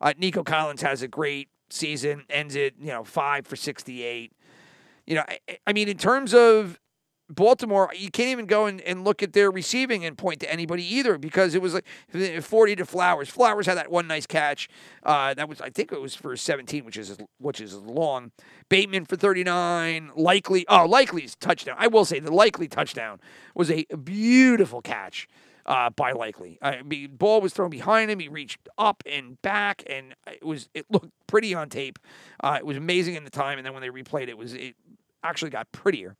Uh, 0.00 0.12
Nico 0.16 0.42
Collins 0.42 0.82
has 0.82 1.02
a 1.02 1.08
great 1.08 1.48
season. 1.70 2.24
Ends 2.28 2.54
it, 2.54 2.74
you 2.80 2.88
know, 2.88 3.04
five 3.04 3.46
for 3.46 3.56
68. 3.56 4.32
You 5.06 5.14
know, 5.16 5.24
I, 5.28 5.38
I 5.66 5.72
mean, 5.72 5.88
in 5.88 5.96
terms 5.98 6.34
of 6.34 6.78
Baltimore, 7.34 7.90
you 7.96 8.10
can't 8.10 8.30
even 8.30 8.46
go 8.46 8.66
and, 8.66 8.80
and 8.82 9.04
look 9.04 9.22
at 9.22 9.32
their 9.32 9.50
receiving 9.50 10.04
and 10.04 10.16
point 10.16 10.40
to 10.40 10.52
anybody 10.52 10.84
either 10.94 11.18
because 11.18 11.54
it 11.54 11.62
was 11.62 11.74
like 11.74 12.42
40 12.42 12.76
to 12.76 12.86
Flowers. 12.86 13.28
Flowers 13.28 13.66
had 13.66 13.76
that 13.76 13.90
one 13.90 14.06
nice 14.06 14.26
catch. 14.26 14.68
Uh, 15.02 15.34
that 15.34 15.48
was, 15.48 15.60
I 15.60 15.70
think 15.70 15.92
it 15.92 16.00
was 16.00 16.14
for 16.14 16.36
17, 16.36 16.84
which 16.84 16.96
is 16.96 17.16
which 17.38 17.60
is 17.60 17.74
long. 17.76 18.32
Bateman 18.68 19.04
for 19.04 19.16
39. 19.16 20.12
Likely, 20.16 20.66
oh, 20.68 20.86
Likely's 20.86 21.34
touchdown. 21.36 21.76
I 21.78 21.86
will 21.86 22.04
say 22.04 22.18
the 22.20 22.32
Likely 22.32 22.68
touchdown 22.68 23.20
was 23.54 23.70
a 23.70 23.84
beautiful 23.84 24.80
catch 24.80 25.28
uh, 25.66 25.90
by 25.90 26.12
Likely. 26.12 26.58
I 26.62 26.82
mean, 26.82 27.16
ball 27.16 27.40
was 27.40 27.52
thrown 27.52 27.70
behind 27.70 28.10
him. 28.10 28.18
He 28.18 28.28
reached 28.28 28.68
up 28.78 29.02
and 29.06 29.40
back, 29.42 29.82
and 29.88 30.14
it 30.26 30.44
was 30.44 30.68
it 30.74 30.86
looked 30.90 31.10
pretty 31.26 31.54
on 31.54 31.68
tape. 31.68 31.98
Uh, 32.42 32.56
it 32.58 32.66
was 32.66 32.76
amazing 32.76 33.14
in 33.14 33.24
the 33.24 33.30
time, 33.30 33.58
and 33.58 33.66
then 33.66 33.72
when 33.72 33.82
they 33.82 33.90
replayed 33.90 34.24
it, 34.24 34.30
it 34.30 34.38
was 34.38 34.54
it 34.54 34.74
actually 35.22 35.50
got 35.50 35.70
prettier. 35.72 36.16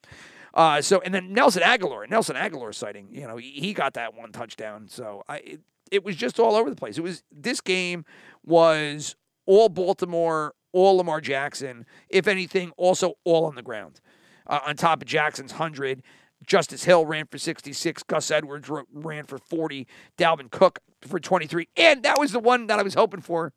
Uh, 0.54 0.82
so 0.82 1.00
and 1.00 1.14
then 1.14 1.32
Nelson 1.32 1.62
Agholor, 1.62 2.08
Nelson 2.08 2.36
Agholor 2.36 2.74
sighting, 2.74 3.08
you 3.10 3.26
know, 3.26 3.36
he, 3.36 3.72
got 3.72 3.94
that 3.94 4.14
one 4.14 4.32
touchdown. 4.32 4.86
So 4.88 5.22
I, 5.28 5.36
it, 5.38 5.60
it 5.90 6.04
was 6.04 6.16
just 6.16 6.38
all 6.38 6.54
over 6.54 6.68
the 6.68 6.76
place. 6.76 6.98
It 6.98 7.02
was 7.02 7.22
this 7.30 7.60
game 7.60 8.04
was 8.44 9.16
all 9.46 9.68
Baltimore, 9.68 10.54
all 10.72 10.96
Lamar 10.96 11.20
Jackson. 11.20 11.86
If 12.08 12.26
anything, 12.26 12.72
also 12.76 13.14
all 13.24 13.46
on 13.46 13.54
the 13.54 13.62
ground. 13.62 14.00
Uh, 14.46 14.60
on 14.66 14.76
top 14.76 15.02
of 15.02 15.08
Jackson's 15.08 15.52
hundred, 15.52 16.02
Justice 16.46 16.84
Hill 16.84 17.06
ran 17.06 17.26
for 17.26 17.38
sixty 17.38 17.72
six. 17.72 18.02
Gus 18.02 18.30
Edwards 18.30 18.68
ran 18.92 19.24
for 19.24 19.38
forty. 19.38 19.86
Dalvin 20.18 20.50
Cook 20.50 20.80
for 21.00 21.18
twenty 21.18 21.46
three, 21.46 21.68
and 21.76 22.02
that 22.02 22.18
was 22.18 22.32
the 22.32 22.40
one 22.40 22.66
that 22.66 22.78
I 22.78 22.82
was 22.82 22.94
hoping 22.94 23.20
for 23.20 23.52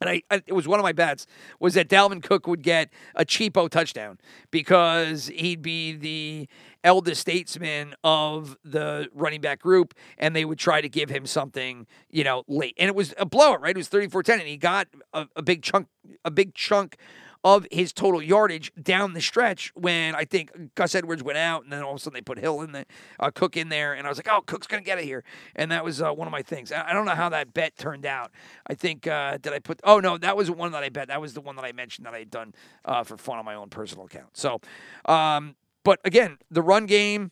and 0.00 0.10
I, 0.10 0.22
I, 0.30 0.42
it 0.46 0.52
was 0.52 0.66
one 0.66 0.78
of 0.78 0.82
my 0.82 0.92
bets 0.92 1.26
was 1.58 1.74
that 1.74 1.88
Dalvin 1.88 2.22
Cook 2.22 2.46
would 2.46 2.62
get 2.62 2.90
a 3.14 3.24
cheapo 3.24 3.68
touchdown 3.68 4.18
because 4.50 5.26
he'd 5.26 5.62
be 5.62 5.92
the 5.92 6.48
eldest 6.82 7.20
statesman 7.20 7.94
of 8.02 8.56
the 8.64 9.08
running 9.14 9.40
back 9.40 9.60
group 9.60 9.94
and 10.16 10.34
they 10.34 10.44
would 10.44 10.58
try 10.58 10.80
to 10.80 10.88
give 10.88 11.10
him 11.10 11.26
something 11.26 11.86
you 12.10 12.24
know 12.24 12.44
late. 12.48 12.74
And 12.78 12.88
it 12.88 12.94
was 12.94 13.14
a 13.18 13.26
blowout 13.26 13.60
right? 13.60 13.76
It 13.76 13.76
was 13.76 13.88
34-10 13.88 14.30
and 14.32 14.42
he 14.42 14.56
got 14.56 14.88
a, 15.12 15.26
a 15.36 15.42
big 15.42 15.62
chunk 15.62 15.88
a 16.24 16.30
big 16.30 16.54
chunk 16.54 16.96
of 17.42 17.66
his 17.70 17.92
total 17.92 18.22
yardage 18.22 18.70
down 18.80 19.14
the 19.14 19.20
stretch 19.20 19.72
when 19.74 20.14
I 20.14 20.24
think 20.24 20.74
Gus 20.74 20.94
Edwards 20.94 21.22
went 21.22 21.38
out, 21.38 21.64
and 21.64 21.72
then 21.72 21.82
all 21.82 21.92
of 21.92 21.96
a 21.96 21.98
sudden 21.98 22.14
they 22.14 22.20
put 22.20 22.38
Hill 22.38 22.60
in 22.60 22.72
the 22.72 22.84
uh, 23.18 23.30
Cook 23.30 23.56
in 23.56 23.70
there, 23.70 23.94
and 23.94 24.06
I 24.06 24.10
was 24.10 24.18
like, 24.18 24.28
oh, 24.30 24.42
Cook's 24.42 24.66
gonna 24.66 24.82
get 24.82 24.98
it 24.98 25.04
here, 25.04 25.24
and 25.56 25.70
that 25.70 25.84
was 25.84 26.02
uh, 26.02 26.12
one 26.12 26.28
of 26.28 26.32
my 26.32 26.42
things. 26.42 26.70
I 26.70 26.92
don't 26.92 27.06
know 27.06 27.14
how 27.14 27.30
that 27.30 27.54
bet 27.54 27.76
turned 27.78 28.04
out. 28.04 28.30
I 28.66 28.74
think 28.74 29.06
uh, 29.06 29.38
did 29.38 29.52
I 29.52 29.58
put? 29.58 29.80
Oh 29.84 30.00
no, 30.00 30.18
that 30.18 30.36
was 30.36 30.48
the 30.48 30.52
one 30.52 30.72
that 30.72 30.82
I 30.82 30.90
bet. 30.90 31.08
That 31.08 31.20
was 31.20 31.32
the 31.32 31.40
one 31.40 31.56
that 31.56 31.64
I 31.64 31.72
mentioned 31.72 32.06
that 32.06 32.14
I 32.14 32.18
had 32.18 32.30
done 32.30 32.54
uh, 32.84 33.04
for 33.04 33.16
fun 33.16 33.38
on 33.38 33.44
my 33.44 33.54
own 33.54 33.70
personal 33.70 34.04
account. 34.04 34.36
So, 34.36 34.60
um, 35.06 35.56
but 35.82 36.00
again, 36.04 36.38
the 36.50 36.62
run 36.62 36.86
game, 36.86 37.30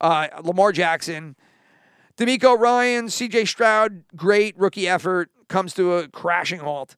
uh, 0.00 0.28
Lamar 0.42 0.72
Jackson. 0.72 1.36
DeMeco 2.18 2.58
Ryan, 2.58 3.08
C.J. 3.08 3.44
Stroud, 3.44 4.02
great 4.16 4.58
rookie 4.58 4.88
effort, 4.88 5.30
comes 5.46 5.72
to 5.74 5.94
a 5.94 6.08
crashing 6.08 6.58
halt. 6.58 6.96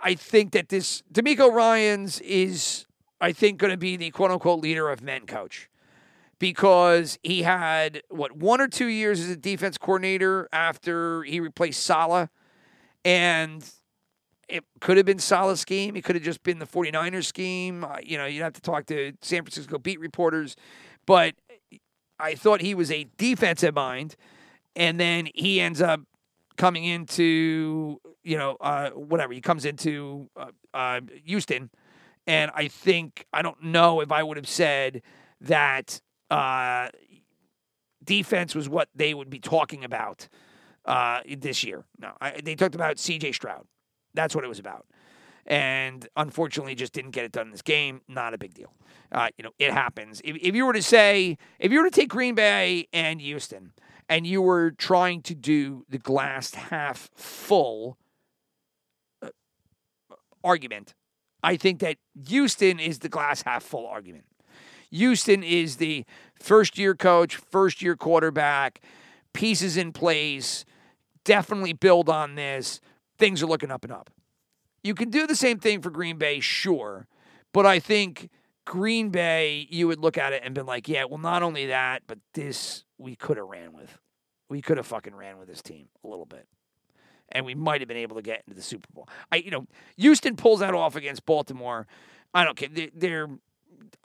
I 0.00 0.14
think 0.14 0.52
that 0.52 0.68
this 0.68 1.02
DeMeco 1.12 1.52
Ryans 1.52 2.20
is, 2.20 2.86
I 3.20 3.32
think, 3.32 3.58
going 3.58 3.72
to 3.72 3.76
be 3.76 3.96
the 3.96 4.10
quote 4.10 4.30
unquote 4.30 4.60
leader 4.60 4.88
of 4.90 5.02
men 5.02 5.26
coach 5.26 5.68
because 6.38 7.18
he 7.22 7.42
had 7.42 8.02
what 8.08 8.36
one 8.36 8.60
or 8.60 8.68
two 8.68 8.86
years 8.86 9.20
as 9.20 9.30
a 9.30 9.36
defense 9.36 9.76
coordinator 9.76 10.48
after 10.52 11.22
he 11.24 11.40
replaced 11.40 11.82
Saleh, 11.82 12.28
and 13.04 13.68
it 14.48 14.64
could 14.80 14.96
have 14.96 15.06
been 15.06 15.18
Saleh's 15.18 15.60
scheme. 15.60 15.96
It 15.96 16.04
could 16.04 16.14
have 16.14 16.24
just 16.24 16.42
been 16.42 16.58
the 16.58 16.66
49ers 16.66 17.24
scheme. 17.24 17.84
You 18.02 18.18
know, 18.18 18.26
you'd 18.26 18.42
have 18.42 18.54
to 18.54 18.60
talk 18.60 18.86
to 18.86 19.12
San 19.20 19.42
Francisco 19.42 19.78
beat 19.78 20.00
reporters, 20.00 20.56
but 21.06 21.34
I 22.18 22.34
thought 22.34 22.60
he 22.60 22.74
was 22.74 22.90
a 22.90 23.06
defensive 23.16 23.74
mind, 23.74 24.16
and 24.76 24.98
then 24.98 25.28
he 25.34 25.60
ends 25.60 25.80
up 25.82 26.00
coming 26.58 26.84
into 26.84 27.98
you 28.22 28.36
know 28.36 28.56
uh, 28.60 28.90
whatever 28.90 29.32
he 29.32 29.40
comes 29.40 29.64
into 29.64 30.28
uh, 30.36 30.50
uh, 30.74 31.00
Houston, 31.24 31.70
and 32.26 32.50
I 32.54 32.68
think 32.68 33.24
I 33.32 33.40
don't 33.40 33.62
know 33.62 34.00
if 34.00 34.12
I 34.12 34.22
would 34.22 34.36
have 34.36 34.48
said 34.48 35.00
that 35.40 36.02
uh, 36.30 36.88
defense 38.04 38.54
was 38.54 38.68
what 38.68 38.90
they 38.94 39.14
would 39.14 39.30
be 39.30 39.38
talking 39.38 39.84
about 39.84 40.28
uh, 40.84 41.20
this 41.38 41.64
year. 41.64 41.84
No, 41.98 42.12
I, 42.20 42.40
they 42.42 42.54
talked 42.54 42.74
about 42.74 42.98
C.J. 42.98 43.32
Stroud. 43.32 43.66
That's 44.12 44.34
what 44.34 44.44
it 44.44 44.48
was 44.48 44.58
about. 44.58 44.84
And 45.46 46.06
unfortunately, 46.14 46.74
just 46.74 46.92
didn't 46.92 47.12
get 47.12 47.24
it 47.24 47.32
done 47.32 47.46
in 47.46 47.52
this 47.52 47.62
game. 47.62 48.02
Not 48.06 48.34
a 48.34 48.38
big 48.38 48.52
deal. 48.52 48.74
Uh, 49.10 49.28
you 49.38 49.44
know, 49.44 49.52
it 49.58 49.72
happens. 49.72 50.20
If, 50.22 50.36
if 50.42 50.54
you 50.54 50.66
were 50.66 50.74
to 50.74 50.82
say, 50.82 51.38
if 51.58 51.72
you 51.72 51.82
were 51.82 51.88
to 51.88 51.94
take 51.94 52.10
Green 52.10 52.34
Bay 52.34 52.86
and 52.92 53.18
Houston, 53.20 53.72
and 54.08 54.26
you 54.26 54.40
were 54.42 54.70
trying 54.70 55.22
to 55.22 55.34
do 55.34 55.84
the 55.88 55.98
glass 55.98 56.54
half 56.54 57.10
full 57.14 57.98
uh, 59.22 59.28
argument, 60.42 60.94
I 61.42 61.56
think 61.56 61.80
that 61.80 61.96
Houston 62.28 62.80
is 62.80 63.00
the 63.00 63.08
glass 63.08 63.42
half 63.42 63.62
full 63.62 63.86
argument. 63.86 64.24
Houston 64.90 65.42
is 65.42 65.76
the 65.76 66.04
first 66.40 66.78
year 66.78 66.94
coach, 66.94 67.36
first 67.36 67.82
year 67.82 67.96
quarterback, 67.96 68.80
pieces 69.34 69.76
in 69.76 69.92
place, 69.92 70.64
definitely 71.24 71.74
build 71.74 72.08
on 72.08 72.34
this. 72.34 72.80
Things 73.18 73.42
are 73.42 73.46
looking 73.46 73.70
up 73.70 73.84
and 73.84 73.92
up. 73.92 74.10
You 74.82 74.94
can 74.94 75.10
do 75.10 75.26
the 75.26 75.34
same 75.34 75.58
thing 75.58 75.82
for 75.82 75.90
Green 75.90 76.16
Bay, 76.16 76.40
sure, 76.40 77.06
but 77.52 77.66
I 77.66 77.78
think 77.78 78.30
Green 78.68 79.08
Bay, 79.08 79.66
you 79.70 79.88
would 79.88 79.98
look 79.98 80.18
at 80.18 80.34
it 80.34 80.42
and 80.44 80.54
been 80.54 80.66
like, 80.66 80.88
yeah, 80.88 81.04
well, 81.04 81.16
not 81.16 81.42
only 81.42 81.66
that, 81.68 82.02
but 82.06 82.18
this 82.34 82.84
we 82.98 83.16
could 83.16 83.38
have 83.38 83.46
ran 83.46 83.72
with. 83.72 83.98
We 84.50 84.60
could 84.60 84.76
have 84.76 84.86
fucking 84.86 85.14
ran 85.14 85.38
with 85.38 85.48
this 85.48 85.62
team 85.62 85.88
a 86.04 86.06
little 86.06 86.26
bit. 86.26 86.46
And 87.30 87.46
we 87.46 87.54
might 87.54 87.80
have 87.80 87.88
been 87.88 87.96
able 87.96 88.16
to 88.16 88.22
get 88.22 88.42
into 88.46 88.54
the 88.54 88.62
Super 88.62 88.86
Bowl. 88.92 89.08
I, 89.32 89.36
you 89.36 89.50
know, 89.50 89.66
Houston 89.96 90.36
pulls 90.36 90.60
that 90.60 90.74
off 90.74 90.96
against 90.96 91.24
Baltimore. 91.24 91.86
I 92.34 92.44
don't 92.44 92.58
care. 92.58 92.68
They, 92.70 92.90
they're, 92.94 93.28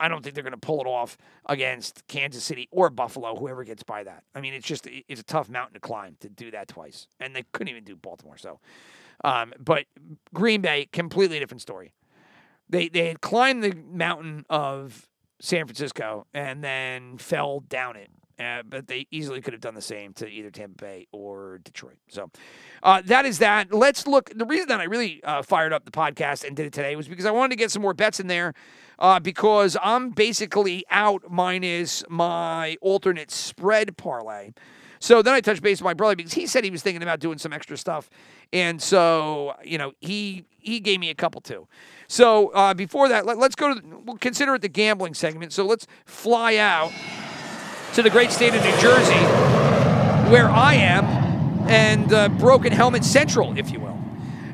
I 0.00 0.08
don't 0.08 0.22
think 0.22 0.34
they're 0.34 0.42
going 0.42 0.52
to 0.52 0.56
pull 0.56 0.80
it 0.80 0.86
off 0.86 1.18
against 1.44 2.06
Kansas 2.06 2.42
City 2.42 2.66
or 2.70 2.88
Buffalo, 2.88 3.36
whoever 3.36 3.64
gets 3.64 3.82
by 3.82 4.02
that. 4.04 4.24
I 4.34 4.40
mean, 4.40 4.54
it's 4.54 4.66
just 4.66 4.88
it's 5.08 5.20
a 5.20 5.24
tough 5.24 5.50
mountain 5.50 5.74
to 5.74 5.80
climb 5.80 6.16
to 6.20 6.30
do 6.30 6.50
that 6.52 6.68
twice, 6.68 7.06
and 7.20 7.36
they 7.36 7.44
couldn't 7.52 7.68
even 7.68 7.84
do 7.84 7.96
Baltimore. 7.96 8.38
So, 8.38 8.60
um, 9.24 9.52
but 9.58 9.84
Green 10.32 10.62
Bay, 10.62 10.88
completely 10.90 11.38
different 11.38 11.60
story. 11.60 11.92
They 12.68 12.88
they 12.88 13.08
had 13.08 13.20
climbed 13.20 13.62
the 13.62 13.74
mountain 13.74 14.44
of 14.48 15.08
San 15.40 15.66
Francisco 15.66 16.26
and 16.32 16.62
then 16.62 17.18
fell 17.18 17.60
down 17.60 17.96
it. 17.96 18.10
Uh, 18.36 18.62
but 18.68 18.88
they 18.88 19.06
easily 19.12 19.40
could 19.40 19.52
have 19.52 19.60
done 19.60 19.76
the 19.76 19.80
same 19.80 20.12
to 20.12 20.26
either 20.26 20.50
Tampa 20.50 20.84
Bay 20.84 21.06
or 21.12 21.60
Detroit. 21.62 21.98
So 22.08 22.30
uh, 22.82 23.00
that 23.04 23.26
is 23.26 23.38
that. 23.38 23.72
Let's 23.72 24.08
look. 24.08 24.28
The 24.34 24.44
reason 24.44 24.66
that 24.68 24.80
I 24.80 24.84
really 24.84 25.22
uh, 25.22 25.42
fired 25.42 25.72
up 25.72 25.84
the 25.84 25.92
podcast 25.92 26.44
and 26.44 26.56
did 26.56 26.66
it 26.66 26.72
today 26.72 26.96
was 26.96 27.06
because 27.06 27.26
I 27.26 27.30
wanted 27.30 27.50
to 27.50 27.56
get 27.56 27.70
some 27.70 27.82
more 27.82 27.94
bets 27.94 28.18
in 28.18 28.26
there 28.26 28.52
uh, 28.98 29.20
because 29.20 29.76
I'm 29.80 30.10
basically 30.10 30.84
out 30.90 31.30
minus 31.30 32.02
my 32.08 32.76
alternate 32.80 33.30
spread 33.30 33.96
parlay. 33.96 34.52
So 35.00 35.22
then 35.22 35.34
I 35.34 35.40
touched 35.40 35.62
base 35.62 35.80
with 35.80 35.84
my 35.84 35.94
brother 35.94 36.16
because 36.16 36.32
he 36.32 36.46
said 36.46 36.64
he 36.64 36.70
was 36.70 36.82
thinking 36.82 37.02
about 37.02 37.20
doing 37.20 37.38
some 37.38 37.52
extra 37.52 37.76
stuff, 37.76 38.10
and 38.52 38.80
so 38.80 39.54
you 39.64 39.78
know 39.78 39.92
he 40.00 40.44
he 40.58 40.80
gave 40.80 41.00
me 41.00 41.10
a 41.10 41.14
couple 41.14 41.40
too. 41.40 41.66
So 42.08 42.48
uh, 42.48 42.74
before 42.74 43.08
that, 43.08 43.26
let, 43.26 43.38
us 43.38 43.54
go 43.54 43.74
to 43.74 43.82
we'll 44.04 44.18
consider 44.18 44.54
it 44.54 44.62
the 44.62 44.68
gambling 44.68 45.14
segment. 45.14 45.52
So 45.52 45.64
let's 45.64 45.86
fly 46.06 46.56
out 46.56 46.92
to 47.94 48.02
the 48.02 48.10
great 48.10 48.30
state 48.30 48.54
of 48.54 48.62
New 48.62 48.76
Jersey, 48.78 49.14
where 50.30 50.48
I 50.48 50.74
am, 50.74 51.04
and 51.68 52.12
uh, 52.12 52.28
Broken 52.30 52.72
Helmet 52.72 53.04
Central, 53.04 53.56
if 53.58 53.70
you 53.70 53.80
will. 53.80 53.98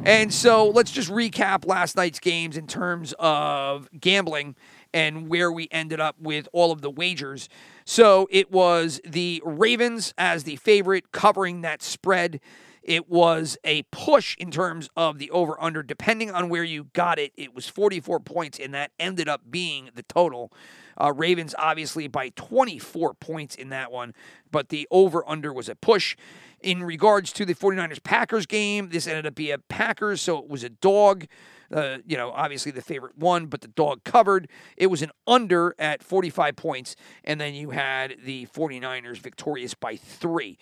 And 0.04 0.32
so 0.32 0.68
let's 0.68 0.90
just 0.90 1.10
recap 1.10 1.66
last 1.66 1.94
night's 1.94 2.20
games 2.20 2.56
in 2.56 2.66
terms 2.66 3.14
of 3.18 3.88
gambling 3.98 4.56
and 4.92 5.28
where 5.28 5.50
we 5.50 5.68
ended 5.70 6.00
up 6.00 6.16
with 6.20 6.48
all 6.52 6.72
of 6.72 6.80
the 6.80 6.90
wagers. 6.90 7.48
So 7.84 8.28
it 8.30 8.50
was 8.50 9.00
the 9.04 9.42
Ravens 9.44 10.14
as 10.18 10.44
the 10.44 10.56
favorite 10.56 11.12
covering 11.12 11.60
that 11.62 11.82
spread. 11.82 12.40
It 12.82 13.08
was 13.08 13.58
a 13.62 13.82
push 13.90 14.36
in 14.38 14.50
terms 14.50 14.88
of 14.96 15.18
the 15.18 15.30
over 15.30 15.60
under. 15.62 15.82
Depending 15.82 16.30
on 16.30 16.48
where 16.48 16.64
you 16.64 16.84
got 16.92 17.18
it, 17.18 17.32
it 17.36 17.54
was 17.54 17.68
44 17.68 18.20
points, 18.20 18.58
and 18.58 18.72
that 18.74 18.90
ended 18.98 19.28
up 19.28 19.42
being 19.50 19.90
the 19.94 20.02
total. 20.02 20.52
Uh, 21.00 21.12
Ravens, 21.12 21.54
obviously, 21.58 22.08
by 22.08 22.30
24 22.30 23.14
points 23.14 23.54
in 23.54 23.68
that 23.70 23.92
one, 23.92 24.14
but 24.50 24.70
the 24.70 24.88
over 24.90 25.28
under 25.28 25.52
was 25.52 25.68
a 25.68 25.74
push. 25.74 26.16
In 26.62 26.82
regards 26.82 27.32
to 27.34 27.46
the 27.46 27.54
49ers 27.54 28.02
Packers 28.02 28.46
game, 28.46 28.90
this 28.90 29.06
ended 29.06 29.26
up 29.26 29.34
being 29.34 29.52
a 29.52 29.58
Packers, 29.58 30.20
so 30.20 30.38
it 30.38 30.48
was 30.48 30.64
a 30.64 30.68
dog. 30.68 31.26
Uh, 31.72 31.98
you 32.04 32.16
know, 32.16 32.32
obviously 32.32 32.72
the 32.72 32.82
favorite 32.82 33.16
won, 33.16 33.46
but 33.46 33.60
the 33.60 33.68
dog 33.68 34.02
covered. 34.04 34.48
It 34.76 34.88
was 34.88 35.02
an 35.02 35.10
under 35.26 35.74
at 35.78 36.02
45 36.02 36.56
points, 36.56 36.96
and 37.22 37.40
then 37.40 37.54
you 37.54 37.70
had 37.70 38.16
the 38.24 38.46
49ers 38.46 39.18
victorious 39.18 39.74
by 39.74 39.96
three 39.96 40.58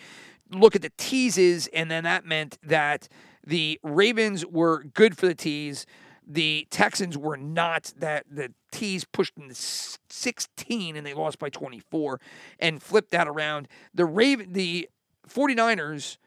look 0.51 0.75
at 0.75 0.83
the 0.83 0.93
teases, 0.97 1.69
and 1.73 1.91
then 1.91 2.05
that 2.05 2.25
meant 2.25 2.59
that 2.63 3.09
the 3.47 3.79
Ravens 3.83 4.45
were 4.47 4.85
good 4.85 5.17
for 5.17 5.27
the 5.27 5.35
tease. 5.35 5.87
The 6.27 6.67
Texans 6.71 7.17
were 7.17 7.37
not. 7.37 7.93
That 7.97 8.27
the 8.31 8.53
tees 8.71 9.05
pushed 9.05 9.37
in 9.39 9.49
the 9.49 9.55
16 9.55 10.97
and 10.97 11.07
they 11.07 11.15
lost 11.15 11.39
by 11.39 11.49
24 11.49 12.21
and 12.59 12.83
flipped 12.83 13.11
that 13.13 13.27
around. 13.27 13.69
The 13.95 14.05
Raven, 14.05 14.53
the 14.53 14.89
49ers, 15.29 16.19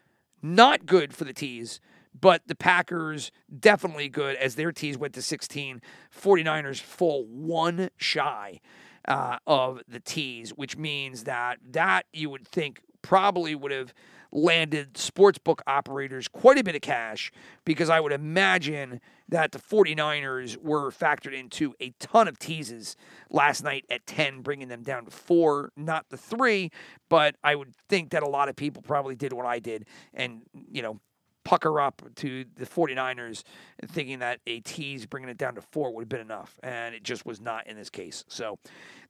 not 0.42 0.86
good 0.86 1.14
for 1.14 1.24
the 1.24 1.32
tees, 1.32 1.80
but 2.18 2.42
the 2.46 2.54
Packers 2.54 3.30
definitely 3.58 4.08
good 4.08 4.36
as 4.36 4.54
their 4.54 4.72
tees 4.72 4.98
went 4.98 5.14
to 5.14 5.22
16. 5.22 5.80
49ers 6.14 6.80
fall 6.80 7.24
one 7.26 7.90
shy 7.96 8.60
uh, 9.08 9.38
of 9.46 9.82
the 9.88 10.00
tees, 10.00 10.50
which 10.50 10.76
means 10.76 11.24
that 11.24 11.58
that 11.70 12.06
you 12.12 12.30
would 12.30 12.46
think 12.46 12.80
probably 13.02 13.54
would 13.54 13.72
have 13.72 13.92
landed 14.32 14.94
sportsbook 14.94 15.60
operators 15.66 16.26
quite 16.26 16.56
a 16.56 16.64
bit 16.64 16.74
of 16.74 16.80
cash 16.80 17.30
because 17.66 17.90
I 17.90 18.00
would 18.00 18.12
imagine 18.12 19.00
that 19.28 19.52
the 19.52 19.58
49ers 19.58 20.56
were 20.56 20.90
factored 20.90 21.38
into 21.38 21.74
a 21.80 21.90
ton 21.98 22.28
of 22.28 22.38
teases 22.38 22.96
last 23.30 23.62
night 23.62 23.84
at 23.90 24.06
10, 24.06 24.40
bringing 24.40 24.68
them 24.68 24.82
down 24.82 25.04
to 25.04 25.10
four, 25.10 25.70
not 25.76 26.06
the 26.08 26.16
three. 26.16 26.70
But 27.10 27.36
I 27.44 27.54
would 27.54 27.74
think 27.88 28.10
that 28.10 28.22
a 28.22 28.28
lot 28.28 28.48
of 28.48 28.56
people 28.56 28.82
probably 28.82 29.14
did 29.14 29.32
what 29.32 29.46
I 29.46 29.58
did 29.58 29.86
and, 30.14 30.42
you 30.70 30.80
know, 30.82 31.00
pucker 31.44 31.80
up 31.80 32.02
to 32.16 32.44
the 32.56 32.66
49ers 32.66 33.42
thinking 33.86 34.20
that 34.20 34.40
a 34.46 34.60
tease 34.60 35.06
bringing 35.06 35.28
it 35.28 35.38
down 35.38 35.54
to 35.54 35.62
four 35.62 35.92
would 35.94 36.02
have 36.02 36.08
been 36.08 36.20
enough. 36.20 36.58
And 36.62 36.94
it 36.94 37.02
just 37.02 37.26
was 37.26 37.40
not 37.40 37.66
in 37.66 37.76
this 37.76 37.90
case. 37.90 38.24
So 38.28 38.58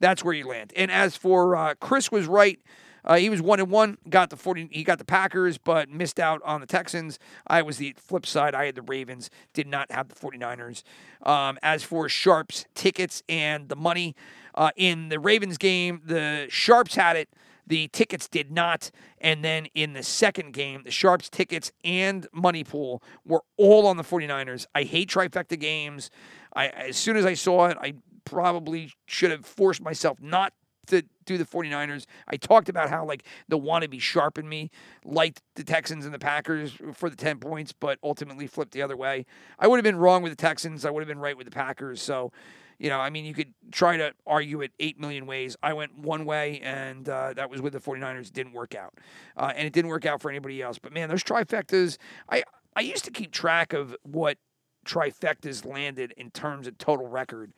that's 0.00 0.24
where 0.24 0.34
you 0.34 0.46
land. 0.46 0.72
And 0.76 0.90
as 0.90 1.16
for 1.16 1.56
uh, 1.56 1.74
Chris 1.74 2.10
was 2.10 2.26
right. 2.26 2.58
Uh, 3.04 3.16
he 3.16 3.28
was 3.28 3.42
one 3.42 3.58
and 3.58 3.68
one, 3.68 3.98
got 4.08 4.30
the 4.30 4.36
40, 4.36 4.68
he 4.70 4.84
got 4.84 4.98
the 4.98 5.04
Packers, 5.04 5.58
but 5.58 5.90
missed 5.90 6.20
out 6.20 6.40
on 6.44 6.60
the 6.60 6.68
Texans. 6.68 7.18
I 7.48 7.62
was 7.62 7.76
the 7.76 7.96
flip 7.98 8.24
side. 8.24 8.54
I 8.54 8.66
had 8.66 8.76
the 8.76 8.82
Ravens, 8.82 9.28
did 9.52 9.66
not 9.66 9.90
have 9.90 10.08
the 10.08 10.14
49ers. 10.14 10.84
Um, 11.22 11.58
as 11.62 11.82
for 11.82 12.08
Sharps 12.08 12.64
tickets 12.74 13.22
and 13.28 13.68
the 13.68 13.74
money 13.74 14.14
uh, 14.54 14.70
in 14.76 15.08
the 15.08 15.18
Ravens 15.18 15.58
game, 15.58 16.00
the 16.04 16.46
Sharps 16.48 16.94
had 16.94 17.16
it. 17.16 17.28
The 17.66 17.88
tickets 17.88 18.28
did 18.28 18.50
not. 18.50 18.90
And 19.20 19.44
then 19.44 19.66
in 19.74 19.92
the 19.92 20.02
second 20.02 20.52
game, 20.52 20.82
the 20.84 20.90
Sharps 20.90 21.28
tickets 21.28 21.72
and 21.84 22.26
money 22.32 22.64
pool 22.64 23.02
were 23.24 23.42
all 23.56 23.86
on 23.86 23.96
the 23.96 24.02
49ers. 24.02 24.66
I 24.74 24.82
hate 24.82 25.10
trifecta 25.10 25.58
games. 25.58 26.10
I 26.54 26.68
as 26.68 26.96
soon 26.96 27.16
as 27.16 27.24
I 27.24 27.34
saw 27.34 27.66
it, 27.66 27.78
I 27.80 27.94
probably 28.24 28.92
should 29.06 29.30
have 29.30 29.44
forced 29.44 29.82
myself 29.82 30.18
not 30.20 30.52
to 30.88 31.02
do 31.24 31.38
the 31.38 31.44
49ers. 31.44 32.06
I 32.26 32.36
talked 32.36 32.68
about 32.68 32.90
how 32.90 33.04
like 33.04 33.24
the 33.48 33.58
wannabe 33.58 34.00
sharp 34.00 34.38
in 34.38 34.48
me 34.48 34.70
liked 35.04 35.40
the 35.54 35.64
Texans 35.64 36.04
and 36.04 36.12
the 36.12 36.18
Packers 36.18 36.72
for 36.92 37.08
the 37.08 37.16
10 37.16 37.38
points, 37.38 37.72
but 37.72 37.98
ultimately 38.02 38.46
flipped 38.46 38.72
the 38.72 38.82
other 38.82 38.96
way. 38.96 39.24
I 39.58 39.68
would 39.68 39.76
have 39.76 39.84
been 39.84 39.96
wrong 39.96 40.22
with 40.22 40.32
the 40.32 40.36
Texans. 40.36 40.84
I 40.84 40.90
would 40.90 41.00
have 41.00 41.08
been 41.08 41.20
right 41.20 41.36
with 41.36 41.46
the 41.46 41.52
Packers. 41.52 42.02
So, 42.02 42.32
you 42.78 42.88
know, 42.88 42.98
I 42.98 43.10
mean, 43.10 43.24
you 43.24 43.34
could 43.34 43.52
try 43.70 43.96
to 43.96 44.12
argue 44.26 44.60
it 44.62 44.72
8 44.80 44.98
million 44.98 45.26
ways. 45.26 45.56
I 45.62 45.72
went 45.72 45.96
one 45.98 46.24
way, 46.24 46.60
and 46.62 47.08
uh, 47.08 47.32
that 47.34 47.50
was 47.50 47.60
with 47.62 47.72
the 47.72 47.80
49ers. 47.80 48.28
It 48.28 48.32
didn't 48.32 48.52
work 48.52 48.74
out. 48.74 48.94
Uh, 49.36 49.52
and 49.54 49.66
it 49.66 49.72
didn't 49.72 49.90
work 49.90 50.06
out 50.06 50.20
for 50.20 50.30
anybody 50.30 50.62
else. 50.62 50.78
But 50.78 50.92
man, 50.92 51.08
those 51.08 51.24
trifectas, 51.24 51.98
I, 52.28 52.42
I 52.74 52.80
used 52.80 53.04
to 53.04 53.10
keep 53.10 53.32
track 53.32 53.72
of 53.72 53.96
what 54.02 54.38
trifectas 54.86 55.64
landed 55.64 56.12
in 56.16 56.30
terms 56.30 56.66
of 56.66 56.78
total 56.78 57.08
record. 57.08 57.52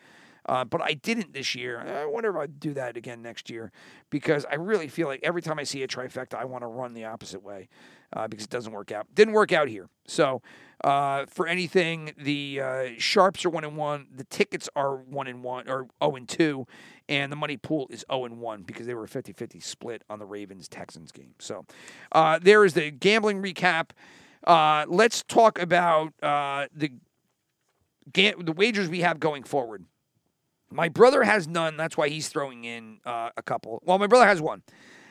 Uh, 0.46 0.64
but 0.64 0.82
I 0.82 0.94
didn't 0.94 1.32
this 1.32 1.54
year. 1.54 1.80
I 1.80 2.06
wonder 2.06 2.30
if 2.30 2.36
I'd 2.36 2.60
do 2.60 2.74
that 2.74 2.96
again 2.96 3.22
next 3.22 3.48
year 3.48 3.72
because 4.10 4.44
I 4.50 4.56
really 4.56 4.88
feel 4.88 5.08
like 5.08 5.20
every 5.22 5.42
time 5.42 5.58
I 5.58 5.64
see 5.64 5.82
a 5.82 5.88
trifecta, 5.88 6.34
I 6.34 6.44
want 6.44 6.62
to 6.62 6.66
run 6.66 6.92
the 6.92 7.06
opposite 7.06 7.42
way 7.42 7.68
uh, 8.12 8.28
because 8.28 8.44
it 8.44 8.50
doesn't 8.50 8.72
work 8.72 8.92
out. 8.92 9.06
Didn't 9.14 9.34
work 9.34 9.52
out 9.52 9.68
here. 9.68 9.88
So 10.06 10.42
uh, 10.82 11.24
for 11.26 11.46
anything, 11.46 12.12
the 12.18 12.60
uh, 12.60 12.84
sharps 12.98 13.44
are 13.44 13.50
one 13.50 13.64
and 13.64 13.76
one. 13.76 14.06
The 14.14 14.24
tickets 14.24 14.68
are 14.76 14.96
one 14.96 15.26
and 15.26 15.42
one 15.42 15.68
or 15.68 15.82
zero 15.82 15.88
oh 16.00 16.16
and 16.16 16.28
two, 16.28 16.66
and 17.08 17.32
the 17.32 17.36
money 17.36 17.56
pool 17.56 17.86
is 17.90 18.04
zero 18.10 18.26
and 18.26 18.40
one 18.40 18.62
because 18.62 18.86
they 18.86 18.94
were 18.94 19.04
a 19.04 19.08
50-50 19.08 19.62
split 19.62 20.02
on 20.10 20.18
the 20.18 20.26
Ravens 20.26 20.68
Texans 20.68 21.10
game. 21.10 21.34
So 21.38 21.64
uh, 22.12 22.38
there 22.40 22.64
is 22.64 22.74
the 22.74 22.90
gambling 22.90 23.42
recap. 23.42 23.90
Uh, 24.46 24.84
let's 24.88 25.22
talk 25.22 25.58
about 25.58 26.12
the 26.20 26.90
the 28.12 28.52
wagers 28.54 28.90
we 28.90 29.00
have 29.00 29.18
going 29.18 29.42
forward. 29.42 29.86
My 30.74 30.88
brother 30.88 31.22
has 31.22 31.46
none. 31.46 31.76
That's 31.76 31.96
why 31.96 32.08
he's 32.08 32.28
throwing 32.28 32.64
in 32.64 32.98
uh, 33.06 33.30
a 33.36 33.42
couple. 33.42 33.80
Well, 33.84 33.98
my 33.98 34.06
brother 34.06 34.26
has 34.26 34.42
one. 34.42 34.62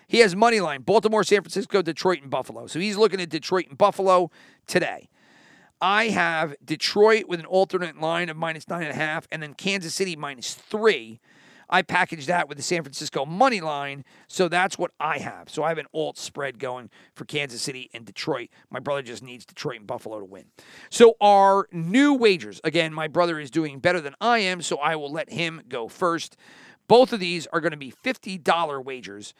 He 0.07 0.19
has 0.19 0.35
money 0.35 0.59
line 0.59 0.81
Baltimore, 0.81 1.23
San 1.23 1.41
Francisco, 1.41 1.81
Detroit, 1.81 2.21
and 2.21 2.29
Buffalo. 2.29 2.67
So 2.67 2.79
he's 2.79 2.97
looking 2.97 3.21
at 3.21 3.29
Detroit 3.29 3.67
and 3.69 3.77
Buffalo 3.77 4.29
today. 4.67 5.09
I 5.81 6.09
have 6.09 6.55
Detroit 6.63 7.25
with 7.27 7.39
an 7.39 7.45
alternate 7.45 7.99
line 7.99 8.29
of 8.29 8.37
minus 8.37 8.67
nine 8.67 8.83
and 8.83 8.91
a 8.91 8.95
half, 8.95 9.27
and 9.31 9.41
then 9.41 9.53
Kansas 9.53 9.93
City 9.93 10.15
minus 10.15 10.53
three. 10.53 11.19
I 11.69 11.81
package 11.81 12.25
that 12.27 12.47
with 12.47 12.57
the 12.57 12.63
San 12.63 12.83
Francisco 12.83 13.25
money 13.25 13.61
line, 13.61 14.03
so 14.27 14.47
that's 14.47 14.77
what 14.77 14.91
I 14.99 15.19
have. 15.19 15.49
So 15.49 15.63
I 15.63 15.69
have 15.69 15.77
an 15.77 15.87
alt 15.93 16.17
spread 16.17 16.59
going 16.59 16.89
for 17.15 17.25
Kansas 17.25 17.61
City 17.61 17.89
and 17.93 18.05
Detroit. 18.05 18.49
My 18.69 18.79
brother 18.79 19.01
just 19.01 19.23
needs 19.23 19.45
Detroit 19.45 19.77
and 19.77 19.87
Buffalo 19.87 20.19
to 20.19 20.25
win. 20.25 20.45
So 20.89 21.15
our 21.21 21.67
new 21.71 22.13
wagers, 22.13 22.59
again, 22.63 22.93
my 22.93 23.07
brother 23.07 23.39
is 23.39 23.51
doing 23.51 23.79
better 23.79 24.01
than 24.01 24.15
I 24.21 24.39
am, 24.39 24.61
so 24.61 24.77
I 24.77 24.95
will 24.95 25.11
let 25.11 25.31
him 25.31 25.61
go 25.67 25.87
first. 25.87 26.37
Both 26.87 27.13
of 27.13 27.19
these 27.19 27.47
are 27.47 27.61
going 27.61 27.71
to 27.71 27.77
be 27.77 27.93
$50 28.03 28.83
wagers. 28.83 29.33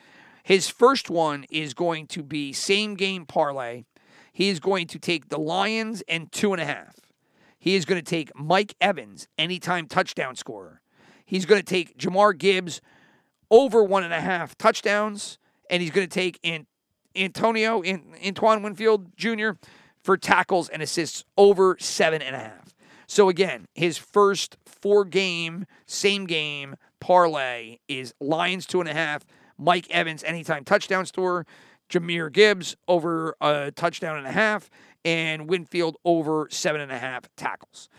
His 0.44 0.70
first 0.70 1.10
one 1.10 1.46
is 1.50 1.74
going 1.74 2.08
to 2.08 2.24
be 2.24 2.54
same 2.54 2.96
game 2.96 3.26
parlay. 3.26 3.84
He 4.32 4.50
is 4.50 4.60
going 4.60 4.88
to 4.88 5.00
take 5.00 5.30
the 5.30 5.38
Lions 5.38 6.04
and 6.08 6.32
two 6.32 6.54
and 6.54 6.62
a 6.62 6.66
half. 6.66 7.00
He 7.60 7.76
is 7.76 7.86
going 7.86 8.02
to 8.02 8.10
take 8.10 8.30
Mike 8.36 8.76
Evans, 8.82 9.28
anytime 9.38 9.88
touchdown 9.88 10.36
scorer. 10.36 10.82
He's 11.26 11.46
going 11.46 11.62
to 11.62 11.66
take 11.66 11.98
Jahmyr 11.98 12.38
Gibbs 12.38 12.82
over 13.50 13.84
one 13.84 14.04
and 14.04 14.14
a 14.14 14.22
half 14.22 14.58
touchdowns, 14.58 15.38
and 15.70 15.82
he's 15.82 15.92
going 15.92 16.08
to 16.08 16.14
take 16.14 16.40
in 16.44 16.66
Antonio 17.16 17.82
in 17.82 18.16
Antoine 18.26 18.64
Winfield 18.64 19.16
Jr. 19.16 19.52
for 20.04 20.18
tackles 20.18 20.70
and 20.70 20.82
assists 20.82 21.24
over 21.38 21.78
seven 21.80 22.22
and 22.22 22.36
a 22.36 22.40
half. 22.40 22.74
So 23.08 23.30
again, 23.30 23.68
his 23.76 23.98
first 23.98 24.58
four 24.66 25.06
game, 25.06 25.66
same 25.86 26.26
game 26.26 26.76
parlay 27.00 27.78
is 27.88 28.14
Lions 28.20 28.66
two 28.66 28.80
and 28.80 28.90
a 28.90 28.94
half, 28.94 29.24
Mike 29.58 29.90
Evans 29.92 30.24
anytime 30.24 30.64
touchdown 30.64 31.06
store, 31.06 31.46
Jahmyr 31.90 32.32
Gibbs 32.32 32.76
over 32.88 33.36
a 33.40 33.72
touchdown 33.72 34.18
and 34.18 34.26
a 34.26 34.32
half, 34.32 34.70
and 35.06 35.48
Winfield 35.50 35.98
over 36.06 36.48
seven 36.50 36.82
and 36.82 36.92
a 36.92 36.98
half 36.98 37.24
tackles. 37.36 37.90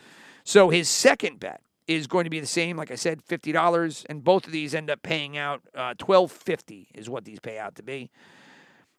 So 0.43 0.69
his 0.69 0.89
second 0.89 1.39
bet 1.39 1.61
is 1.87 2.07
going 2.07 2.23
to 2.23 2.29
be 2.29 2.39
the 2.39 2.47
same. 2.47 2.77
Like 2.77 2.91
I 2.91 2.95
said, 2.95 3.21
fifty 3.21 3.51
dollars, 3.51 4.05
and 4.09 4.23
both 4.23 4.45
of 4.45 4.51
these 4.51 4.73
end 4.73 4.89
up 4.89 5.01
paying 5.03 5.37
out 5.37 5.61
uh, 5.73 5.93
twelve 5.97 6.31
fifty 6.31 6.89
is 6.93 7.09
what 7.09 7.25
these 7.25 7.39
pay 7.39 7.57
out 7.57 7.75
to 7.75 7.83
be. 7.83 8.09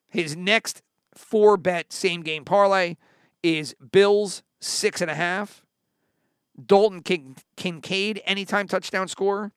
His 0.07 0.35
next 0.35 0.81
four 1.13 1.57
bet 1.57 1.91
same 1.91 2.21
game 2.21 2.45
parlay 2.45 2.95
is 3.43 3.75
Bills 3.91 4.43
six 4.59 5.01
and 5.01 5.11
a 5.11 5.15
half, 5.15 5.65
Dalton 6.63 7.01
Kin- 7.01 7.35
Kincaid 7.55 8.21
anytime 8.25 8.67
touchdown 8.67 9.07
score, 9.07 9.51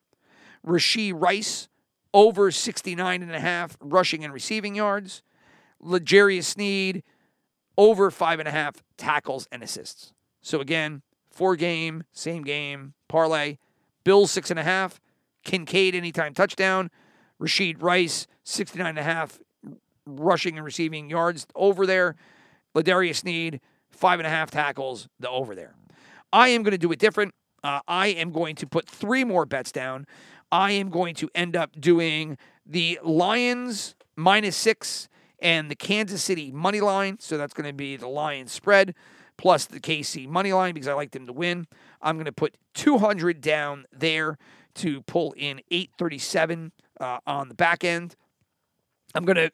Rashee 0.67 1.13
Rice 1.15 1.69
over 2.13 2.51
69 2.51 3.23
and 3.23 3.33
a 3.33 3.41
half 3.41 3.77
rushing 3.81 4.25
and 4.25 4.33
receiving 4.33 4.75
yards, 4.75 5.23
L'Jarius 5.81 6.45
Sneed 6.45 7.03
over 7.79 8.11
five 8.11 8.41
and 8.41 8.49
a 8.49 8.53
half 8.53 8.83
tackles 8.97 9.47
and 9.53 9.63
assists. 9.63 10.13
So 10.43 10.61
again, 10.61 11.03
four 11.31 11.57
game, 11.57 12.05
same 12.13 12.43
game, 12.43 12.95
parlay. 13.09 13.59
Bills 14.05 14.31
six 14.31 14.51
and 14.51 14.59
a 14.59 14.63
half, 14.63 15.01
Kincaid 15.45 15.95
anytime 15.95 16.35
touchdown, 16.35 16.91
Rashee 17.41 17.81
Rice 17.81 18.27
69 18.45 18.87
and 18.87 18.99
a 18.99 19.03
half 19.03 19.39
rushing 20.07 20.57
and 20.57 20.65
receiving 20.65 21.11
yards 21.11 21.47
over 21.55 21.87
there, 21.87 22.17
L'Jarius 22.75 23.17
Sneed 23.17 23.61
five 23.91 24.19
and 24.19 24.27
a 24.27 24.31
half 24.31 24.51
tackles, 24.51 25.09
the 25.19 25.29
over 25.29 25.55
there. 25.55 25.75
I 26.33 26.49
am 26.49 26.63
going 26.63 26.73
to 26.73 26.79
do 26.79 26.91
it 26.93 26.99
different. 26.99 27.35
Uh, 27.63 27.81
I 27.87 28.09
am 28.09 28.33
going 28.33 28.57
to 28.57 28.67
put 28.67 28.89
three 28.89 29.25
more 29.25 29.45
bets 29.45 29.73
down. 29.73 30.07
I 30.51 30.73
am 30.73 30.89
going 30.89 31.15
to 31.17 31.29
end 31.35 31.57
up 31.57 31.79
doing 31.79 32.39
the 32.65 32.99
Lions 33.03 33.95
minus 34.17 34.57
six 34.57 35.09
and 35.41 35.71
the 35.71 35.75
Kansas 35.75 36.23
City 36.23 36.51
money 36.51 36.81
line. 36.81 37.19
So 37.21 37.37
that's 37.37 37.53
going 37.53 37.69
to 37.69 37.75
be 37.75 37.97
the 37.97 38.09
Lions 38.09 38.53
spread 38.53 38.95
plus 39.41 39.65
the 39.65 39.81
KC 39.81 40.29
money 40.29 40.53
line 40.53 40.75
because 40.75 40.87
I 40.87 40.93
like 40.93 41.13
them 41.13 41.27
to 41.27 41.33
win. 41.33 41.67
I'm 42.03 42.17
going 42.17 42.27
to 42.27 42.33
put 42.33 42.59
200 42.75 43.41
down 43.41 43.87
there 43.91 44.37
to 44.75 45.01
pull 45.05 45.33
in 45.33 45.63
837 45.71 46.73
uh, 47.01 47.21
on 47.27 47.49
the 47.49 47.55
back 47.55 47.83
end. 47.83 48.17
I'm 49.15 49.25
going 49.25 49.37
to 49.37 49.51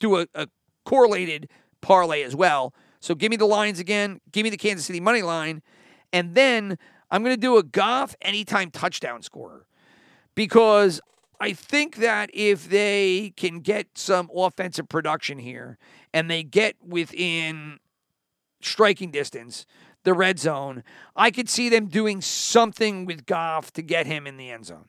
do 0.00 0.16
a, 0.16 0.26
a 0.34 0.48
correlated 0.86 1.50
parlay 1.82 2.22
as 2.22 2.34
well. 2.34 2.72
So 3.00 3.14
give 3.14 3.28
me 3.28 3.36
the 3.36 3.44
lines 3.44 3.78
again. 3.78 4.22
Give 4.32 4.42
me 4.42 4.48
the 4.48 4.56
Kansas 4.56 4.86
City 4.86 5.00
money 5.00 5.20
line. 5.20 5.60
And 6.10 6.34
then 6.34 6.78
I'm 7.10 7.22
going 7.22 7.36
to 7.36 7.40
do 7.40 7.58
a 7.58 7.62
Goff 7.62 8.16
anytime 8.22 8.70
touchdown 8.70 9.20
scorer 9.20 9.66
because 10.34 10.98
I 11.38 11.52
think 11.52 11.96
that 11.96 12.30
if 12.32 12.70
they 12.70 13.34
can 13.36 13.60
get 13.60 13.98
some 13.98 14.30
offensive 14.34 14.88
production 14.88 15.38
here 15.38 15.76
and 16.14 16.30
they 16.30 16.42
get 16.42 16.76
within 16.82 17.80
striking 18.64 19.10
distance, 19.10 19.66
the 20.04 20.14
red 20.14 20.38
zone, 20.38 20.82
I 21.14 21.30
could 21.30 21.48
see 21.48 21.68
them 21.68 21.86
doing 21.86 22.20
something 22.20 23.04
with 23.04 23.26
Goff 23.26 23.72
to 23.74 23.82
get 23.82 24.06
him 24.06 24.26
in 24.26 24.36
the 24.36 24.50
end 24.50 24.66
zone, 24.66 24.88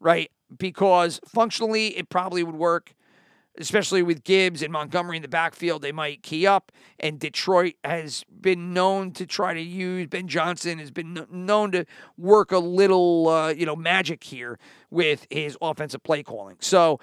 right? 0.00 0.30
Because 0.56 1.20
functionally, 1.26 1.96
it 1.96 2.08
probably 2.08 2.42
would 2.42 2.56
work 2.56 2.94
especially 3.58 4.02
with 4.02 4.24
Gibbs 4.24 4.62
and 4.62 4.72
Montgomery 4.72 5.16
in 5.16 5.22
the 5.22 5.28
backfield, 5.28 5.82
they 5.82 5.92
might 5.92 6.22
key 6.22 6.46
up. 6.46 6.72
And 7.00 7.18
Detroit 7.18 7.74
has 7.84 8.24
been 8.40 8.72
known 8.72 9.12
to 9.12 9.26
try 9.26 9.54
to 9.54 9.60
use 9.60 10.06
Ben 10.06 10.28
Johnson 10.28 10.78
has 10.78 10.90
been 10.90 11.26
known 11.30 11.72
to 11.72 11.84
work 12.16 12.52
a 12.52 12.58
little, 12.58 13.28
uh, 13.28 13.48
you 13.50 13.66
know, 13.66 13.76
magic 13.76 14.24
here 14.24 14.58
with 14.90 15.26
his 15.30 15.56
offensive 15.60 16.02
play 16.02 16.22
calling. 16.22 16.56
So 16.60 17.00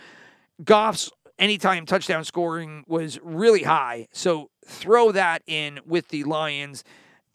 Goff's 0.64 1.12
anytime 1.40 1.86
touchdown 1.86 2.24
scoring 2.24 2.84
was 2.88 3.20
really 3.22 3.64
high. 3.64 4.08
So 4.12 4.50
throw 4.66 5.12
that 5.12 5.42
in 5.48 5.80
with 5.86 6.10
the 6.10 6.24
Lions 6.24 6.84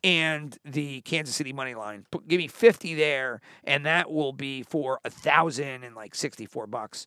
and 0.03 0.57
the 0.65 1.03
Kansas 1.03 1.35
City 1.35 1.53
money 1.53 1.75
line. 1.75 2.07
Give 2.27 2.39
me 2.39 2.49
50 2.49 2.95
there, 2.95 3.41
and 3.65 3.85
that 3.85 4.11
will 4.11 4.33
be 4.33 4.63
for 4.63 5.01
a 5.05 5.11
thousand 5.11 5.85
and 5.85 5.95
like 5.95 6.15
64 6.15 6.67
bucks. 6.67 7.07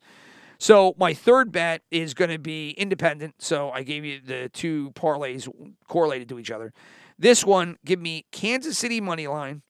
So 0.59 0.93
my 0.97 1.13
third 1.13 1.51
bet 1.51 1.81
is 1.91 2.13
going 2.13 2.29
to 2.31 2.39
be 2.39 2.71
independent. 2.71 3.35
So 3.39 3.71
I 3.71 3.83
gave 3.83 4.05
you 4.05 4.21
the 4.21 4.49
two 4.49 4.91
parlays 4.91 5.49
correlated 5.87 6.29
to 6.29 6.39
each 6.39 6.51
other. 6.51 6.73
This 7.17 7.43
one, 7.43 7.77
give 7.83 7.99
me 7.99 8.25
Kansas 8.31 8.77
City 8.77 9.01
money 9.01 9.27
line. 9.27 9.61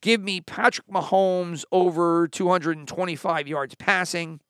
Give 0.00 0.20
me 0.22 0.40
Patrick 0.40 0.86
Mahomes 0.88 1.64
over 1.72 2.28
225 2.28 3.48
yards 3.48 3.74
passing. 3.74 4.40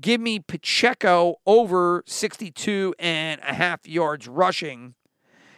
Give 0.00 0.20
me 0.20 0.38
Pacheco 0.40 1.36
over 1.46 2.04
62 2.06 2.94
and 2.98 3.40
a 3.40 3.54
half 3.54 3.86
yards 3.86 4.28
rushing. 4.28 4.94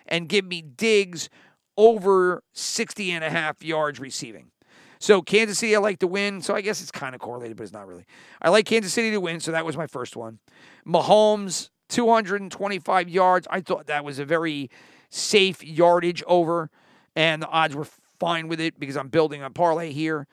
And 0.07 0.29
give 0.29 0.45
me 0.45 0.63
Diggs 0.63 1.29
over 1.77 2.43
60 2.53 3.11
and 3.11 3.23
a 3.23 3.31
half 3.31 3.63
yards 3.63 4.01
receiving. 4.01 4.51
So 4.99 5.23
Kansas 5.23 5.59
City, 5.59 5.75
I 5.75 5.79
like 5.79 5.99
to 6.01 6.07
win. 6.07 6.43
So 6.43 6.55
I 6.55 6.61
guess 6.61 6.83
it's 6.83 6.91
kind 6.91 7.15
of 7.15 7.21
correlated, 7.21 7.57
but 7.57 7.65
it's 7.65 7.73
not 7.73 7.87
really. 7.87 8.05
I 8.43 8.51
like 8.51 8.67
Kansas 8.67 8.93
City 8.93 9.11
to 9.13 9.21
win. 9.21 9.41
So 9.41 9.53
that 9.53 9.65
was 9.65 9.77
my 9.77 9.87
first 9.87 10.17
one. 10.17 10.41
Mahomes, 10.87 11.71
225 11.89 13.09
yards. 13.09 13.47
I 13.51 13.61
thought 13.61 13.87
that 13.87 14.05
was 14.05 14.19
a 14.19 14.25
very 14.25 14.71
safe 15.09 15.65
yardage 15.65 16.23
over, 16.27 16.71
and 17.17 17.43
the 17.43 17.49
odds 17.49 17.75
were 17.75 17.87
fine 18.19 18.49
with 18.49 18.61
it 18.61 18.79
because 18.79 18.97
I'm 18.97 19.09
building 19.09 19.43
a 19.43 19.51
parlay 19.51 19.93
here. 19.93 20.27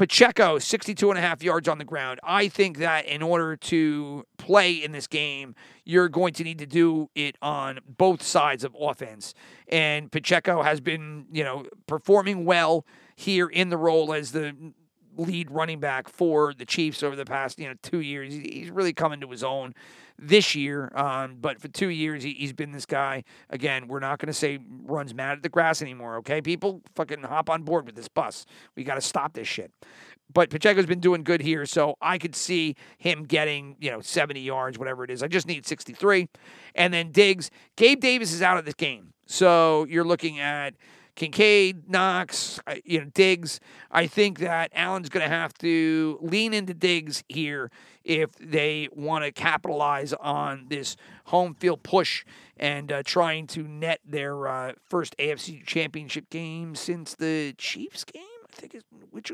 Pacheco, 0.00 0.58
62 0.58 1.10
and 1.10 1.18
a 1.18 1.20
half 1.20 1.42
yards 1.42 1.68
on 1.68 1.76
the 1.76 1.84
ground. 1.84 2.20
I 2.22 2.48
think 2.48 2.78
that 2.78 3.04
in 3.04 3.20
order 3.20 3.54
to 3.54 4.24
play 4.38 4.72
in 4.72 4.92
this 4.92 5.06
game, 5.06 5.54
you're 5.84 6.08
going 6.08 6.32
to 6.32 6.42
need 6.42 6.56
to 6.60 6.64
do 6.64 7.10
it 7.14 7.36
on 7.42 7.80
both 7.86 8.22
sides 8.22 8.64
of 8.64 8.74
offense. 8.80 9.34
And 9.68 10.10
Pacheco 10.10 10.62
has 10.62 10.80
been, 10.80 11.26
you 11.30 11.44
know, 11.44 11.66
performing 11.86 12.46
well 12.46 12.86
here 13.14 13.46
in 13.46 13.68
the 13.68 13.76
role 13.76 14.14
as 14.14 14.32
the 14.32 14.72
lead 15.18 15.50
running 15.50 15.80
back 15.80 16.08
for 16.08 16.54
the 16.54 16.64
Chiefs 16.64 17.02
over 17.02 17.14
the 17.14 17.26
past, 17.26 17.58
you 17.58 17.68
know, 17.68 17.74
two 17.82 18.00
years. 18.00 18.32
He's 18.32 18.70
really 18.70 18.94
coming 18.94 19.20
to 19.20 19.30
his 19.30 19.44
own 19.44 19.74
this 20.20 20.54
year. 20.54 20.92
Um, 20.94 21.36
but 21.40 21.60
for 21.60 21.68
two 21.68 21.88
years, 21.88 22.22
he, 22.22 22.34
has 22.40 22.52
been 22.52 22.72
this 22.72 22.86
guy. 22.86 23.24
Again, 23.48 23.88
we're 23.88 24.00
not 24.00 24.18
going 24.18 24.28
to 24.28 24.32
say 24.32 24.58
runs 24.84 25.14
mad 25.14 25.38
at 25.38 25.42
the 25.42 25.48
grass 25.48 25.82
anymore, 25.82 26.16
okay? 26.18 26.40
People 26.40 26.82
fucking 26.94 27.22
hop 27.22 27.48
on 27.50 27.62
board 27.62 27.86
with 27.86 27.96
this 27.96 28.08
bus. 28.08 28.46
We 28.76 28.84
got 28.84 28.96
to 28.96 29.00
stop 29.00 29.32
this 29.32 29.48
shit. 29.48 29.72
But 30.32 30.50
Pacheco's 30.50 30.86
been 30.86 31.00
doing 31.00 31.24
good 31.24 31.40
here, 31.40 31.66
so 31.66 31.96
I 32.00 32.18
could 32.18 32.36
see 32.36 32.76
him 32.98 33.24
getting, 33.24 33.76
you 33.80 33.90
know, 33.90 34.00
70 34.00 34.40
yards, 34.40 34.78
whatever 34.78 35.02
it 35.02 35.10
is. 35.10 35.22
I 35.22 35.26
just 35.26 35.48
need 35.48 35.66
63. 35.66 36.28
And 36.74 36.94
then 36.94 37.10
Diggs. 37.10 37.50
Gabe 37.76 38.00
Davis 38.00 38.32
is 38.32 38.42
out 38.42 38.56
of 38.56 38.64
this 38.64 38.74
game. 38.74 39.12
So 39.26 39.86
you're 39.88 40.04
looking 40.04 40.38
at 40.38 40.74
Kincaid, 41.14 41.88
Knox, 41.88 42.60
you 42.84 43.00
know, 43.00 43.10
Diggs. 43.12 43.60
I 43.90 44.06
think 44.06 44.38
that 44.40 44.70
Allen's 44.74 45.08
going 45.08 45.24
to 45.24 45.34
have 45.34 45.52
to 45.54 46.18
lean 46.20 46.54
into 46.54 46.74
Diggs 46.74 47.24
here 47.28 47.70
if 48.04 48.30
they 48.36 48.88
want 48.92 49.24
to 49.24 49.32
capitalize 49.32 50.12
on 50.14 50.66
this 50.68 50.96
home 51.24 51.54
field 51.54 51.82
push 51.82 52.24
and 52.56 52.90
uh, 52.92 53.02
trying 53.04 53.46
to 53.48 53.62
net 53.62 54.00
their 54.04 54.48
uh, 54.48 54.72
first 54.88 55.16
AFC 55.18 55.64
championship 55.64 56.30
game 56.30 56.74
since 56.74 57.14
the 57.14 57.54
Chiefs 57.58 58.04
game, 58.04 58.22
I 58.50 58.60
think, 58.60 58.74
is, 58.74 58.82
which 59.10 59.32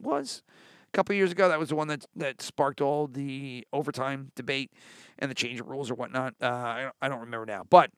was 0.00 0.42
a 0.88 0.96
couple 0.96 1.14
years 1.14 1.32
ago. 1.32 1.48
That 1.48 1.58
was 1.58 1.70
the 1.70 1.76
one 1.76 1.88
that, 1.88 2.04
that 2.16 2.42
sparked 2.42 2.80
all 2.80 3.06
the 3.06 3.66
overtime 3.72 4.32
debate 4.34 4.70
and 5.18 5.30
the 5.30 5.34
change 5.34 5.60
of 5.60 5.68
rules 5.68 5.90
or 5.90 5.94
whatnot. 5.94 6.34
Uh, 6.40 6.46
I, 6.46 6.90
I 7.00 7.08
don't 7.08 7.20
remember 7.20 7.46
now. 7.46 7.64
But 7.68 7.90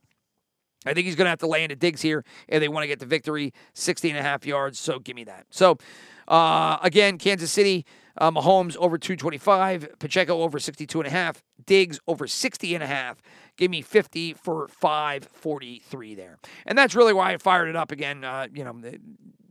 I 0.85 0.95
think 0.95 1.07
he's 1.07 1.17
going 1.17 1.27
to 1.27 1.31
have 1.31 1.39
to 1.41 1.47
lay 1.47 1.63
into 1.63 1.77
Diggs 1.77 2.03
here 2.03 2.25
if 2.49 2.61
they 2.61 2.69
want 2.69 2.85
to 2.85 2.89
get 2.89 2.99
the 2.99 3.07
victory, 3.07 3.53
60 3.75 4.11
and 4.11 4.19
a 4.19 4.23
half 4.23 4.47
yards. 4.47 4.79
So 4.79 4.99
give 4.99 5.17
me 5.17 5.25
that. 5.25 5.47
So 5.51 5.79
uh, 6.29 6.79
again, 6.83 7.19
Kansas 7.19 7.51
City, 7.51 7.85
uh, 8.17 8.31
Mahomes 8.31 8.77
over 8.77 8.99
225, 8.99 9.99
Pacheco 9.99 10.43
over 10.43 10.59
62 10.59 11.01
and 11.01 11.07
a 11.07 11.11
half, 11.11 11.43
Diggs 11.67 11.99
over 12.07 12.27
60 12.27 12.75
and 12.75 12.83
a 12.83 12.87
half. 12.87 13.23
Give 13.57 13.71
me 13.71 13.83
50 13.83 14.35
for 14.35 14.69
543 14.69 16.15
there. 16.15 16.39
And 16.67 16.77
that's 16.77 16.95
really 16.95 17.13
why 17.13 17.33
I 17.33 17.39
fired 17.39 17.69
it 17.69 17.77
up 17.77 17.93
again. 17.93 18.25
Uh, 18.25 18.49
you 18.53 18.65
know, 18.65 18.75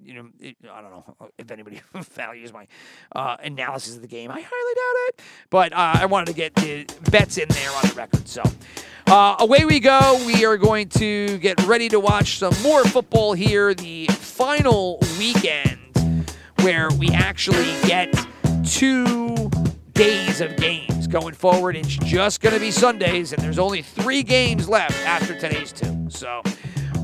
you 0.06 0.16
know, 0.16 0.30
it, 0.40 0.56
I 0.72 0.82
don't 0.82 0.92
know 0.92 1.30
if 1.38 1.52
anybody 1.52 1.82
values 1.96 2.54
my 2.54 2.68
uh, 3.16 3.38
analysis 3.44 3.96
of 3.96 4.02
the 4.02 4.08
game. 4.08 4.32
I 4.32 4.42
highly 4.42 4.44
doubt 4.46 5.08
it, 5.08 5.22
but 5.50 5.74
uh, 5.74 5.94
I 5.96 6.06
wanted 6.06 6.28
to 6.28 6.34
get 6.34 6.56
the 6.56 6.86
bets 7.12 7.38
in 7.38 7.48
there 7.50 7.72
on 7.72 7.90
the 7.90 7.94
record. 7.96 8.28
So 8.28 8.44
uh, 9.08 9.36
away 9.40 9.66
we 9.66 9.80
go. 9.80 10.22
We 10.26 10.46
are 10.46 10.58
going 10.58 10.90
to 10.90 11.38
get 11.40 11.64
ready 11.66 11.90
to 11.90 12.00
watch 12.00 12.38
some 12.40 12.54
more 12.62 12.84
football 12.86 13.34
here. 13.34 13.74
The 13.74 14.08
final 14.08 15.00
weekend 15.18 15.80
where 16.62 16.90
we 16.92 17.10
actually 17.10 17.76
get 17.86 18.14
two 18.66 19.52
days 19.94 20.42
of 20.42 20.56
games 20.56 21.08
going 21.08 21.34
forward. 21.34 21.76
It's 21.76 21.96
just 21.98 22.42
going 22.42 22.54
to 22.56 22.60
be 22.60 22.72
Sundays, 22.72 23.34
and 23.34 23.42
there's 23.42 23.60
only 23.60 23.82
three 23.82 24.24
games 24.24 24.68
left 24.68 24.98
after 25.06 25.38
today's 25.38 25.72
two. 25.72 26.08
So, 26.10 26.42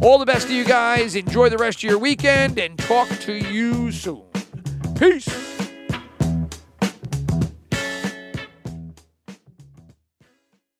all 0.01 0.17
the 0.17 0.25
best 0.25 0.47
to 0.47 0.53
you 0.53 0.65
guys. 0.65 1.15
Enjoy 1.15 1.49
the 1.49 1.57
rest 1.57 1.79
of 1.79 1.89
your 1.89 1.99
weekend, 1.99 2.57
and 2.59 2.77
talk 2.77 3.07
to 3.21 3.33
you 3.33 3.91
soon. 3.91 4.23
Peace. 4.95 5.68